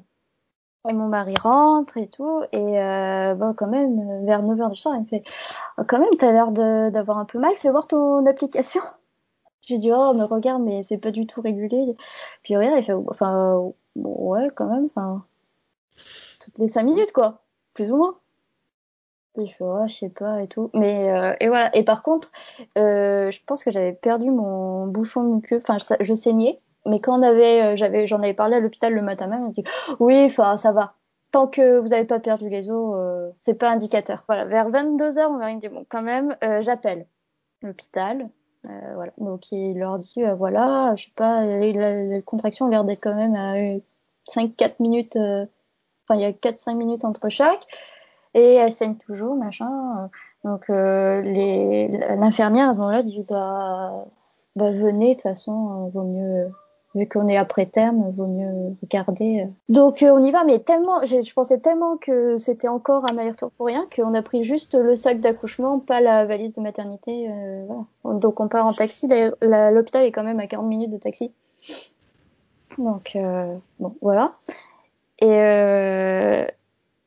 Et 0.88 0.92
mon 0.92 1.08
mari 1.08 1.34
rentre 1.42 1.96
et 1.96 2.06
tout. 2.06 2.42
Et, 2.52 2.80
euh, 2.80 3.34
bon, 3.34 3.52
quand 3.52 3.66
même, 3.66 4.24
vers 4.26 4.42
9 4.44 4.60
heures 4.60 4.70
du 4.70 4.76
soir, 4.76 4.94
il 4.94 5.02
me 5.02 5.06
fait, 5.06 5.24
oh, 5.76 5.82
quand 5.88 5.98
même, 5.98 6.14
t'as 6.18 6.30
l'air 6.30 6.52
d'avoir 6.52 7.18
un 7.18 7.24
peu 7.24 7.38
mal. 7.40 7.54
Fais 7.56 7.70
voir 7.70 7.88
ton 7.88 8.24
application. 8.26 8.80
J'ai 9.68 9.76
dit, 9.78 9.92
oh, 9.92 10.14
mais 10.14 10.22
regarde, 10.24 10.62
mais 10.62 10.82
c'est 10.82 10.96
pas 10.96 11.10
du 11.10 11.26
tout 11.26 11.42
régulé. 11.42 11.94
Puis 12.42 12.56
regarde, 12.56 12.78
il 12.78 12.84
fait, 12.84 12.94
enfin, 12.94 13.70
ouais, 13.96 14.48
quand 14.54 14.66
même, 14.66 14.86
enfin, 14.86 15.26
toutes 16.40 16.56
les 16.58 16.68
cinq 16.68 16.84
minutes, 16.84 17.12
quoi, 17.12 17.42
plus 17.74 17.90
ou 17.92 17.98
moins. 17.98 18.18
il 19.36 19.48
fait, 19.48 19.64
oh, 19.64 19.82
je 19.86 19.94
sais 19.94 20.08
pas, 20.08 20.42
et 20.42 20.48
tout. 20.48 20.70
Mais, 20.72 21.10
euh, 21.10 21.34
et 21.40 21.48
voilà. 21.48 21.74
Et 21.76 21.84
par 21.84 22.02
contre, 22.02 22.32
euh, 22.78 23.30
je 23.30 23.40
pense 23.44 23.62
que 23.62 23.70
j'avais 23.70 23.92
perdu 23.92 24.30
mon 24.30 24.86
bouchon 24.86 25.22
muqueux, 25.22 25.62
enfin, 25.62 25.76
je, 26.00 26.14
saignais. 26.14 26.60
Mais 26.86 27.00
quand 27.00 27.20
on 27.20 27.22
euh, 27.22 27.76
j'avais, 27.76 28.06
j'en 28.06 28.22
avais 28.22 28.32
parlé 28.34 28.56
à 28.56 28.60
l'hôpital 28.60 28.94
le 28.94 29.02
matin 29.02 29.26
même, 29.26 29.44
on 29.44 29.50
se 29.50 29.54
dit, 29.54 29.64
oui, 30.00 30.24
enfin, 30.24 30.56
ça 30.56 30.72
va. 30.72 30.94
Tant 31.30 31.46
que 31.46 31.78
vous 31.78 31.88
n'avez 31.88 32.06
pas 32.06 32.20
perdu 32.20 32.48
les 32.48 32.70
os, 32.70 32.94
euh, 32.96 33.30
c'est 33.36 33.54
pas 33.54 33.70
indicateur. 33.70 34.24
Voilà, 34.28 34.46
vers 34.46 34.70
22 34.70 35.18
heures, 35.18 35.30
on 35.30 35.36
m'a 35.36 35.52
dit, 35.54 35.68
bon, 35.68 35.84
quand 35.90 36.00
même, 36.02 36.36
euh, 36.42 36.62
j'appelle 36.62 37.06
l'hôpital. 37.62 38.30
Euh, 38.66 38.94
voilà. 38.94 39.12
Donc 39.18 39.52
il 39.52 39.78
leur 39.78 39.98
dit 39.98 40.22
euh, 40.22 40.34
voilà, 40.34 40.94
je 40.96 41.04
sais 41.04 41.12
pas, 41.14 41.44
la, 41.44 42.20
contraction 42.22 42.66
a 42.66 42.70
l'air 42.70 42.84
d'être 42.84 43.02
quand 43.02 43.14
même 43.14 43.36
à 43.36 43.54
5-4 44.28 44.74
minutes, 44.80 45.16
euh, 45.16 45.46
enfin 46.04 46.18
il 46.18 46.22
y 46.22 46.24
a 46.24 46.32
4-5 46.32 46.76
minutes 46.76 47.04
entre 47.04 47.28
chaque, 47.28 47.64
et 48.34 48.54
elle 48.54 48.72
saigne 48.72 48.96
toujours, 48.96 49.36
machin. 49.36 50.10
Donc 50.44 50.68
l'infirmière 50.68 52.70
à 52.70 52.72
ce 52.72 52.78
moment-là 52.78 53.02
dit 53.02 53.24
bah, 53.28 54.04
bah 54.56 54.70
venez, 54.72 55.10
de 55.10 55.14
toute 55.14 55.22
façon, 55.22 55.88
vaut 55.94 56.04
mieux 56.04 56.50
vu 56.94 57.06
qu'on 57.06 57.28
est 57.28 57.36
après 57.36 57.66
terme, 57.66 58.10
vaut 58.16 58.26
mieux 58.26 58.76
regarder. 58.82 59.46
Donc 59.68 60.02
euh, 60.02 60.10
on 60.10 60.24
y 60.24 60.30
va, 60.30 60.44
mais 60.44 60.58
tellement, 60.58 61.04
je 61.04 61.32
pensais 61.32 61.58
tellement 61.58 61.96
que 61.96 62.38
c'était 62.38 62.68
encore 62.68 63.04
un 63.10 63.18
aller-retour 63.18 63.50
pour 63.52 63.66
rien 63.66 63.86
qu'on 63.94 64.14
a 64.14 64.22
pris 64.22 64.42
juste 64.42 64.74
le 64.74 64.96
sac 64.96 65.20
d'accouchement, 65.20 65.78
pas 65.78 66.00
la 66.00 66.24
valise 66.24 66.54
de 66.54 66.60
maternité. 66.60 67.30
Euh. 67.30 67.66
Donc 68.04 68.40
on 68.40 68.48
part 68.48 68.66
en 68.66 68.72
taxi. 68.72 69.08
L'hôpital 69.42 70.04
est 70.04 70.12
quand 70.12 70.24
même 70.24 70.40
à 70.40 70.46
40 70.46 70.66
minutes 70.66 70.90
de 70.90 70.98
taxi. 70.98 71.32
Donc 72.78 73.12
euh, 73.16 73.54
bon, 73.78 73.94
voilà. 74.00 74.34
Et 75.20 75.26
euh, 75.26 76.46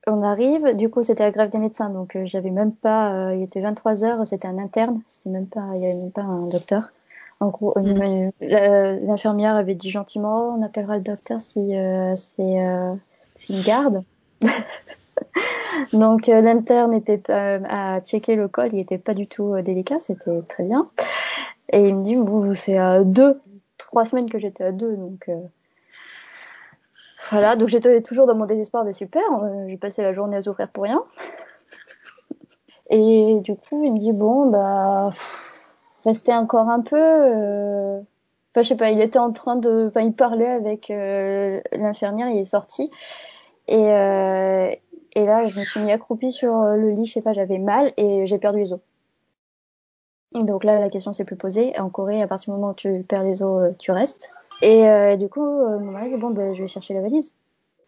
on 0.05 0.21
arrive. 0.21 0.75
Du 0.75 0.89
coup, 0.89 1.01
c'était 1.01 1.23
la 1.23 1.31
grève 1.31 1.49
des 1.49 1.59
médecins, 1.59 1.89
donc 1.89 2.17
j'avais 2.25 2.51
même 2.51 2.73
pas. 2.73 3.33
il 3.33 3.41
était 3.41 3.61
23 3.61 4.03
heures, 4.03 4.27
c'était 4.27 4.47
un 4.47 4.59
interne, 4.59 5.01
c'était 5.07 5.29
même 5.29 5.47
pas, 5.47 5.69
il 5.75 5.81
y 5.81 5.85
avait 5.85 5.95
même 5.95 6.11
pas 6.11 6.21
un 6.21 6.47
docteur. 6.47 6.91
En 7.41 7.49
gros, 7.49 7.73
mm. 7.75 8.29
l'infirmière 8.39 9.55
avait 9.55 9.73
dit 9.73 9.89
gentiment, 9.89 10.55
on 10.55 10.61
appellera 10.61 10.97
le 10.97 11.01
docteur 11.01 11.41
si 11.41 11.75
euh, 11.75 12.15
c'est 12.15 12.63
euh, 12.63 12.93
une 13.49 13.61
garde. 13.63 14.03
Donc 15.93 16.29
euh, 16.29 16.39
l'interne 16.41 16.93
était 16.93 17.19
à 17.31 17.99
checker 18.01 18.35
le 18.35 18.47
col, 18.47 18.69
il 18.73 18.79
était 18.79 18.99
pas 18.99 19.15
du 19.15 19.25
tout 19.25 19.55
euh, 19.55 19.63
délicat, 19.63 19.99
c'était 19.99 20.39
très 20.43 20.63
bien. 20.63 20.91
Et 21.73 21.87
il 21.87 21.95
me 21.95 22.03
dit 22.03 22.15
bon, 22.15 22.53
c'est 22.53 22.77
à 22.77 23.03
deux, 23.03 23.41
trois 23.79 24.05
semaines 24.05 24.29
que 24.29 24.37
j'étais 24.37 24.65
à 24.65 24.71
deux, 24.71 24.95
donc 24.95 25.27
voilà. 27.31 27.55
Donc 27.55 27.69
j'étais 27.69 28.03
toujours 28.03 28.27
dans 28.27 28.35
mon 28.35 28.45
désespoir, 28.45 28.85
mais 28.85 28.93
super, 28.93 29.23
j'ai 29.67 29.77
passé 29.77 30.03
la 30.03 30.13
journée 30.13 30.37
à 30.37 30.43
souffrir 30.43 30.69
pour 30.69 30.83
rien. 30.83 31.03
Et 32.91 33.39
du 33.39 33.55
coup, 33.55 33.83
il 33.83 33.93
me 33.93 33.97
dit 33.97 34.11
bon 34.11 34.47
bah 34.51 35.11
restait 36.05 36.33
encore 36.33 36.69
un 36.69 36.81
peu. 36.81 36.97
Euh... 36.97 37.99
Enfin, 38.53 38.63
je 38.63 38.67
sais 38.67 38.77
pas, 38.77 38.91
il 38.91 38.99
était 38.99 39.19
en 39.19 39.31
train 39.31 39.55
de, 39.55 39.87
enfin, 39.87 40.01
il 40.01 40.13
parlait 40.13 40.47
avec 40.47 40.91
euh, 40.91 41.61
l'infirmière, 41.71 42.27
il 42.29 42.37
est 42.39 42.45
sorti. 42.45 42.91
Et, 43.67 43.77
euh, 43.77 44.69
et 45.13 45.25
là, 45.25 45.47
je 45.47 45.57
me 45.59 45.63
suis 45.63 45.79
mis 45.81 45.91
accroupie 45.91 46.31
sur 46.31 46.61
le 46.61 46.91
lit, 46.91 47.05
je 47.05 47.13
sais 47.13 47.21
pas, 47.21 47.33
j'avais 47.33 47.59
mal 47.59 47.93
et 47.97 48.27
j'ai 48.27 48.37
perdu 48.39 48.59
les 48.59 48.73
os. 48.73 48.79
Donc 50.33 50.63
là, 50.63 50.79
la 50.79 50.89
question 50.89 51.11
s'est 51.13 51.25
plus 51.25 51.35
posée. 51.35 51.77
En 51.79 51.89
Corée, 51.89 52.21
à 52.21 52.27
partir 52.27 52.53
du 52.53 52.59
moment 52.59 52.71
où 52.71 52.75
tu 52.75 53.03
perds 53.03 53.23
les 53.23 53.41
os, 53.43 53.61
euh, 53.61 53.75
tu 53.77 53.91
restes. 53.91 54.31
Et 54.61 54.87
euh, 54.87 55.17
du 55.17 55.27
coup, 55.27 55.45
euh, 55.45 55.79
mon 55.79 55.91
mari 55.91 56.13
dit 56.13 56.19
bon, 56.19 56.29
ben, 56.29 56.53
je 56.53 56.61
vais 56.61 56.67
chercher 56.67 56.93
la 56.93 57.01
valise 57.01 57.33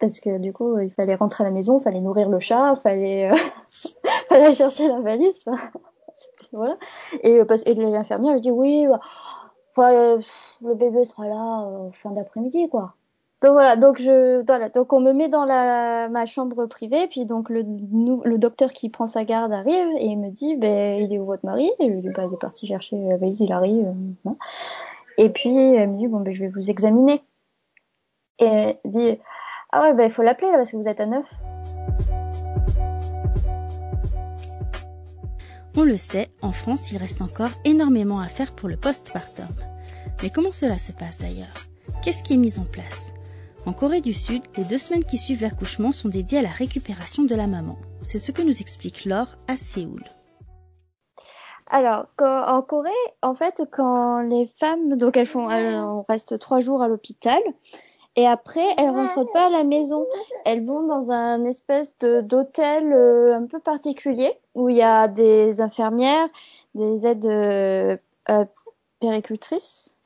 parce 0.00 0.20
que 0.20 0.38
du 0.38 0.52
coup, 0.52 0.78
il 0.80 0.90
fallait 0.90 1.14
rentrer 1.14 1.44
à 1.44 1.46
la 1.46 1.52
maison, 1.52 1.78
il 1.78 1.82
fallait 1.82 2.00
nourrir 2.00 2.28
le 2.28 2.40
chat, 2.40 2.74
il 2.76 2.80
fallait, 2.82 3.30
euh, 3.30 3.36
fallait 4.28 4.52
chercher 4.52 4.88
la 4.88 5.00
valise. 5.00 5.44
Voilà. 6.54 6.76
Et, 7.22 7.40
euh, 7.40 7.56
et 7.66 7.74
l'infirmière 7.74 8.34
lui 8.34 8.40
dit 8.40 8.50
oui, 8.50 8.86
bah, 9.76 9.90
euh, 9.90 10.20
le 10.62 10.74
bébé 10.74 11.04
sera 11.04 11.26
là 11.26 11.66
euh, 11.66 11.90
fin 11.92 12.12
d'après-midi, 12.12 12.68
quoi. 12.68 12.94
Donc 13.42 13.52
voilà, 13.52 13.76
donc 13.76 14.00
je, 14.00 14.42
voilà, 14.46 14.70
donc 14.70 14.92
on 14.94 15.00
me 15.00 15.12
met 15.12 15.28
dans 15.28 15.44
la 15.44 16.08
ma 16.08 16.24
chambre 16.24 16.64
privée, 16.66 17.08
puis 17.08 17.26
donc 17.26 17.50
le 17.50 17.62
le 18.24 18.38
docteur 18.38 18.70
qui 18.70 18.88
prend 18.88 19.06
sa 19.06 19.24
garde 19.24 19.52
arrive 19.52 19.88
et 19.98 20.16
me 20.16 20.30
dit, 20.30 20.56
ben 20.56 21.02
il 21.02 21.12
est 21.12 21.18
où 21.18 21.26
votre 21.26 21.44
mari? 21.44 21.70
Et 21.78 21.90
bah, 21.90 22.24
il 22.26 22.34
est 22.34 22.40
parti 22.40 22.66
chercher 22.66 22.96
la 22.96 23.18
valise, 23.18 23.40
il 23.40 23.52
arrive. 23.52 23.92
Et 25.18 25.28
puis 25.28 25.54
elle 25.54 25.90
me 25.90 25.98
dit, 25.98 26.06
bon 26.06 26.20
ben 26.20 26.32
je 26.32 26.40
vais 26.44 26.48
vous 26.48 26.70
examiner. 26.70 27.22
Et 28.38 28.46
elle 28.46 28.78
dit, 28.86 29.18
ah 29.72 29.82
ouais, 29.82 29.94
ben 29.94 30.04
il 30.04 30.10
faut 30.10 30.22
l'appeler 30.22 30.50
parce 30.52 30.70
que 30.70 30.76
vous 30.76 30.88
êtes 30.88 31.00
à 31.00 31.06
neuf. 31.06 31.26
On 35.76 35.82
le 35.82 35.96
sait, 35.96 36.30
en 36.40 36.52
France, 36.52 36.92
il 36.92 36.98
reste 36.98 37.20
encore 37.20 37.50
énormément 37.64 38.20
à 38.20 38.28
faire 38.28 38.54
pour 38.54 38.68
le 38.68 38.76
postpartum. 38.76 39.48
Mais 40.22 40.30
comment 40.30 40.52
cela 40.52 40.78
se 40.78 40.92
passe 40.92 41.18
d'ailleurs? 41.18 41.52
Qu'est-ce 42.02 42.22
qui 42.22 42.34
est 42.34 42.38
mis 42.38 42.60
en 42.60 42.64
place? 42.64 43.12
En 43.66 43.72
Corée 43.72 44.00
du 44.00 44.12
Sud, 44.12 44.42
les 44.56 44.64
deux 44.64 44.78
semaines 44.78 45.04
qui 45.04 45.18
suivent 45.18 45.42
l'accouchement 45.42 45.90
sont 45.90 46.08
dédiées 46.08 46.38
à 46.38 46.42
la 46.42 46.50
récupération 46.50 47.24
de 47.24 47.34
la 47.34 47.48
maman. 47.48 47.76
C'est 48.02 48.18
ce 48.18 48.30
que 48.30 48.42
nous 48.42 48.60
explique 48.60 49.04
Laure 49.04 49.36
à 49.48 49.56
Séoul. 49.56 50.04
Alors, 51.66 52.06
en 52.20 52.62
Corée, 52.62 52.90
en 53.22 53.34
fait, 53.34 53.62
quand 53.72 54.20
les 54.20 54.46
femmes, 54.60 54.96
donc 54.96 55.16
elles 55.16 55.26
font, 55.26 55.48
on 55.50 56.02
reste 56.02 56.38
trois 56.38 56.60
jours 56.60 56.82
à 56.82 56.88
l'hôpital, 56.88 57.40
et 58.16 58.26
après, 58.26 58.74
elles 58.78 58.90
rentrent 58.90 59.30
pas 59.32 59.46
à 59.46 59.50
la 59.50 59.64
maison. 59.64 60.06
Elles 60.44 60.64
vont 60.64 60.84
dans 60.84 61.10
un 61.10 61.44
espèce 61.44 61.96
d'hôtel 61.98 62.92
euh, 62.92 63.34
un 63.34 63.46
peu 63.46 63.58
particulier 63.58 64.38
où 64.54 64.68
il 64.68 64.76
y 64.76 64.82
a 64.82 65.08
des 65.08 65.60
infirmières, 65.60 66.28
des 66.74 67.06
aides 67.06 67.26
euh, 67.26 67.96
euh, 68.28 68.44
péricultrices. 69.00 69.98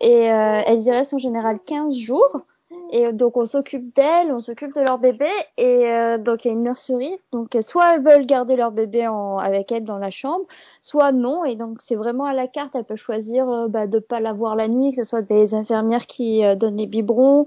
Et 0.00 0.30
euh, 0.30 0.62
elles 0.66 0.82
y 0.82 0.90
restent 0.90 1.14
en 1.14 1.18
général 1.18 1.58
15 1.64 1.96
jours. 1.96 2.42
Et 2.90 3.12
donc 3.12 3.36
on 3.36 3.44
s'occupe 3.44 3.94
d'elles, 3.94 4.30
on 4.30 4.40
s'occupe 4.40 4.74
de 4.74 4.80
leur 4.80 4.98
bébé 4.98 5.28
et 5.56 5.90
euh, 5.90 6.18
donc 6.18 6.44
il 6.44 6.48
y 6.48 6.50
a 6.50 6.54
une 6.54 6.62
nurserie. 6.62 7.18
Donc 7.32 7.56
soit 7.66 7.94
elles 7.94 8.02
veulent 8.02 8.26
garder 8.26 8.56
leur 8.56 8.70
bébé 8.72 9.08
en, 9.08 9.38
avec 9.38 9.72
elles 9.72 9.84
dans 9.84 9.98
la 9.98 10.10
chambre, 10.10 10.44
soit 10.80 11.10
non. 11.12 11.44
Et 11.44 11.56
donc 11.56 11.78
c'est 11.80 11.96
vraiment 11.96 12.24
à 12.26 12.34
la 12.34 12.46
carte. 12.46 12.74
Elles 12.76 12.84
peuvent 12.84 12.96
choisir 12.98 13.48
euh, 13.48 13.68
bah, 13.68 13.86
de 13.86 13.98
pas 13.98 14.20
l'avoir 14.20 14.54
la 14.56 14.68
nuit, 14.68 14.90
que 14.90 14.96
ce 15.02 15.04
soit 15.08 15.22
des 15.22 15.54
infirmières 15.54 16.06
qui 16.06 16.44
euh, 16.44 16.54
donnent 16.56 16.76
les 16.76 16.86
biberons. 16.86 17.46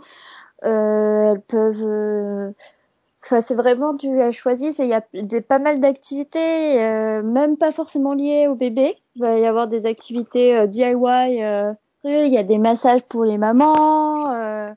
Euh, 0.63 1.33
elles 1.33 1.41
peuvent. 1.41 1.83
euh, 1.83 2.51
Enfin 3.23 3.41
c'est 3.41 3.55
vraiment 3.55 3.93
du. 3.93 4.07
Elles 4.19 4.31
choisissent 4.33 4.79
il 4.79 4.87
y 4.87 4.93
a 4.93 5.03
des, 5.13 5.41
pas 5.41 5.59
mal 5.59 5.79
d'activités, 5.81 6.81
euh, 6.83 7.21
même 7.23 7.57
pas 7.57 7.71
forcément 7.73 8.13
liées 8.13 8.47
au 8.47 8.55
bébé. 8.55 8.95
Il 9.15 9.21
va 9.21 9.37
y 9.37 9.45
avoir 9.45 9.67
des 9.67 9.85
activités 9.85 10.67
DIY. 10.67 10.95
il 12.05 12.27
y 12.33 12.37
a 12.37 12.43
des 12.43 12.57
massages 12.57 13.03
pour 13.03 13.25
les 13.25 13.37
mamans. 13.37 14.73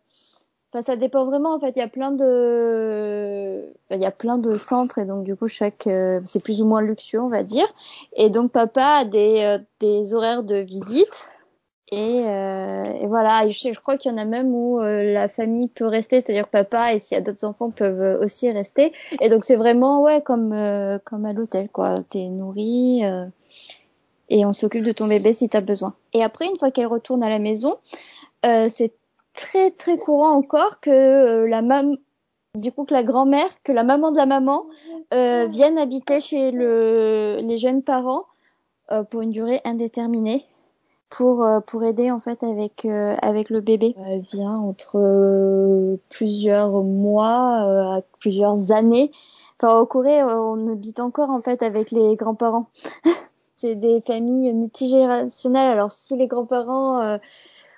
Enfin, 0.73 0.83
ça 0.83 0.97
dépend 0.97 1.25
vraiment. 1.25 1.55
En 1.55 1.59
fait, 1.61 1.71
il 1.71 1.79
y 1.81 1.83
a 1.83 1.89
plein 1.89 2.12
de, 2.12 3.64
il 3.91 4.01
y 4.01 4.05
a 4.07 4.11
plein 4.12 4.39
de 4.39 4.57
centres 4.57 4.99
et 4.99 5.05
donc 5.05 5.25
du 5.25 5.35
coup 5.35 5.49
chaque, 5.49 5.87
euh, 5.89 6.21
c'est 6.25 6.43
plus 6.43 6.62
ou 6.62 6.66
moins 6.66 6.81
luxueux, 6.81 7.21
on 7.21 7.29
va 7.29 7.43
dire. 7.43 7.66
Et 8.14 8.31
donc 8.31 8.53
papa 8.53 8.85
a 9.01 9.05
des 9.05 9.43
euh, 9.45 9.59
des 9.81 10.14
horaires 10.14 10.43
de 10.45 10.57
visite. 10.57 11.25
Et, 11.93 12.23
euh, 12.25 12.85
et 13.03 13.07
voilà, 13.09 13.49
je, 13.49 13.73
je 13.73 13.81
crois 13.81 13.97
qu'il 13.99 14.12
y 14.12 14.14
en 14.14 14.18
a 14.18 14.25
même 14.25 14.55
où 14.55 14.81
euh, 14.81 15.12
la 15.12 15.27
famille 15.27 15.66
peut 15.66 15.87
rester, 15.87 16.21
c'est-à-dire 16.21 16.47
papa 16.47 16.95
et 16.95 17.01
s'il 17.01 17.16
y 17.16 17.18
a 17.18 17.21
d'autres 17.21 17.45
enfants 17.45 17.71
peuvent 17.71 18.21
aussi 18.23 18.49
rester. 18.53 18.93
Et 19.21 19.29
donc 19.29 19.45
c'est 19.45 19.57
vraiment 19.57 20.01
ouais 20.03 20.23
comme 20.23 20.53
euh, 20.53 21.01
comme 21.05 21.27
à 21.27 21.33
l'hôtel 21.33 21.68
quoi. 21.68 21.97
T'es 22.09 22.27
nourri 22.27 23.05
euh, 23.05 23.27
et 24.29 24.47
on 24.47 24.53
s'occupe 24.53 24.85
de 24.85 24.93
ton 24.93 25.09
bébé 25.09 25.35
si 25.35 25.49
t'as 25.49 25.61
besoin. 25.61 25.95
Et 26.12 26.23
après 26.23 26.47
une 26.47 26.57
fois 26.59 26.71
qu'elle 26.71 26.87
retourne 26.87 27.25
à 27.25 27.29
la 27.29 27.41
maison, 27.41 27.77
c'est 28.45 28.93
très 29.35 29.70
très 29.70 29.99
courant 29.99 30.33
encore 30.33 30.81
que 30.81 30.91
euh, 30.91 31.49
la 31.49 31.62
mam 31.62 31.97
du 32.57 32.72
coup 32.72 32.85
que 32.85 32.95
la 32.95 33.05
grand-mère, 33.05 33.51
que 33.62 33.72
la 33.72 33.85
maman 33.85 34.11
de 34.11 34.16
la 34.16 34.26
maman 34.26 34.66
euh, 35.14 35.47
vienne 35.47 35.78
habiter 35.78 36.20
chez 36.20 36.51
le 36.51 37.39
les 37.43 37.59
jeunes 37.59 37.83
parents 37.83 38.24
euh, 38.91 39.05
pour 39.05 39.20
une 39.22 39.31
durée 39.31 39.61
indéterminée 39.64 40.47
pour 41.11 41.45
euh, 41.45 41.61
pour 41.61 41.85
aider 41.85 42.11
en 42.11 42.20
fait 42.20 42.43
avec 42.43 42.85
euh, 42.85 43.16
avec 43.20 43.51
le 43.51 43.61
bébé. 43.61 43.95
Elle 44.07 44.20
vient 44.20 44.57
entre 44.57 44.97
euh, 44.97 46.01
plusieurs 46.09 46.83
mois 46.83 47.97
à 47.97 48.01
plusieurs 48.20 48.72
années. 48.72 49.11
Enfin 49.59 49.78
au 49.78 49.87
Corée, 49.87 50.22
on 50.22 50.72
habite 50.72 51.01
encore 51.01 51.28
en 51.31 51.43
fait 51.43 51.62
avec 51.62 51.91
les 51.91 52.16
grands-parents. 52.16 52.70
C'est 53.57 53.74
des 53.74 54.01
familles 54.01 54.55
multigénérationnelles. 54.55 55.70
Alors 55.70 55.91
si 55.91 56.16
les 56.16 56.28
grands-parents 56.28 57.18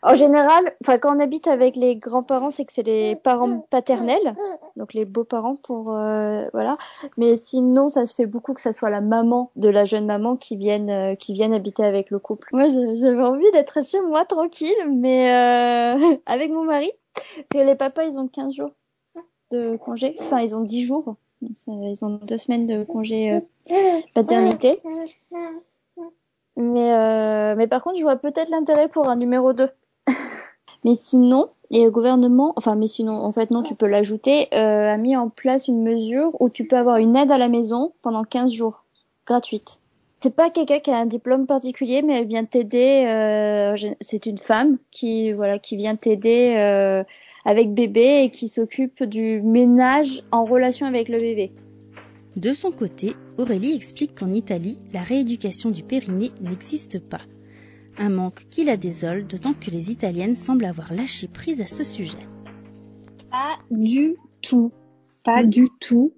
en 0.02 0.14
général, 0.16 0.74
enfin 0.82 0.98
quand 0.98 1.16
on 1.16 1.20
habite 1.20 1.46
avec 1.46 1.76
les 1.76 1.96
grands-parents, 1.96 2.50
c'est 2.50 2.64
que 2.64 2.72
c'est 2.72 2.82
les 2.82 3.16
parents 3.16 3.60
paternels, 3.70 4.34
donc 4.76 4.94
les 4.94 5.04
beaux-parents 5.04 5.56
pour 5.56 5.94
euh, 5.94 6.46
voilà. 6.52 6.76
Mais 7.16 7.36
sinon, 7.36 7.88
ça 7.88 8.06
se 8.06 8.14
fait 8.14 8.26
beaucoup 8.26 8.52
que 8.54 8.60
ça 8.60 8.72
soit 8.72 8.90
la 8.90 9.00
maman 9.00 9.50
de 9.56 9.68
la 9.68 9.84
jeune 9.84 10.06
maman 10.06 10.36
qui 10.36 10.56
vienne 10.56 10.90
euh, 10.90 11.14
qui 11.14 11.32
vienne 11.32 11.54
habiter 11.54 11.84
avec 11.84 12.10
le 12.10 12.18
couple. 12.18 12.48
Moi, 12.52 12.68
j'avais 12.68 13.22
envie 13.22 13.50
d'être 13.52 13.84
chez 13.84 14.00
moi 14.00 14.24
tranquille, 14.24 14.74
mais 14.90 15.32
euh, 15.32 16.16
avec 16.26 16.50
mon 16.50 16.64
mari, 16.64 16.90
parce 17.14 17.46
que 17.50 17.58
les 17.58 17.76
papas 17.76 18.04
ils 18.04 18.18
ont 18.18 18.28
15 18.28 18.54
jours 18.54 18.70
de 19.50 19.76
congé, 19.76 20.16
enfin 20.20 20.40
ils 20.40 20.56
ont 20.56 20.62
10 20.62 20.82
jours. 20.82 21.16
Ils 21.66 22.04
ont 22.04 22.20
deux 22.22 22.38
semaines 22.38 22.66
de 22.66 22.84
congé 22.84 23.32
euh, 23.32 24.00
paternité. 24.14 24.80
Mais, 26.56 26.92
euh, 26.92 27.54
mais 27.56 27.66
par 27.66 27.82
contre, 27.82 27.96
je 27.96 28.02
vois 28.02 28.16
peut-être 28.16 28.50
l'intérêt 28.50 28.88
pour 28.88 29.08
un 29.08 29.16
numéro 29.16 29.52
2. 29.52 29.68
mais 30.84 30.94
sinon, 30.94 31.50
les 31.70 31.90
gouvernements, 31.90 32.52
enfin, 32.56 32.74
mais 32.74 32.86
sinon, 32.86 33.14
en 33.14 33.32
fait, 33.32 33.50
non, 33.50 33.62
tu 33.62 33.74
peux 33.74 33.86
l'ajouter, 33.86 34.48
euh, 34.54 34.92
a 34.92 34.96
mis 34.96 35.16
en 35.16 35.28
place 35.28 35.68
une 35.68 35.82
mesure 35.82 36.30
où 36.40 36.50
tu 36.50 36.66
peux 36.66 36.76
avoir 36.76 36.98
une 36.98 37.16
aide 37.16 37.32
à 37.32 37.38
la 37.38 37.48
maison 37.48 37.92
pendant 38.02 38.24
15 38.24 38.52
jours, 38.52 38.84
gratuite. 39.26 39.78
C'est 40.22 40.36
pas 40.36 40.50
quelqu'un 40.50 40.78
qui 40.78 40.90
a 40.92 40.98
un 40.98 41.06
diplôme 41.06 41.46
particulier, 41.46 42.00
mais 42.00 42.20
elle 42.20 42.28
vient 42.28 42.44
t'aider. 42.44 43.04
Euh, 43.08 43.76
c'est 44.00 44.26
une 44.26 44.38
femme 44.38 44.78
qui 44.92 45.32
vient 45.72 45.96
t'aider 45.96 46.54
euh, 46.56 47.02
avec 47.44 47.74
bébé 47.74 48.22
et 48.22 48.30
qui 48.30 48.48
s'occupe 48.48 49.02
du 49.02 49.42
ménage 49.42 50.22
en 50.30 50.44
relation 50.44 50.86
avec 50.86 51.08
le 51.08 51.18
bébé. 51.18 51.50
De 52.36 52.52
son 52.52 52.70
côté, 52.70 53.14
Aurélie 53.36 53.74
explique 53.74 54.14
qu'en 54.14 54.32
Italie, 54.32 54.78
la 54.92 55.02
rééducation 55.02 55.70
du 55.70 55.82
périnée 55.82 56.30
n'existe 56.40 57.00
pas. 57.00 57.18
Un 57.98 58.08
manque 58.08 58.46
qui 58.50 58.64
la 58.64 58.76
désole, 58.76 59.26
d'autant 59.26 59.52
que 59.52 59.70
les 59.70 59.90
Italiennes 59.90 60.36
semblent 60.36 60.64
avoir 60.64 60.92
lâché 60.92 61.28
prise 61.28 61.60
à 61.60 61.66
ce 61.66 61.84
sujet. 61.84 62.26
Pas 63.30 63.58
du 63.70 64.16
tout. 64.40 64.72
Pas 65.24 65.44
du 65.44 65.68
tout. 65.80 66.12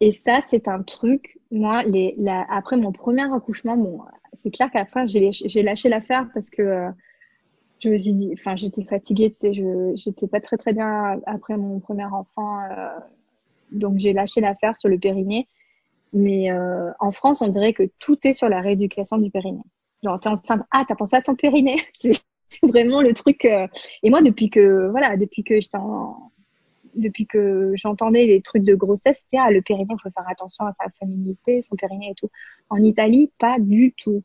Et 0.00 0.12
ça, 0.12 0.40
c'est 0.50 0.68
un 0.68 0.82
truc, 0.82 1.38
moi, 1.50 1.82
les, 1.84 2.14
la, 2.18 2.44
après 2.50 2.76
mon 2.76 2.92
premier 2.92 3.22
accouchement, 3.32 3.76
bon, 3.76 4.00
c'est 4.34 4.50
clair 4.50 4.68
lâché- 4.74 5.48
j'ai 5.48 5.62
lâché 5.62 5.88
l'affaire 5.88 6.28
parce 6.34 6.50
que 6.50 6.62
euh, 6.62 6.90
je 7.78 7.88
me 7.88 7.98
suis 7.98 8.12
dit, 8.12 8.30
enfin, 8.34 8.56
j'étais 8.56 8.84
fatiguée, 8.84 9.30
tu 9.30 9.38
sais, 9.38 9.54
je, 9.54 9.92
j'étais 9.96 10.26
pas 10.26 10.40
très 10.40 10.56
très 10.58 10.72
bien 10.72 11.20
après 11.26 11.56
mon 11.56 11.80
premier 11.80 12.04
enfant, 12.04 12.60
euh, 12.70 12.88
donc 13.72 13.98
j'ai 13.98 14.12
lâché 14.12 14.40
l'affaire 14.40 14.76
sur 14.76 14.88
le 14.88 14.98
périnée. 14.98 15.48
Mais 16.12 16.50
euh, 16.50 16.90
en 17.00 17.12
France, 17.12 17.42
on 17.42 17.48
dirait 17.48 17.72
que 17.72 17.84
tout 17.98 18.18
est 18.26 18.32
sur 18.32 18.48
la 18.48 18.60
rééducation 18.60 19.18
du 19.18 19.30
périnée. 19.30 19.62
Genre, 20.06 20.20
t'es 20.20 20.28
enceinte, 20.30 20.62
ah, 20.72 20.84
t'as 20.88 20.94
pensé 20.96 21.16
à 21.16 21.22
ton 21.22 21.34
périnée. 21.36 21.76
C'est 22.50 22.66
vraiment 22.66 23.02
le 23.02 23.12
truc. 23.14 23.44
euh, 23.44 23.66
Et 24.02 24.10
moi, 24.10 24.22
depuis 24.22 24.50
que, 24.50 24.88
voilà, 24.90 25.16
depuis 25.16 25.44
que 25.44 25.60
j'étais 25.60 25.78
en, 25.78 26.32
depuis 26.94 27.26
que 27.26 27.72
j'entendais 27.76 28.26
les 28.26 28.42
trucs 28.42 28.64
de 28.64 28.74
grossesse, 28.74 29.18
c'était 29.24 29.38
ah, 29.38 29.50
le 29.50 29.62
périnée, 29.62 29.88
il 29.90 30.02
faut 30.02 30.10
faire 30.10 30.28
attention 30.28 30.64
à 30.66 30.72
sa 30.74 30.90
féminité, 30.98 31.62
son 31.62 31.76
périnée 31.76 32.10
et 32.10 32.14
tout. 32.14 32.30
En 32.70 32.78
Italie, 32.82 33.32
pas 33.38 33.58
du 33.60 33.94
tout. 34.02 34.22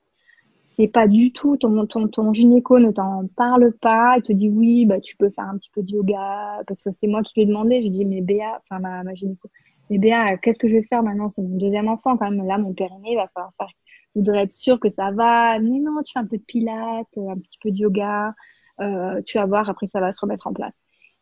C'est 0.77 0.87
pas 0.87 1.07
du 1.07 1.31
tout. 1.33 1.57
Ton, 1.57 1.85
ton, 1.87 2.07
ton 2.07 2.33
gynéco 2.33 2.79
ne 2.79 2.91
t'en 2.91 3.27
parle 3.35 3.73
pas. 3.81 4.15
Il 4.17 4.23
te 4.23 4.33
dit 4.33 4.49
oui, 4.49 4.85
bah 4.85 4.99
tu 5.01 5.15
peux 5.17 5.29
faire 5.29 5.45
un 5.45 5.57
petit 5.57 5.71
peu 5.71 5.83
de 5.83 5.91
yoga. 5.91 6.63
Parce 6.67 6.83
que 6.83 6.91
c'est 6.99 7.07
moi 7.07 7.21
qui 7.23 7.33
lui 7.35 7.43
ai 7.43 7.45
demandé. 7.45 7.83
Je 7.83 7.89
dis 7.89 8.05
mais 8.05 8.21
Béa, 8.21 8.61
enfin 8.63 8.79
ma, 8.79 9.03
ma 9.03 9.13
gynéco, 9.15 9.49
mais 9.89 9.97
Béa, 9.99 10.37
qu'est-ce 10.37 10.59
que 10.59 10.67
je 10.69 10.75
vais 10.77 10.83
faire 10.83 11.03
maintenant? 11.03 11.29
C'est 11.29 11.41
mon 11.41 11.57
deuxième 11.57 11.87
enfant 11.89 12.17
quand 12.17 12.29
même. 12.31 12.45
Là, 12.47 12.57
mon 12.57 12.73
périnée, 12.73 13.11
il 13.13 13.17
va 13.17 13.27
falloir 13.33 13.53
faire. 13.57 13.69
Voudrais 14.15 14.43
être 14.43 14.53
sûre 14.53 14.79
que 14.79 14.89
ça 14.89 15.11
va. 15.11 15.59
Mais 15.59 15.79
non, 15.79 16.01
tu 16.03 16.13
fais 16.13 16.19
un 16.19 16.25
peu 16.25 16.37
de 16.37 16.43
pilates, 16.43 17.17
un 17.17 17.37
petit 17.37 17.59
peu 17.61 17.71
de 17.71 17.77
yoga. 17.77 18.33
Euh, 18.79 19.21
tu 19.23 19.37
vas 19.37 19.45
voir, 19.45 19.69
après 19.69 19.87
ça 19.87 19.99
va 19.99 20.11
se 20.13 20.19
remettre 20.21 20.47
en 20.47 20.53
place. 20.53 20.73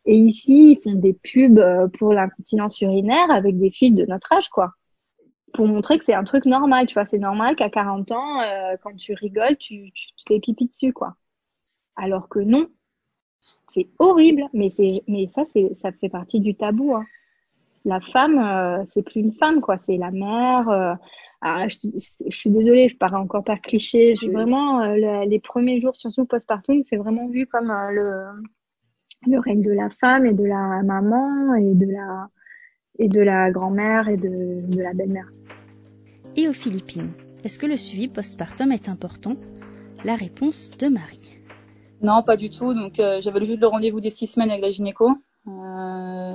Et 0.06 0.16
ici, 0.16 0.72
ils 0.72 0.82
font 0.82 0.94
des 0.94 1.12
pubs 1.14 1.58
euh, 1.58 1.88
pour 1.88 2.12
l'incontinence 2.14 2.80
urinaire 2.80 3.30
avec 3.30 3.58
des 3.58 3.70
filles 3.70 3.92
de 3.92 4.06
notre 4.06 4.32
âge, 4.32 4.48
quoi. 4.48 4.72
Pour 5.52 5.66
montrer 5.66 5.98
que 5.98 6.04
c'est 6.04 6.14
un 6.14 6.24
truc 6.24 6.46
normal, 6.46 6.86
tu 6.86 6.94
vois. 6.94 7.06
C'est 7.06 7.18
normal 7.18 7.56
qu'à 7.56 7.70
40 7.70 8.10
ans, 8.12 8.40
euh, 8.42 8.76
quand 8.82 8.94
tu 8.96 9.14
rigoles, 9.14 9.56
tu, 9.58 9.90
tu 9.92 10.06
te 10.16 10.22
fais 10.28 10.40
pipi 10.40 10.66
dessus, 10.66 10.92
quoi. 10.92 11.16
Alors 11.96 12.28
que 12.28 12.38
non. 12.40 12.68
c'est 13.72 13.88
horrible, 13.98 14.44
mais 14.52 14.70
c'est, 14.70 15.02
mais 15.08 15.28
ça, 15.34 15.44
c'est, 15.52 15.74
ça 15.82 15.92
fait 15.92 16.08
partie 16.08 16.40
du 16.40 16.54
tabou. 16.56 16.94
Hein. 16.94 17.04
La 17.84 18.00
femme, 18.00 18.38
euh, 18.38 18.84
c'est 18.92 19.02
plus 19.02 19.20
une 19.20 19.32
femme, 19.32 19.60
quoi. 19.60 19.78
C'est 19.78 19.96
la 19.96 20.10
mère. 20.10 20.68
Euh, 20.68 20.94
ah, 21.42 21.66
je, 21.68 21.76
je, 21.94 22.36
suis 22.36 22.50
désolée, 22.50 22.88
je 22.90 22.96
parais 22.96 23.16
encore 23.16 23.44
pas 23.44 23.56
cliché. 23.56 24.14
J'ai 24.16 24.28
vraiment 24.28 24.82
euh, 24.82 25.24
les 25.24 25.40
premiers 25.40 25.80
jours, 25.80 25.96
surtout 25.96 26.26
postpartum, 26.26 26.82
c'est 26.82 26.96
vraiment 26.96 27.28
vu 27.28 27.46
comme 27.46 27.70
euh, 27.70 27.90
le 27.90 28.24
le 29.26 29.38
règne 29.38 29.62
de 29.62 29.72
la 29.72 29.90
femme 29.90 30.24
et 30.24 30.32
de 30.32 30.44
la 30.44 30.82
maman 30.82 31.54
et 31.54 31.74
de 31.74 31.86
la 31.92 32.28
et 32.98 33.08
de 33.08 33.20
la 33.20 33.50
grand-mère 33.50 34.08
et 34.08 34.16
de, 34.16 34.66
de 34.66 34.82
la 34.82 34.92
belle-mère. 34.92 35.30
Et 36.36 36.48
aux 36.48 36.52
Philippines, 36.52 37.10
est-ce 37.44 37.58
que 37.58 37.66
le 37.66 37.76
suivi 37.76 38.08
postpartum 38.08 38.72
est 38.72 38.88
important? 38.88 39.36
La 40.04 40.16
réponse 40.16 40.70
de 40.78 40.88
Marie. 40.88 41.38
Non, 42.02 42.22
pas 42.22 42.36
du 42.36 42.50
tout. 42.50 42.74
Donc 42.74 42.98
euh, 42.98 43.20
j'avais 43.22 43.44
juste 43.44 43.60
le 43.60 43.66
rendez-vous 43.66 44.00
des 44.00 44.10
six 44.10 44.26
semaines 44.26 44.50
avec 44.50 44.62
la 44.62 44.70
gynéco, 44.70 45.10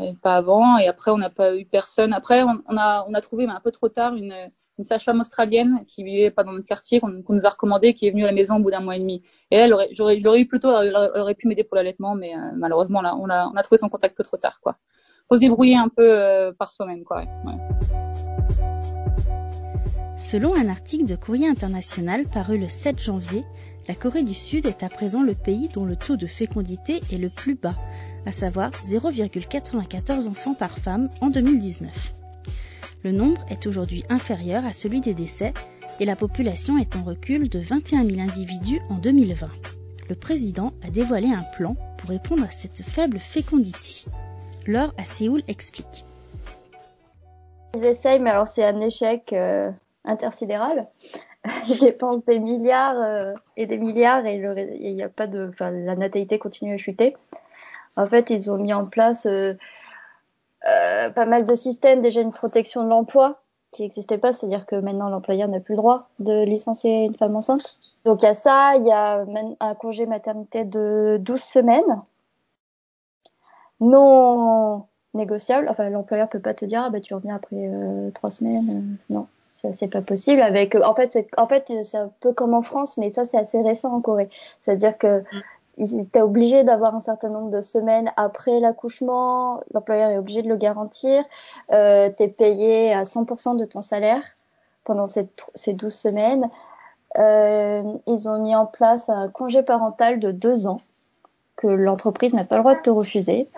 et 0.04 0.14
pas 0.22 0.36
avant. 0.36 0.78
Et 0.78 0.88
après, 0.88 1.12
on 1.12 1.18
n'a 1.18 1.30
pas 1.30 1.56
eu 1.56 1.66
personne. 1.66 2.14
Après, 2.14 2.44
on, 2.44 2.78
a 2.78 3.06
on 3.08 3.14
a 3.14 3.22
trouvé, 3.22 3.48
mais 3.48 3.54
un 3.54 3.62
peu 3.62 3.72
trop 3.72 3.90
tard, 3.90 4.16
une 4.16 4.34
une 4.78 4.84
sage-femme 4.84 5.20
australienne 5.22 5.86
qui 5.88 6.04
vivait 6.04 6.32
pas 6.32 6.44
dans 6.44 6.52
notre 6.52 6.66
quartier, 6.66 7.00
qu'on 7.00 7.24
nous 7.30 7.46
a 7.46 7.50
recommandé, 7.50 7.94
qui 7.94 8.08
est 8.08 8.12
venue 8.12 8.24
à 8.24 8.28
la 8.28 8.34
maison 8.34 8.58
au 8.58 8.60
bout 8.60 8.72
d'un 8.72 8.82
mois 8.82 8.98
et 8.98 9.00
demi. 9.00 9.24
Et 9.52 9.56
elle, 9.56 9.74
aurait, 9.74 9.90
j'aurais, 9.92 10.18
eu 10.18 10.48
plutôt, 10.48 10.70
elle 10.82 10.96
aurait 10.96 11.36
pu 11.36 11.48
m'aider 11.48 11.64
pour 11.64 11.78
l'allaitement, 11.78 12.16
mais 12.16 12.36
euh, 12.36 12.52
malheureusement, 12.56 13.02
là, 13.02 13.16
on 13.16 13.30
a, 13.30 13.48
on 13.48 13.56
a 13.56 13.64
trouvé 13.64 13.78
son 13.78 13.90
contact 13.90 14.18
que 14.18 14.24
trop 14.24 14.38
tard, 14.38 14.60
quoi. 14.62 14.78
Faut 15.30 15.36
se 15.36 15.42
débrouiller 15.42 15.76
un 15.76 15.90
peu 15.90 16.04
euh, 16.04 16.52
par 16.52 16.72
soi-même. 16.72 17.04
Selon 20.18 20.54
un 20.54 20.70
article 20.70 21.06
de 21.06 21.16
Courrier 21.16 21.48
International 21.48 22.26
paru 22.32 22.58
le 22.58 22.68
7 22.68 23.00
janvier, 23.00 23.44
la 23.88 23.96
Corée 23.96 24.24
du 24.24 24.34
Sud 24.34 24.66
est 24.66 24.84
à 24.84 24.90
présent 24.90 25.22
le 25.22 25.36
pays 25.36 25.70
dont 25.74 25.86
le 25.86 25.96
taux 25.96 26.18
de 26.18 26.26
fécondité 26.26 27.02
est 27.12 27.18
le 27.18 27.30
plus 27.30 27.56
bas, 27.56 27.76
à 28.26 28.32
savoir 28.32 28.72
0,94 28.72 30.28
enfants 30.28 30.56
par 30.56 30.80
femme 30.80 31.10
en 31.22 31.30
2019. 31.30 32.14
Le 33.04 33.12
nombre 33.12 33.46
est 33.50 33.68
aujourd'hui 33.68 34.04
inférieur 34.10 34.66
à 34.66 34.74
celui 34.74 35.02
des 35.02 35.14
décès 35.14 35.54
et 36.00 36.06
la 36.06 36.16
population 36.16 36.80
est 36.80 36.96
en 36.96 37.04
recul 37.04 37.50
de 37.50 37.60
21 37.60 38.04
000 38.04 38.20
individus 38.20 38.82
en 38.90 38.96
2020. 38.96 39.48
Le 40.10 40.16
président 40.16 40.74
a 40.84 40.90
dévoilé 40.90 41.28
un 41.28 41.44
plan 41.56 41.76
pour 41.98 42.10
répondre 42.10 42.44
à 42.44 42.52
cette 42.52 42.82
faible 42.82 43.20
fécondité. 43.20 44.06
Laure 44.66 44.94
à 44.98 45.06
Séoul 45.06 45.44
explique. 45.48 46.06
Ils 47.76 47.84
essayent, 47.84 48.20
mais 48.20 48.32
alors 48.32 48.48
c'est 48.48 48.64
un 48.64 48.82
échec 48.82 49.32
euh, 49.34 49.70
intersidéral. 50.04 50.88
Ils 51.70 51.80
dépensent 51.80 52.24
des 52.28 52.40
milliards 52.40 53.00
euh, 53.00 53.34
et 53.58 53.66
des 53.66 53.78
milliards 53.78 54.26
et 54.26 54.36
il 54.80 54.96
n'y 54.96 55.04
a 55.04 55.10
pas 55.10 55.28
de, 55.28 55.50
enfin, 55.50 55.72
la 55.72 55.96
natalité 55.96 56.40
continue 56.40 56.74
à 56.74 56.78
chuter. 56.78 57.16
En 57.96 58.08
fait, 58.08 58.30
ils 58.30 58.52
ont 58.52 58.58
mis 58.58 58.74
en 58.74 58.86
place 58.86 59.26
euh, 59.26 59.54
euh, 60.68 61.10
pas 61.10 61.26
mal 61.26 61.46
de 61.46 61.56
systèmes, 61.56 62.02
déjà 62.02 62.22
une 62.22 62.34
protection 62.34 62.84
de 62.84 62.90
l'emploi 62.90 63.42
qui 63.72 63.84
n'existait 63.84 64.18
pas, 64.18 64.34
c'est-à-dire 64.34 64.66
que 64.66 64.76
maintenant 64.76 65.10
l'employeur 65.10 65.50
n'a 65.50 65.60
plus 65.60 65.74
le 65.74 65.78
droit 65.78 66.10
de 66.20 66.44
licencier 66.44 67.06
une 67.06 67.16
femme 67.16 67.36
enceinte. 67.36 67.78
Donc 68.06 68.22
il 68.22 68.26
y 68.26 68.30
a 68.30 68.36
ça, 68.36 68.76
il 68.78 68.86
y 68.86 68.92
a 68.92 69.26
un 69.60 69.76
congé 69.76 70.06
maternité 70.06 70.64
de 70.64 71.18
12 71.22 71.42
semaines 71.42 72.02
non 73.80 74.86
négociable. 75.14 75.68
Enfin, 75.70 75.90
l'employeur 75.90 76.30
peut 76.30 76.40
pas 76.40 76.54
te 76.54 76.66
dire 76.66 76.84
ah, 76.86 76.90
bah 76.90 77.02
tu 77.02 77.14
reviens 77.14 77.36
après 77.36 77.58
euh, 77.58 78.12
trois 78.12 78.32
semaines. 78.32 78.98
Non, 79.10 79.28
ça 79.66 79.74
c'est 79.74 79.88
pas 79.88 80.02
possible. 80.02 80.42
Avec, 80.42 80.76
en 80.76 80.96
fait, 80.96 81.14
c'est, 81.14 81.28
en 81.38 81.48
fait, 81.48 81.72
c'est 81.84 81.98
un 81.98 82.12
peu 82.20 82.34
comme 82.34 82.54
en 82.54 82.62
France, 82.62 82.98
mais 82.98 83.12
ça 83.12 83.26
c'est 83.26 83.38
assez 83.38 83.62
récent 83.62 83.94
en 83.94 84.02
Corée. 84.02 84.30
C'est-à-dire 84.62 84.98
que 84.98 85.24
t'es 86.12 86.22
obligé 86.22 86.64
d'avoir 86.64 86.96
un 86.96 87.00
certain 87.00 87.30
nombre 87.30 87.52
de 87.52 87.62
semaines 87.62 88.12
après 88.18 88.60
l'accouchement, 88.60 89.62
l'employeur 89.74 90.10
est 90.10 90.18
obligé 90.18 90.42
de 90.42 90.48
le 90.48 90.56
garantir, 90.56 91.24
euh, 91.72 92.10
t'es 92.16 92.28
payé 92.28 92.94
à 92.94 93.04
100% 93.04 93.58
de 93.58 93.66
ton 93.66 93.82
salaire 93.82 94.24
pendant 94.84 95.08
ces, 95.08 95.28
ces 95.54 95.74
12 95.74 95.94
semaines. 95.94 96.50
Euh, 97.18 97.84
ils 98.08 98.30
ont 98.30 98.40
mis 98.40 98.56
en 98.56 98.66
place 98.66 99.10
un 99.10 99.30
congé 99.30 99.64
parental 99.64 100.20
de 100.20 100.32
deux 100.32 100.68
ans 100.68 100.80
que 101.56 101.68
l'entreprise 101.68 102.34
n'a 102.34 102.44
pas 102.44 102.56
le 102.56 102.62
droit 102.62 102.76
de 102.76 102.82
te 102.82 102.90
refuser. 102.90 103.50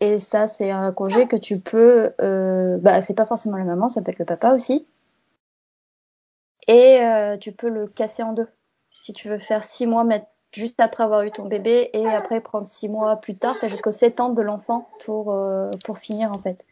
Et 0.00 0.18
ça, 0.18 0.46
c'est 0.46 0.70
un 0.70 0.92
congé 0.92 1.26
que 1.26 1.36
tu 1.36 1.58
peux, 1.58 2.12
euh, 2.20 2.78
bah, 2.78 3.02
c'est 3.02 3.14
pas 3.14 3.26
forcément 3.26 3.58
la 3.58 3.64
maman, 3.64 3.88
ça 3.88 4.00
peut 4.00 4.12
être 4.12 4.18
le 4.18 4.24
papa 4.24 4.54
aussi. 4.54 4.86
Et 6.66 7.00
euh, 7.00 7.36
tu 7.36 7.52
peux 7.52 7.68
le 7.68 7.86
casser 7.86 8.22
en 8.22 8.32
deux. 8.32 8.48
Si 8.90 9.12
tu 9.12 9.28
veux 9.28 9.38
faire 9.38 9.64
six 9.64 9.86
mois, 9.86 10.04
mettre 10.04 10.26
juste 10.52 10.80
après 10.80 11.04
avoir 11.04 11.22
eu 11.22 11.30
ton 11.30 11.44
bébé 11.44 11.90
et 11.92 12.06
après 12.06 12.40
prendre 12.40 12.66
six 12.66 12.88
mois 12.88 13.16
plus 13.16 13.36
tard, 13.36 13.56
tu 13.58 13.64
as 13.64 13.68
jusqu'aux 13.68 13.92
sept 13.92 14.20
ans 14.20 14.30
de 14.30 14.42
l'enfant 14.42 14.88
pour, 15.04 15.32
euh, 15.32 15.70
pour 15.84 15.98
finir 15.98 16.30
en 16.30 16.38
fait 16.40 16.64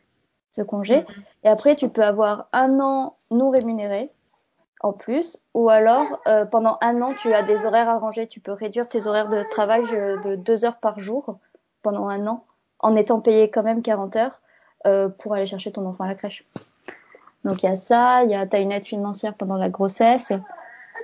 ce 0.52 0.62
congé. 0.62 1.00
Mm-hmm. 1.00 1.22
Et 1.44 1.48
après, 1.48 1.76
tu 1.76 1.88
peux 1.88 2.04
avoir 2.04 2.48
un 2.52 2.80
an 2.80 3.16
non 3.30 3.50
rémunéré 3.50 4.10
en 4.80 4.92
plus, 4.92 5.42
ou 5.54 5.70
alors 5.70 6.20
euh, 6.26 6.44
pendant 6.44 6.78
un 6.80 7.02
an, 7.02 7.14
tu 7.14 7.32
as 7.34 7.42
des 7.42 7.66
horaires 7.66 7.88
arrangés. 7.88 8.28
Tu 8.28 8.40
peux 8.40 8.52
réduire 8.52 8.88
tes 8.88 9.06
horaires 9.06 9.28
de 9.28 9.42
travail 9.50 9.82
de 9.82 10.36
deux 10.36 10.64
heures 10.64 10.78
par 10.78 11.00
jour 11.00 11.38
pendant 11.82 12.08
un 12.08 12.26
an, 12.26 12.44
en 12.78 12.94
étant 12.96 13.20
payé 13.20 13.50
quand 13.50 13.62
même 13.62 13.82
40 13.82 14.16
heures 14.16 14.40
euh, 14.86 15.08
pour 15.08 15.34
aller 15.34 15.46
chercher 15.46 15.72
ton 15.72 15.84
enfant 15.86 16.04
à 16.04 16.08
la 16.08 16.14
crèche. 16.14 16.44
Donc 17.48 17.62
il 17.62 17.66
y 17.66 17.70
a 17.70 17.76
ça, 17.76 18.24
il 18.24 18.30
y 18.30 18.34
a 18.34 18.46
as 18.50 18.58
une 18.60 18.72
aide 18.72 18.84
financière 18.84 19.32
pendant 19.32 19.56
la 19.56 19.70
grossesse, 19.70 20.32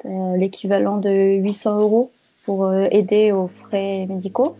l'équivalent 0.05 0.99
de 0.99 1.41
800 1.41 1.81
euros 1.81 2.13
pour 2.45 2.67
euh, 2.67 2.87
aider 2.91 3.33
aux 3.33 3.49
frais 3.49 4.05
médicaux. 4.07 4.55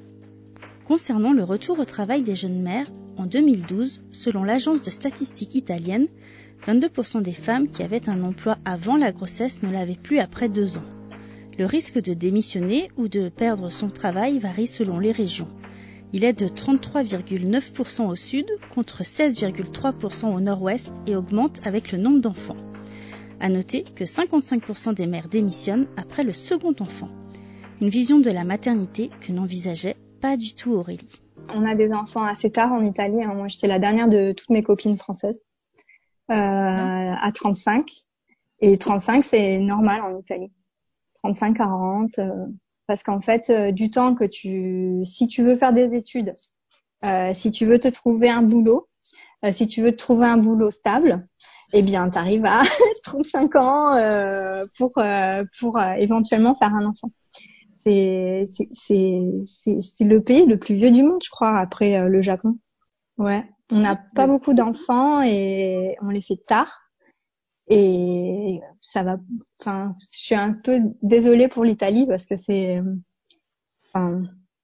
Concernant 0.87 1.35
le 1.35 1.45
retour 1.45 1.79
au 1.79 1.85
travail 1.85 2.23
des 2.23 2.37
jeunes 2.37 2.63
mères, 2.63 2.87
en 3.19 3.27
2012, 3.27 4.01
selon 4.13 4.45
l'agence 4.45 4.83
de 4.83 4.91
statistiques 4.91 5.55
italienne, 5.55 6.09
22% 6.67 7.21
des 7.21 7.33
femmes 7.33 7.69
qui 7.69 7.83
avaient 7.83 8.09
un 8.09 8.23
emploi 8.23 8.57
avant 8.65 8.97
la 8.97 9.13
grossesse 9.13 9.63
ne 9.63 9.71
l'avaient 9.71 9.99
plus 10.03 10.21
après 10.21 10.49
deux 10.49 10.79
ans. 10.79 10.85
Le 11.59 11.67
risque 11.67 12.01
de 12.01 12.15
démissionner 12.15 12.91
ou 12.97 13.09
de 13.09 13.29
perdre 13.29 13.69
son 13.71 13.91
travail 13.91 14.39
varie 14.39 14.67
selon 14.67 14.99
les 14.99 15.13
régions. 15.13 15.49
Il 16.15 16.23
est 16.23 16.33
de 16.33 16.47
33,9% 16.47 18.07
au 18.07 18.15
sud 18.15 18.47
contre 18.73 19.03
16,3% 19.03 20.33
au 20.33 20.39
nord-ouest 20.39 20.93
et 21.09 21.17
augmente 21.17 21.61
avec 21.67 21.91
le 21.91 21.99
nombre 21.99 22.21
d'enfants. 22.21 22.57
À 23.41 23.49
noter 23.49 23.83
que 23.83 24.05
55% 24.05 24.95
des 24.95 25.09
mères 25.09 25.29
démissionnent 25.29 25.89
après 25.97 26.23
le 26.23 26.33
second 26.33 26.73
enfant. 26.79 27.09
Une 27.81 27.89
vision 27.89 28.21
de 28.21 28.31
la 28.31 28.45
maternité 28.45 29.11
que 29.21 29.33
n'envisageait 29.33 29.97
pas 30.21 30.37
du 30.37 30.55
tout 30.55 30.75
Aurélie. 30.75 31.21
On 31.53 31.67
a 31.67 31.75
des 31.75 31.93
enfants 31.93 32.23
assez 32.23 32.53
tard 32.53 32.73
en 32.73 32.85
Italie. 32.85 33.21
Hein. 33.21 33.35
Moi, 33.35 33.49
j'étais 33.49 33.67
la 33.67 33.81
dernière 33.81 34.07
de 34.07 34.31
toutes 34.31 34.51
mes 34.51 34.63
copines 34.63 34.97
françaises 34.97 35.43
euh, 36.31 36.33
à 36.33 37.33
35. 37.35 37.85
Et 38.61 38.79
35, 38.79 39.25
c'est 39.25 39.59
normal 39.59 40.01
en 40.03 40.17
Italie. 40.17 40.53
35, 41.25 41.57
40. 41.57 42.19
Euh, 42.21 42.47
parce 42.87 43.03
qu'en 43.03 43.21
fait, 43.21 43.51
euh, 43.51 43.73
du 43.73 43.91
temps 43.91 44.15
que 44.15 44.25
tu, 44.25 45.05
si 45.05 45.29
tu 45.29 45.43
veux 45.43 45.57
faire 45.57 45.73
des 45.73 45.95
études, 45.95 46.33
euh, 47.05 47.33
si 47.35 47.51
tu 47.51 47.67
veux 47.67 47.79
te 47.79 47.89
trouver 47.89 48.31
un 48.31 48.43
boulot, 48.43 48.89
euh, 49.45 49.53
si 49.53 49.69
tu 49.69 49.83
veux 49.83 49.93
te 49.93 49.99
trouver 49.99 50.27
un 50.27 50.39
boulot 50.39 50.71
stable, 50.71 51.27
eh 51.73 51.83
bien, 51.83 52.09
tu 52.09 52.19
arrives 52.19 52.47
à 52.47 52.63
35 53.05 53.57
ans 53.57 53.97
euh, 53.97 54.61
pour 54.79 54.93
pour 55.59 55.81
éventuellement 55.99 56.57
faire 56.57 56.75
un 56.75 56.87
enfant 56.87 57.11
c'est 57.85 58.47
c'est 59.89 60.05
le 60.05 60.23
pays 60.23 60.47
le 60.47 60.59
plus 60.59 60.77
vieux 60.77 60.91
du 60.91 61.03
monde, 61.03 61.21
je 61.23 61.31
crois, 61.31 61.59
après 61.59 61.97
euh, 61.97 62.09
le 62.09 62.23
Japon. 62.23 62.59
Ouais, 63.19 63.45
on 63.71 63.81
n'a 63.81 63.97
pas 63.97 64.27
beaucoup 64.27 64.55
d'enfants 64.55 65.23
et 65.23 65.97
on 66.03 66.09
les 66.09 66.23
fait 66.23 66.43
tard. 66.47 66.84
Et 67.69 68.61
ça 68.79 69.03
va. 69.03 69.17
Enfin, 69.61 69.97
je 70.13 70.19
suis 70.19 70.35
un 70.35 70.53
peu 70.53 70.81
désolée 71.03 71.49
pour 71.49 71.65
l'Italie 71.65 72.07
parce 72.07 72.27
que 72.27 72.37
c'est. 72.37 72.81
Enfin, 73.89 74.23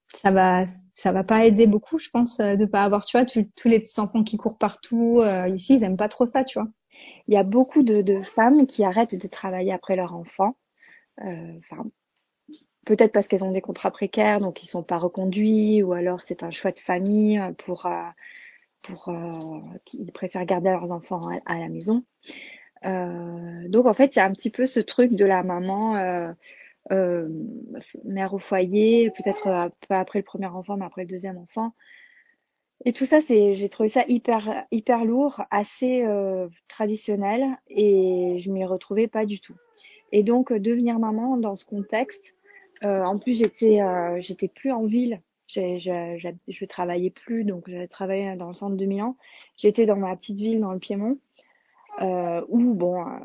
ça 0.08 0.30
va. 0.30 0.64
Ça 0.94 1.12
va 1.12 1.24
pas 1.24 1.46
aider 1.46 1.66
beaucoup, 1.66 1.98
je 1.98 2.10
pense, 2.10 2.36
de 2.38 2.66
pas 2.66 2.82
avoir, 2.82 3.06
tu 3.06 3.16
vois, 3.16 3.24
tous 3.24 3.68
les 3.68 3.80
petits 3.80 3.98
enfants 4.00 4.22
qui 4.22 4.36
courent 4.36 4.58
partout. 4.58 5.20
Euh, 5.22 5.48
ici, 5.48 5.76
ils 5.76 5.82
aiment 5.82 5.96
pas 5.96 6.10
trop 6.10 6.26
ça, 6.26 6.44
tu 6.44 6.58
vois. 6.58 6.68
Il 7.26 7.32
y 7.32 7.38
a 7.38 7.42
beaucoup 7.42 7.82
de, 7.82 8.02
de 8.02 8.20
femmes 8.20 8.66
qui 8.66 8.84
arrêtent 8.84 9.14
de 9.14 9.28
travailler 9.28 9.72
après 9.72 9.96
leur 9.96 10.14
enfant. 10.14 10.58
Euh, 11.24 11.58
enfin, 11.58 11.86
peut-être 12.84 13.12
parce 13.12 13.28
qu'elles 13.28 13.44
ont 13.44 13.52
des 13.52 13.60
contrats 13.60 13.90
précaires, 13.90 14.40
donc 14.40 14.62
ils 14.62 14.66
sont 14.66 14.82
pas 14.82 14.98
reconduits, 14.98 15.82
ou 15.82 15.92
alors 15.92 16.22
c'est 16.22 16.42
un 16.42 16.50
choix 16.50 16.72
de 16.72 16.78
famille 16.78 17.38
euh, 17.38 17.52
pour 17.52 17.86
euh, 17.86 18.08
pour 18.82 19.08
euh, 19.08 19.60
ils 19.92 20.12
préfèrent 20.12 20.46
garder 20.46 20.70
leurs 20.70 20.90
enfants 20.90 21.28
à, 21.46 21.58
la 21.58 21.68
maison. 21.68 22.04
Euh, 22.84 23.68
donc 23.68 23.86
en 23.86 23.94
fait, 23.94 24.14
c'est 24.14 24.20
un 24.20 24.32
petit 24.32 24.50
peu 24.50 24.66
ce 24.66 24.80
truc 24.80 25.12
de 25.12 25.24
la 25.24 25.42
maman 25.42 25.96
euh, 26.90 27.28
mère 28.04 28.34
au 28.34 28.38
foyer, 28.38 29.10
peut-être 29.10 29.70
pas 29.88 29.98
après 29.98 30.18
le 30.18 30.24
premier 30.24 30.46
enfant, 30.46 30.76
mais 30.76 30.86
après 30.86 31.02
le 31.02 31.08
deuxième 31.08 31.38
enfant. 31.38 31.74
Et 32.86 32.92
tout 32.92 33.04
ça, 33.04 33.20
c'est, 33.20 33.54
j'ai 33.54 33.68
trouvé 33.68 33.90
ça 33.90 34.04
hyper 34.08 34.64
hyper 34.70 35.04
lourd, 35.04 35.42
assez 35.50 36.02
traditionnel, 36.66 37.58
et 37.68 38.36
je 38.38 38.50
m'y 38.50 38.64
retrouvais 38.64 39.06
pas 39.06 39.26
du 39.26 39.40
tout. 39.40 39.56
Et 40.12 40.22
donc 40.22 40.52
devenir 40.52 40.98
maman 40.98 41.36
dans 41.36 41.54
ce 41.54 41.64
contexte, 41.64 42.34
euh, 42.84 43.02
en 43.02 43.18
plus, 43.18 43.38
j'étais, 43.38 43.80
euh, 43.82 44.20
j'étais 44.20 44.48
plus 44.48 44.72
en 44.72 44.84
ville. 44.84 45.20
je 45.48 46.64
travaillais 46.64 47.10
plus, 47.10 47.44
donc 47.44 47.68
j'avais 47.68 47.88
travaillé 47.88 48.36
dans 48.36 48.48
le 48.48 48.54
centre 48.54 48.76
de 48.76 48.86
Milan. 48.86 49.16
J'étais 49.56 49.86
dans 49.86 49.96
ma 49.96 50.16
petite 50.16 50.38
ville 50.38 50.60
dans 50.60 50.72
le 50.72 50.78
Piémont, 50.78 51.18
euh, 52.00 52.44
où 52.48 52.74
bon, 52.74 53.00
euh, 53.02 53.18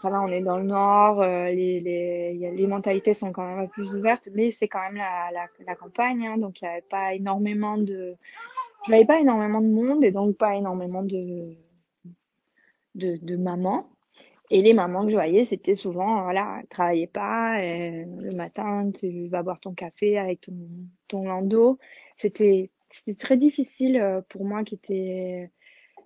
ça 0.00 0.10
va, 0.10 0.20
on 0.22 0.28
est 0.28 0.40
dans 0.42 0.58
le 0.58 0.64
nord, 0.64 1.20
euh, 1.22 1.46
les, 1.46 1.80
les, 1.80 2.52
les 2.52 2.66
mentalités 2.66 3.14
sont 3.14 3.32
quand 3.32 3.46
même 3.46 3.68
plus 3.68 3.94
ouvertes, 3.94 4.28
mais 4.34 4.50
c'est 4.50 4.68
quand 4.68 4.82
même 4.82 4.96
la, 4.96 5.30
la, 5.32 5.46
la 5.66 5.74
campagne, 5.74 6.26
hein, 6.26 6.36
donc 6.38 6.60
il 6.60 6.64
n'y 6.64 6.70
avait 6.70 6.82
pas 6.82 7.14
énormément 7.14 7.78
de, 7.78 8.16
je 8.86 9.06
pas 9.06 9.20
énormément 9.20 9.60
de 9.60 9.68
monde 9.68 10.04
et 10.04 10.10
donc 10.10 10.36
pas 10.36 10.56
énormément 10.56 11.02
de 11.02 11.56
de, 12.94 13.16
de 13.22 13.36
mamans. 13.36 13.88
Et 14.50 14.60
les 14.60 14.74
mamans 14.74 15.04
que 15.04 15.10
je 15.10 15.16
voyais, 15.16 15.46
c'était 15.46 15.74
souvent, 15.74 16.24
voilà, 16.24 16.60
travaillait 16.68 17.06
pas, 17.06 17.58
le 17.58 18.36
matin, 18.36 18.90
tu 18.90 19.28
vas 19.28 19.42
boire 19.42 19.58
ton 19.60 19.72
café 19.72 20.18
avec 20.18 20.42
ton, 20.42 20.52
ton 21.08 21.24
landau. 21.24 21.78
C'était, 22.18 22.70
c'était 22.90 23.14
très 23.16 23.38
difficile 23.38 23.96
euh, 23.96 24.20
pour 24.28 24.44
moi 24.44 24.62
qui 24.62 24.74
était, 24.74 25.50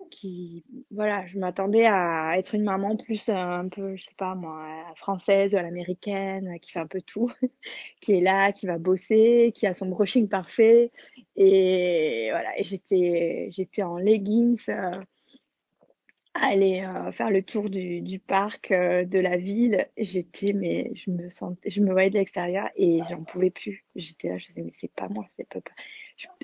qui, 0.09 0.63
voilà, 0.91 1.25
je 1.27 1.37
m'attendais 1.37 1.85
à 1.85 2.37
être 2.37 2.55
une 2.55 2.63
maman 2.63 2.95
plus 2.95 3.29
euh, 3.29 3.35
un 3.35 3.67
peu, 3.69 3.95
je 3.95 4.03
sais 4.03 4.15
pas 4.17 4.35
moi, 4.35 4.65
française 4.95 5.53
ou 5.53 5.57
à 5.57 5.61
l'américaine, 5.61 6.59
qui 6.61 6.71
fait 6.71 6.79
un 6.79 6.87
peu 6.87 7.01
tout, 7.01 7.31
qui 8.01 8.13
est 8.13 8.21
là, 8.21 8.51
qui 8.51 8.67
va 8.67 8.77
bosser, 8.77 9.51
qui 9.55 9.67
a 9.67 9.73
son 9.73 9.87
brushing 9.87 10.27
parfait. 10.27 10.91
Et 11.35 12.29
voilà, 12.31 12.57
et 12.59 12.63
j'étais, 12.63 13.49
j'étais 13.51 13.83
en 13.83 13.97
leggings, 13.97 14.63
euh, 14.69 15.01
aller 16.33 16.81
euh, 16.81 17.11
faire 17.11 17.31
le 17.31 17.41
tour 17.41 17.69
du, 17.69 18.01
du 18.01 18.19
parc 18.19 18.71
de 18.71 19.19
la 19.19 19.37
ville. 19.37 19.87
J'étais, 19.97 20.53
mais 20.53 20.91
je 20.95 21.11
me 21.11 21.29
sentais, 21.29 21.69
je 21.69 21.81
me 21.81 21.91
voyais 21.91 22.09
de 22.09 22.17
l'extérieur 22.17 22.69
et 22.75 22.99
j'en 23.09 23.23
pouvais 23.23 23.51
plus. 23.51 23.85
J'étais 23.95 24.29
là, 24.29 24.37
je 24.37 24.47
disais, 24.47 24.61
mais 24.63 24.73
c'est 24.79 24.91
pas 24.91 25.09
moi, 25.09 25.25
c'est 25.37 25.47
pas, 25.47 25.59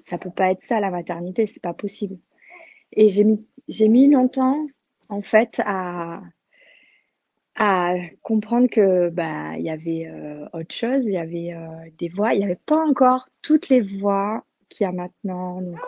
ça 0.06 0.18
peut 0.18 0.32
pas 0.32 0.52
être 0.52 0.64
ça 0.64 0.80
la 0.80 0.92
maternité, 0.92 1.48
c'est 1.48 1.62
pas 1.62 1.74
possible. 1.74 2.18
Et 2.94 3.10
j'ai 3.10 3.24
mis, 3.24 3.46
mis 3.90 4.10
longtemps, 4.10 4.68
en 5.10 5.22
fait, 5.22 5.60
à, 5.66 6.22
à 7.56 7.96
comprendre 8.22 8.68
que 8.68 9.10
bah 9.10 9.58
il 9.58 9.64
y 9.64 9.70
avait 9.70 10.08
euh, 10.08 10.46
autre 10.54 10.74
chose, 10.74 11.04
il 11.06 11.12
y 11.12 11.18
avait 11.18 11.56
des 12.00 12.10
voix, 12.10 12.34
il 12.34 12.40
n'y 12.40 12.46
avait 12.46 12.60
pas 12.66 12.84
encore 12.84 13.28
toutes 13.42 13.70
les 13.70 13.82
voix 13.82 14.44
qu'il 14.70 14.86
y 14.86 14.88
a 14.88 14.92
maintenant. 14.92 15.62
Donc 15.62 15.80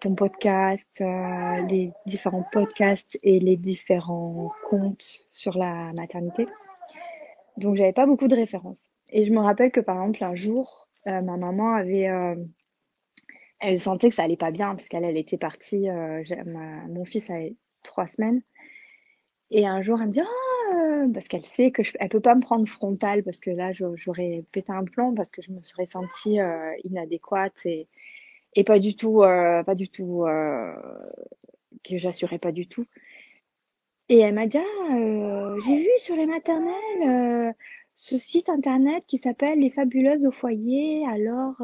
ton 0.00 0.14
podcast, 0.14 1.00
euh, 1.00 1.60
les 1.68 1.92
différents 2.06 2.44
podcasts 2.52 3.18
et 3.22 3.40
les 3.40 3.56
différents 3.56 4.52
comptes 4.64 5.26
sur 5.30 5.58
la 5.58 5.92
maternité. 5.92 6.46
Donc 7.56 7.76
j'avais 7.76 7.92
pas 7.92 8.06
beaucoup 8.06 8.28
de 8.28 8.36
références. 8.36 8.88
Et 9.10 9.24
je 9.24 9.32
me 9.32 9.40
rappelle 9.40 9.70
que 9.70 9.80
par 9.80 9.96
exemple 9.96 10.22
un 10.24 10.34
jour, 10.34 10.88
euh, 11.06 11.20
ma 11.20 11.36
maman 11.36 11.74
avait, 11.74 12.08
euh, 12.08 12.36
elle 13.60 13.80
sentait 13.80 14.08
que 14.08 14.14
ça 14.14 14.24
allait 14.24 14.36
pas 14.36 14.50
bien 14.50 14.74
parce 14.74 14.88
qu'elle 14.88 15.04
elle 15.04 15.16
était 15.16 15.38
partie, 15.38 15.88
mon 15.88 17.04
fils 17.04 17.30
avait 17.30 17.56
trois 17.82 18.06
semaines. 18.06 18.42
Et 19.50 19.66
un 19.66 19.82
jour 19.82 20.00
elle 20.00 20.08
me 20.08 20.12
dit 20.12 20.20
ah, 20.20 21.04
parce 21.14 21.28
qu'elle 21.28 21.44
sait 21.44 21.70
que 21.70 21.82
je, 21.82 21.92
elle 21.98 22.08
peut 22.08 22.20
pas 22.20 22.34
me 22.34 22.40
prendre 22.40 22.68
frontale 22.68 23.22
parce 23.22 23.40
que 23.40 23.50
là 23.50 23.72
j'aurais 23.72 24.44
pété 24.52 24.72
un 24.72 24.84
plomb 24.84 25.14
parce 25.14 25.30
que 25.30 25.42
je 25.42 25.52
me 25.52 25.62
serais 25.62 25.86
sentie 25.86 26.38
inadéquate 26.84 27.64
et 27.64 27.88
et 28.54 28.64
pas 28.64 28.78
du 28.78 28.96
tout, 28.96 29.22
euh, 29.22 29.62
pas 29.62 29.74
du 29.74 29.88
tout, 29.88 30.24
euh, 30.24 30.72
que 31.84 31.98
j'assurais 31.98 32.38
pas 32.38 32.52
du 32.52 32.66
tout. 32.66 32.86
Et 34.08 34.18
elle 34.18 34.34
m'a 34.34 34.46
dit, 34.46 34.58
ah, 34.58 34.94
euh, 34.94 35.60
j'ai 35.60 35.76
vu 35.76 35.90
sur 35.98 36.16
les 36.16 36.26
maternelles 36.26 37.54
ce 38.00 38.16
site 38.16 38.48
internet 38.48 39.04
qui 39.06 39.18
s'appelle 39.18 39.58
Les 39.58 39.70
Fabuleuses 39.70 40.24
au 40.24 40.30
foyer. 40.30 41.04
Alors, 41.08 41.56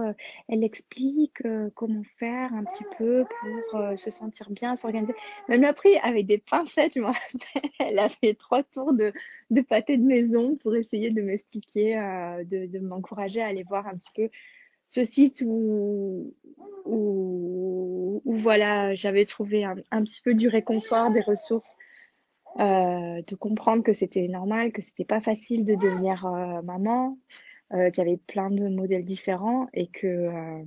elle 0.48 0.64
explique 0.64 1.44
comment 1.76 2.02
faire 2.18 2.52
un 2.52 2.64
petit 2.64 2.82
peu 2.98 3.24
pour 3.70 3.80
se 3.96 4.10
sentir 4.10 4.50
bien, 4.50 4.74
s'organiser. 4.74 5.14
Elle 5.48 5.60
m'a 5.60 5.72
pris 5.72 5.96
avec 6.02 6.26
des 6.26 6.38
pincettes, 6.38 6.94
je 6.96 7.00
me 7.00 7.06
rappelle. 7.06 7.70
Elle 7.78 7.98
a 8.00 8.08
fait 8.08 8.34
trois 8.34 8.64
tours 8.64 8.94
de, 8.94 9.12
de 9.50 9.60
pâté 9.60 9.96
de 9.96 10.02
maison 10.02 10.56
pour 10.56 10.74
essayer 10.74 11.12
de 11.12 11.22
m'expliquer, 11.22 11.94
de, 12.50 12.66
de 12.66 12.78
m'encourager 12.80 13.40
à 13.40 13.46
aller 13.46 13.62
voir 13.62 13.86
un 13.86 13.94
petit 13.94 14.10
peu 14.16 14.28
ce 14.88 15.04
site 15.04 15.40
où, 15.46 16.34
où, 16.84 18.22
voilà, 18.24 18.96
j'avais 18.96 19.24
trouvé 19.24 19.64
un, 19.64 19.76
un, 19.92 20.02
petit 20.02 20.20
peu 20.20 20.34
du 20.34 20.48
réconfort, 20.48 21.12
des 21.12 21.20
ressources, 21.20 21.76
euh, 22.60 23.22
de 23.26 23.34
comprendre 23.34 23.82
que 23.82 23.92
c'était 23.92 24.28
normal, 24.28 24.72
que 24.72 24.82
c'était 24.82 25.04
pas 25.04 25.20
facile 25.20 25.64
de 25.64 25.74
devenir 25.74 26.26
euh, 26.26 26.62
maman, 26.62 27.18
euh, 27.72 27.90
qu'il 27.90 28.04
y 28.04 28.06
avait 28.06 28.16
plein 28.16 28.50
de 28.50 28.68
modèles 28.68 29.04
différents 29.04 29.66
et 29.74 29.88
que 29.88 30.06
euh, 30.06 30.62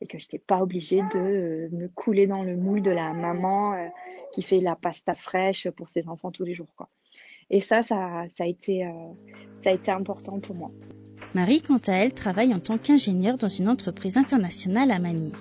et 0.00 0.06
que 0.06 0.18
j'étais 0.18 0.38
pas 0.38 0.60
obligée 0.60 1.00
de 1.14 1.18
euh, 1.18 1.68
me 1.72 1.88
couler 1.88 2.26
dans 2.26 2.42
le 2.42 2.56
moule 2.56 2.82
de 2.82 2.90
la 2.90 3.12
maman 3.12 3.74
euh, 3.74 3.88
qui 4.32 4.42
fait 4.42 4.60
la 4.60 4.76
pasta 4.76 5.14
fraîche 5.14 5.68
pour 5.70 5.88
ses 5.88 6.08
enfants 6.08 6.30
tous 6.30 6.44
les 6.44 6.54
jours 6.54 6.72
quoi. 6.76 6.88
Et 7.48 7.60
ça, 7.60 7.82
ça, 7.82 8.24
ça 8.36 8.42
a 8.42 8.46
été, 8.46 8.84
ça 9.60 9.70
a 9.70 9.72
été 9.72 9.92
important 9.92 10.40
pour 10.40 10.56
moi. 10.56 10.72
Marie, 11.32 11.62
quant 11.62 11.78
à 11.86 11.92
elle, 11.92 12.12
travaille 12.12 12.52
en 12.52 12.58
tant 12.58 12.76
qu'ingénieure 12.76 13.38
dans 13.38 13.48
une 13.48 13.68
entreprise 13.68 14.16
internationale 14.16 14.90
à 14.90 14.98
Manille. 14.98 15.32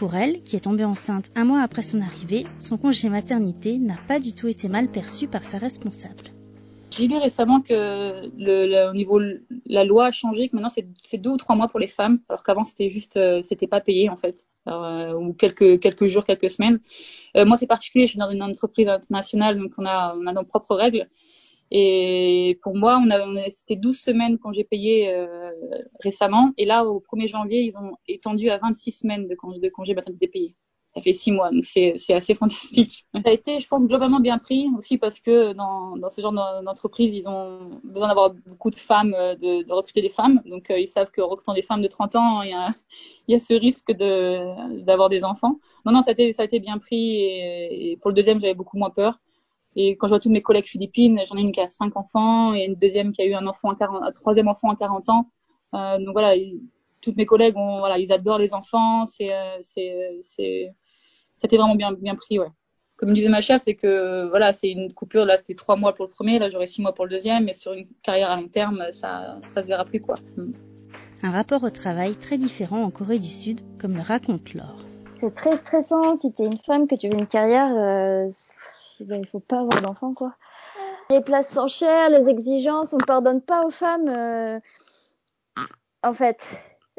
Pour 0.00 0.14
elle, 0.14 0.42
qui 0.44 0.56
est 0.56 0.60
tombée 0.60 0.86
enceinte 0.86 1.30
un 1.36 1.44
mois 1.44 1.60
après 1.60 1.82
son 1.82 2.00
arrivée, 2.00 2.46
son 2.58 2.78
congé 2.78 3.10
maternité 3.10 3.76
n'a 3.76 3.98
pas 4.08 4.18
du 4.18 4.32
tout 4.32 4.48
été 4.48 4.66
mal 4.66 4.90
perçu 4.90 5.28
par 5.28 5.44
sa 5.44 5.58
responsable. 5.58 6.32
J'ai 6.90 7.06
lu 7.06 7.18
récemment 7.18 7.60
que 7.60 8.30
le, 8.38 8.88
au 8.88 8.94
niveau 8.94 9.20
la 9.66 9.84
loi 9.84 10.06
a 10.06 10.10
changé, 10.10 10.48
que 10.48 10.56
maintenant 10.56 10.70
c'est 10.70 11.18
deux 11.18 11.28
ou 11.28 11.36
trois 11.36 11.54
mois 11.54 11.68
pour 11.68 11.78
les 11.78 11.86
femmes, 11.86 12.20
alors 12.30 12.42
qu'avant 12.44 12.64
c'était 12.64 12.88
juste 12.88 13.18
euh, 13.18 13.42
c'était 13.42 13.66
pas 13.66 13.82
payé 13.82 14.08
en 14.08 14.16
fait, 14.16 14.46
euh, 14.68 15.12
ou 15.12 15.34
quelques 15.34 16.06
jours, 16.06 16.24
quelques 16.24 16.48
semaines. 16.48 16.80
Euh, 17.36 17.44
moi 17.44 17.58
c'est 17.58 17.66
particulier, 17.66 18.06
je 18.06 18.12
suis 18.12 18.18
dans 18.18 18.30
une 18.30 18.42
entreprise 18.42 18.88
internationale, 18.88 19.58
donc 19.58 19.72
on 19.76 19.84
a 19.84 20.16
on 20.18 20.26
a 20.26 20.32
nos 20.32 20.44
propres 20.44 20.76
règles. 20.76 21.10
Et 21.70 22.58
pour 22.62 22.76
moi, 22.76 23.00
on 23.04 23.10
a, 23.10 23.50
c'était 23.50 23.76
12 23.76 23.98
semaines 24.00 24.38
quand 24.38 24.52
j'ai 24.52 24.64
payé 24.64 25.12
euh, 25.12 25.50
récemment. 26.00 26.52
Et 26.56 26.64
là, 26.64 26.84
au 26.84 27.00
1er 27.00 27.28
janvier, 27.28 27.62
ils 27.62 27.78
ont 27.78 27.96
étendu 28.08 28.50
à 28.50 28.58
26 28.58 28.92
semaines 28.92 29.28
de 29.28 29.34
congé, 29.34 29.60
de 29.60 29.68
congé 29.68 29.94
maternité 29.94 30.28
payé. 30.28 30.56
Ça 30.96 31.02
fait 31.02 31.12
six 31.12 31.30
mois, 31.30 31.52
donc 31.52 31.64
c'est, 31.64 31.94
c'est 31.98 32.14
assez 32.14 32.34
fantastique. 32.34 33.06
Ça 33.14 33.20
a 33.24 33.30
été, 33.30 33.60
je 33.60 33.68
pense, 33.68 33.86
globalement 33.86 34.18
bien 34.18 34.38
pris 34.38 34.68
aussi 34.76 34.98
parce 34.98 35.20
que 35.20 35.52
dans, 35.52 35.96
dans 35.96 36.10
ce 36.10 36.20
genre 36.20 36.32
d'entreprise, 36.32 37.14
ils 37.14 37.28
ont 37.28 37.80
besoin 37.84 38.08
d'avoir 38.08 38.30
beaucoup 38.46 38.70
de 38.70 38.78
femmes, 38.78 39.14
euh, 39.16 39.36
de, 39.36 39.62
de 39.62 39.72
recruter 39.72 40.02
des 40.02 40.08
femmes. 40.08 40.42
Donc, 40.46 40.68
euh, 40.70 40.78
ils 40.80 40.88
savent 40.88 41.12
que 41.12 41.20
recrutant 41.20 41.54
des 41.54 41.62
femmes 41.62 41.80
de 41.82 41.86
30 41.86 42.16
ans, 42.16 42.42
il 42.42 42.50
y 42.50 42.54
a, 42.54 42.74
il 43.28 43.32
y 43.32 43.34
a 43.36 43.38
ce 43.38 43.54
risque 43.54 43.92
de, 43.92 44.82
d'avoir 44.84 45.08
des 45.10 45.22
enfants. 45.22 45.60
Non, 45.86 45.92
non, 45.92 46.02
ça 46.02 46.10
a 46.10 46.12
été, 46.12 46.32
ça 46.32 46.42
a 46.42 46.46
été 46.46 46.58
bien 46.58 46.78
pris. 46.78 47.22
Et 47.22 47.96
pour 48.00 48.10
le 48.10 48.14
deuxième, 48.16 48.40
j'avais 48.40 48.54
beaucoup 48.54 48.76
moins 48.76 48.90
peur. 48.90 49.20
Et 49.76 49.96
quand 49.96 50.06
je 50.08 50.12
vois 50.12 50.20
tous 50.20 50.30
mes 50.30 50.42
collègues 50.42 50.66
philippines, 50.66 51.20
j'en 51.28 51.36
ai 51.36 51.40
une 51.40 51.52
qui 51.52 51.60
a 51.60 51.66
cinq 51.66 51.96
enfants 51.96 52.54
et 52.54 52.64
une 52.64 52.74
deuxième 52.74 53.12
qui 53.12 53.22
a 53.22 53.26
eu 53.26 53.34
un 53.34 53.46
enfant 53.46 53.70
à 53.70 53.76
40, 53.76 54.02
un 54.02 54.12
troisième 54.12 54.48
enfant 54.48 54.70
à 54.70 54.76
40 54.76 55.08
ans. 55.10 55.30
Euh, 55.74 55.98
donc 55.98 56.12
voilà, 56.12 56.34
toutes 57.00 57.16
mes 57.16 57.26
collègues 57.26 57.56
ont, 57.56 57.78
voilà, 57.78 57.98
ils 57.98 58.12
adorent 58.12 58.38
les 58.38 58.52
enfants. 58.52 59.06
C'est, 59.06 59.32
euh, 59.32 59.56
c'est, 59.60 60.18
c'est, 60.20 60.74
c'était 61.36 61.56
vraiment 61.56 61.76
bien, 61.76 61.92
bien 61.92 62.16
pris, 62.16 62.38
ouais. 62.38 62.48
Comme 62.96 63.14
disait 63.14 63.30
ma 63.30 63.40
chef, 63.40 63.62
c'est 63.62 63.76
que 63.76 64.28
voilà, 64.28 64.52
c'est 64.52 64.70
une 64.70 64.92
coupure. 64.92 65.24
Là, 65.24 65.38
c'était 65.38 65.54
trois 65.54 65.76
mois 65.76 65.94
pour 65.94 66.04
le 66.04 66.10
premier, 66.10 66.38
là 66.38 66.50
j'aurai 66.50 66.66
six 66.66 66.82
mois 66.82 66.92
pour 66.92 67.06
le 67.06 67.10
deuxième, 67.10 67.44
mais 67.44 67.54
sur 67.54 67.72
une 67.72 67.86
carrière 68.02 68.30
à 68.30 68.36
long 68.36 68.48
terme, 68.48 68.84
ça, 68.90 69.38
ça 69.46 69.62
se 69.62 69.68
verra 69.68 69.86
plus 69.86 70.02
quoi. 70.02 70.16
Hmm. 70.36 70.52
Un 71.22 71.30
rapport 71.30 71.62
au 71.62 71.70
travail 71.70 72.16
très 72.16 72.36
différent 72.36 72.82
en 72.82 72.90
Corée 72.90 73.18
du 73.18 73.28
Sud, 73.28 73.60
comme 73.78 73.94
le 73.94 74.02
raconte 74.02 74.52
Laure. 74.52 74.84
C'est 75.18 75.34
très 75.34 75.56
stressant 75.56 76.18
si 76.18 76.32
t'es 76.34 76.44
une 76.44 76.58
femme 76.58 76.86
que 76.86 76.94
tu 76.94 77.08
veux 77.08 77.18
une 77.18 77.26
carrière. 77.26 77.72
Euh 77.74 78.30
ben, 79.04 79.20
il 79.20 79.26
faut 79.26 79.40
pas 79.40 79.60
avoir 79.60 79.80
d'enfants, 79.82 80.14
quoi. 80.14 80.34
Les 81.10 81.20
places 81.20 81.52
sont 81.52 81.66
chères, 81.66 82.08
les 82.08 82.28
exigences, 82.28 82.92
on 82.92 82.98
pardonne 82.98 83.40
pas 83.40 83.64
aux 83.64 83.70
femmes, 83.70 84.08
euh, 84.08 84.60
en 86.04 86.14
fait. 86.14 86.38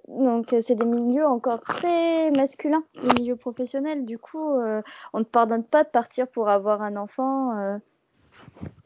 Donc 0.08 0.54
c'est 0.60 0.76
des 0.76 0.86
milieux 0.86 1.26
encore 1.26 1.62
très 1.62 2.30
masculins, 2.32 2.84
les 2.96 3.14
milieux 3.22 3.38
professionnels. 3.38 4.06
Du 4.06 4.18
coup, 4.18 4.60
euh, 4.60 4.82
on 5.14 5.20
ne 5.20 5.24
pardonne 5.24 5.64
pas 5.64 5.86
de 5.86 5.90
partir 5.90 6.28
pour 6.28 6.50
avoir 6.50 6.82
un 6.82 6.98
enfant. 6.98 7.58
Euh, 7.58 7.78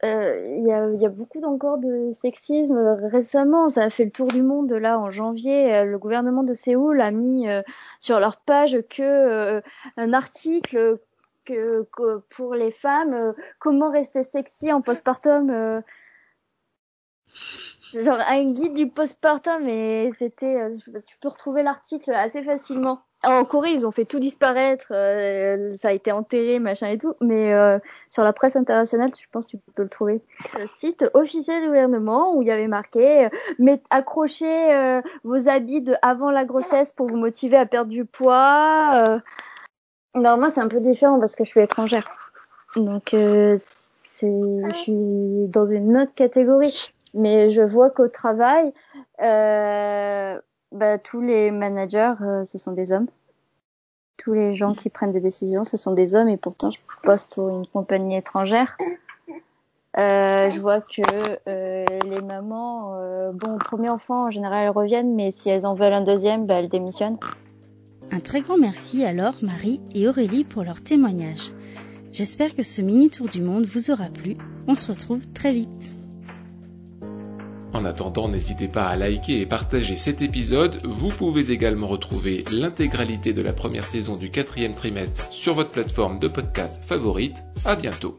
il 0.04 0.64
y, 0.64 0.72
a, 0.72 0.88
y, 0.90 1.06
a, 1.06 1.08
beaucoup 1.08 1.42
encore 1.42 1.78
de 1.78 2.12
sexisme. 2.12 2.76
Récemment, 3.10 3.68
ça 3.68 3.82
a 3.82 3.90
fait 3.90 4.04
le 4.04 4.12
tour 4.12 4.28
du 4.28 4.42
monde. 4.42 4.72
Là, 4.72 5.00
en 5.00 5.10
janvier, 5.10 5.84
le 5.84 5.98
gouvernement 5.98 6.44
de 6.44 6.54
Séoul 6.54 7.00
a 7.00 7.10
mis 7.10 7.46
sur 7.98 8.20
leur 8.20 8.36
page 8.36 8.78
que 8.88 9.60
un 9.96 10.12
article 10.12 11.00
que, 11.46 11.86
pour 12.36 12.54
les 12.54 12.72
femmes, 12.72 13.14
euh, 13.14 13.32
comment 13.58 13.90
rester 13.90 14.24
sexy 14.24 14.72
en 14.72 14.82
postpartum. 14.82 15.50
Euh. 15.50 15.80
genre 17.94 18.20
un 18.20 18.44
guide 18.44 18.74
du 18.74 18.88
postpartum 18.88 19.64
mais 19.64 20.10
c'était 20.18 20.60
euh, 20.60 20.74
tu 21.06 21.16
peux 21.20 21.28
retrouver 21.28 21.62
l'article 21.62 22.12
assez 22.12 22.42
facilement 22.42 23.00
en 23.22 23.44
Corée 23.44 23.70
ils 23.70 23.86
ont 23.86 23.92
fait 23.92 24.04
tout 24.04 24.18
disparaître 24.18 24.86
euh, 24.90 25.76
ça 25.82 25.88
a 25.88 25.92
été 25.92 26.12
enterré 26.12 26.58
machin 26.58 26.88
et 26.88 26.98
tout 26.98 27.14
mais 27.20 27.52
euh, 27.52 27.78
sur 28.10 28.22
la 28.22 28.32
presse 28.32 28.56
internationale 28.56 29.10
je 29.18 29.26
pense 29.30 29.46
que 29.46 29.56
tu 29.56 29.72
peux 29.74 29.82
le 29.82 29.88
trouver 29.88 30.22
le 30.58 30.66
site 30.80 31.04
officiel 31.14 31.62
du 31.62 31.68
gouvernement 31.68 32.34
où 32.34 32.42
il 32.42 32.48
y 32.48 32.52
avait 32.52 32.68
marqué 32.68 33.28
mais 33.58 33.80
accrochez 33.90 35.00
vos 35.24 35.48
habits 35.48 35.82
de 35.82 35.94
avant 36.02 36.30
la 36.30 36.44
grossesse 36.44 36.92
pour 36.92 37.06
vous 37.06 37.16
motiver 37.16 37.56
à 37.56 37.66
perdre 37.66 37.90
du 37.90 38.04
poids 38.04 39.20
moi 40.16 40.50
c'est 40.50 40.60
un 40.60 40.68
peu 40.68 40.80
différent 40.80 41.18
parce 41.18 41.36
que 41.36 41.44
je 41.44 41.50
suis 41.50 41.60
étrangère 41.60 42.04
donc 42.74 43.10
je 43.12 43.58
suis 44.74 45.48
dans 45.48 45.66
une 45.66 45.96
autre 45.96 46.14
catégorie 46.14 46.92
mais 47.16 47.50
je 47.50 47.62
vois 47.62 47.90
qu'au 47.90 48.08
travail, 48.08 48.72
euh, 49.22 50.38
bah, 50.70 50.98
tous 50.98 51.22
les 51.22 51.50
managers, 51.50 52.14
euh, 52.20 52.44
ce 52.44 52.58
sont 52.58 52.72
des 52.72 52.92
hommes. 52.92 53.06
Tous 54.18 54.34
les 54.34 54.54
gens 54.54 54.74
qui 54.74 54.90
prennent 54.90 55.12
des 55.12 55.20
décisions, 55.20 55.64
ce 55.64 55.78
sont 55.78 55.92
des 55.92 56.14
hommes. 56.14 56.28
Et 56.28 56.36
pourtant, 56.36 56.70
je 56.70 56.78
bosse 57.04 57.24
pour 57.24 57.48
une 57.48 57.66
compagnie 57.66 58.16
étrangère. 58.16 58.76
Euh, 59.98 60.50
je 60.50 60.60
vois 60.60 60.82
que 60.82 61.00
euh, 61.48 61.86
les 62.04 62.20
mamans, 62.20 62.98
euh, 63.00 63.32
bon, 63.32 63.56
premier 63.56 63.88
enfant, 63.88 64.26
en 64.26 64.30
général, 64.30 64.64
elles 64.64 64.70
reviennent, 64.70 65.14
mais 65.14 65.32
si 65.32 65.48
elles 65.48 65.64
en 65.64 65.72
veulent 65.72 65.94
un 65.94 66.02
deuxième, 66.02 66.44
bah, 66.44 66.56
elles 66.56 66.68
démissionnent. 66.68 67.16
Un 68.10 68.20
très 68.20 68.40
grand 68.40 68.58
merci 68.58 69.04
alors 69.04 69.34
Marie 69.42 69.80
et 69.94 70.08
Aurélie 70.08 70.44
pour 70.44 70.64
leur 70.64 70.80
témoignage. 70.80 71.52
J'espère 72.12 72.54
que 72.54 72.62
ce 72.62 72.80
mini 72.80 73.10
tour 73.10 73.28
du 73.28 73.42
monde 73.42 73.66
vous 73.66 73.90
aura 73.90 74.06
plu. 74.06 74.36
On 74.66 74.74
se 74.74 74.86
retrouve 74.86 75.26
très 75.34 75.52
vite. 75.52 75.96
En 77.72 77.84
attendant, 77.84 78.28
n'hésitez 78.28 78.68
pas 78.68 78.86
à 78.86 78.96
liker 78.96 79.40
et 79.40 79.44
partager 79.44 79.98
cet 79.98 80.22
épisode. 80.22 80.80
Vous 80.82 81.08
pouvez 81.08 81.50
également 81.50 81.88
retrouver 81.88 82.44
l'intégralité 82.50 83.34
de 83.34 83.42
la 83.42 83.52
première 83.52 83.84
saison 83.84 84.16
du 84.16 84.30
quatrième 84.30 84.74
trimestre 84.74 85.30
sur 85.30 85.52
votre 85.52 85.70
plateforme 85.70 86.18
de 86.18 86.28
podcast 86.28 86.80
favorite. 86.86 87.36
À 87.66 87.76
bientôt. 87.76 88.18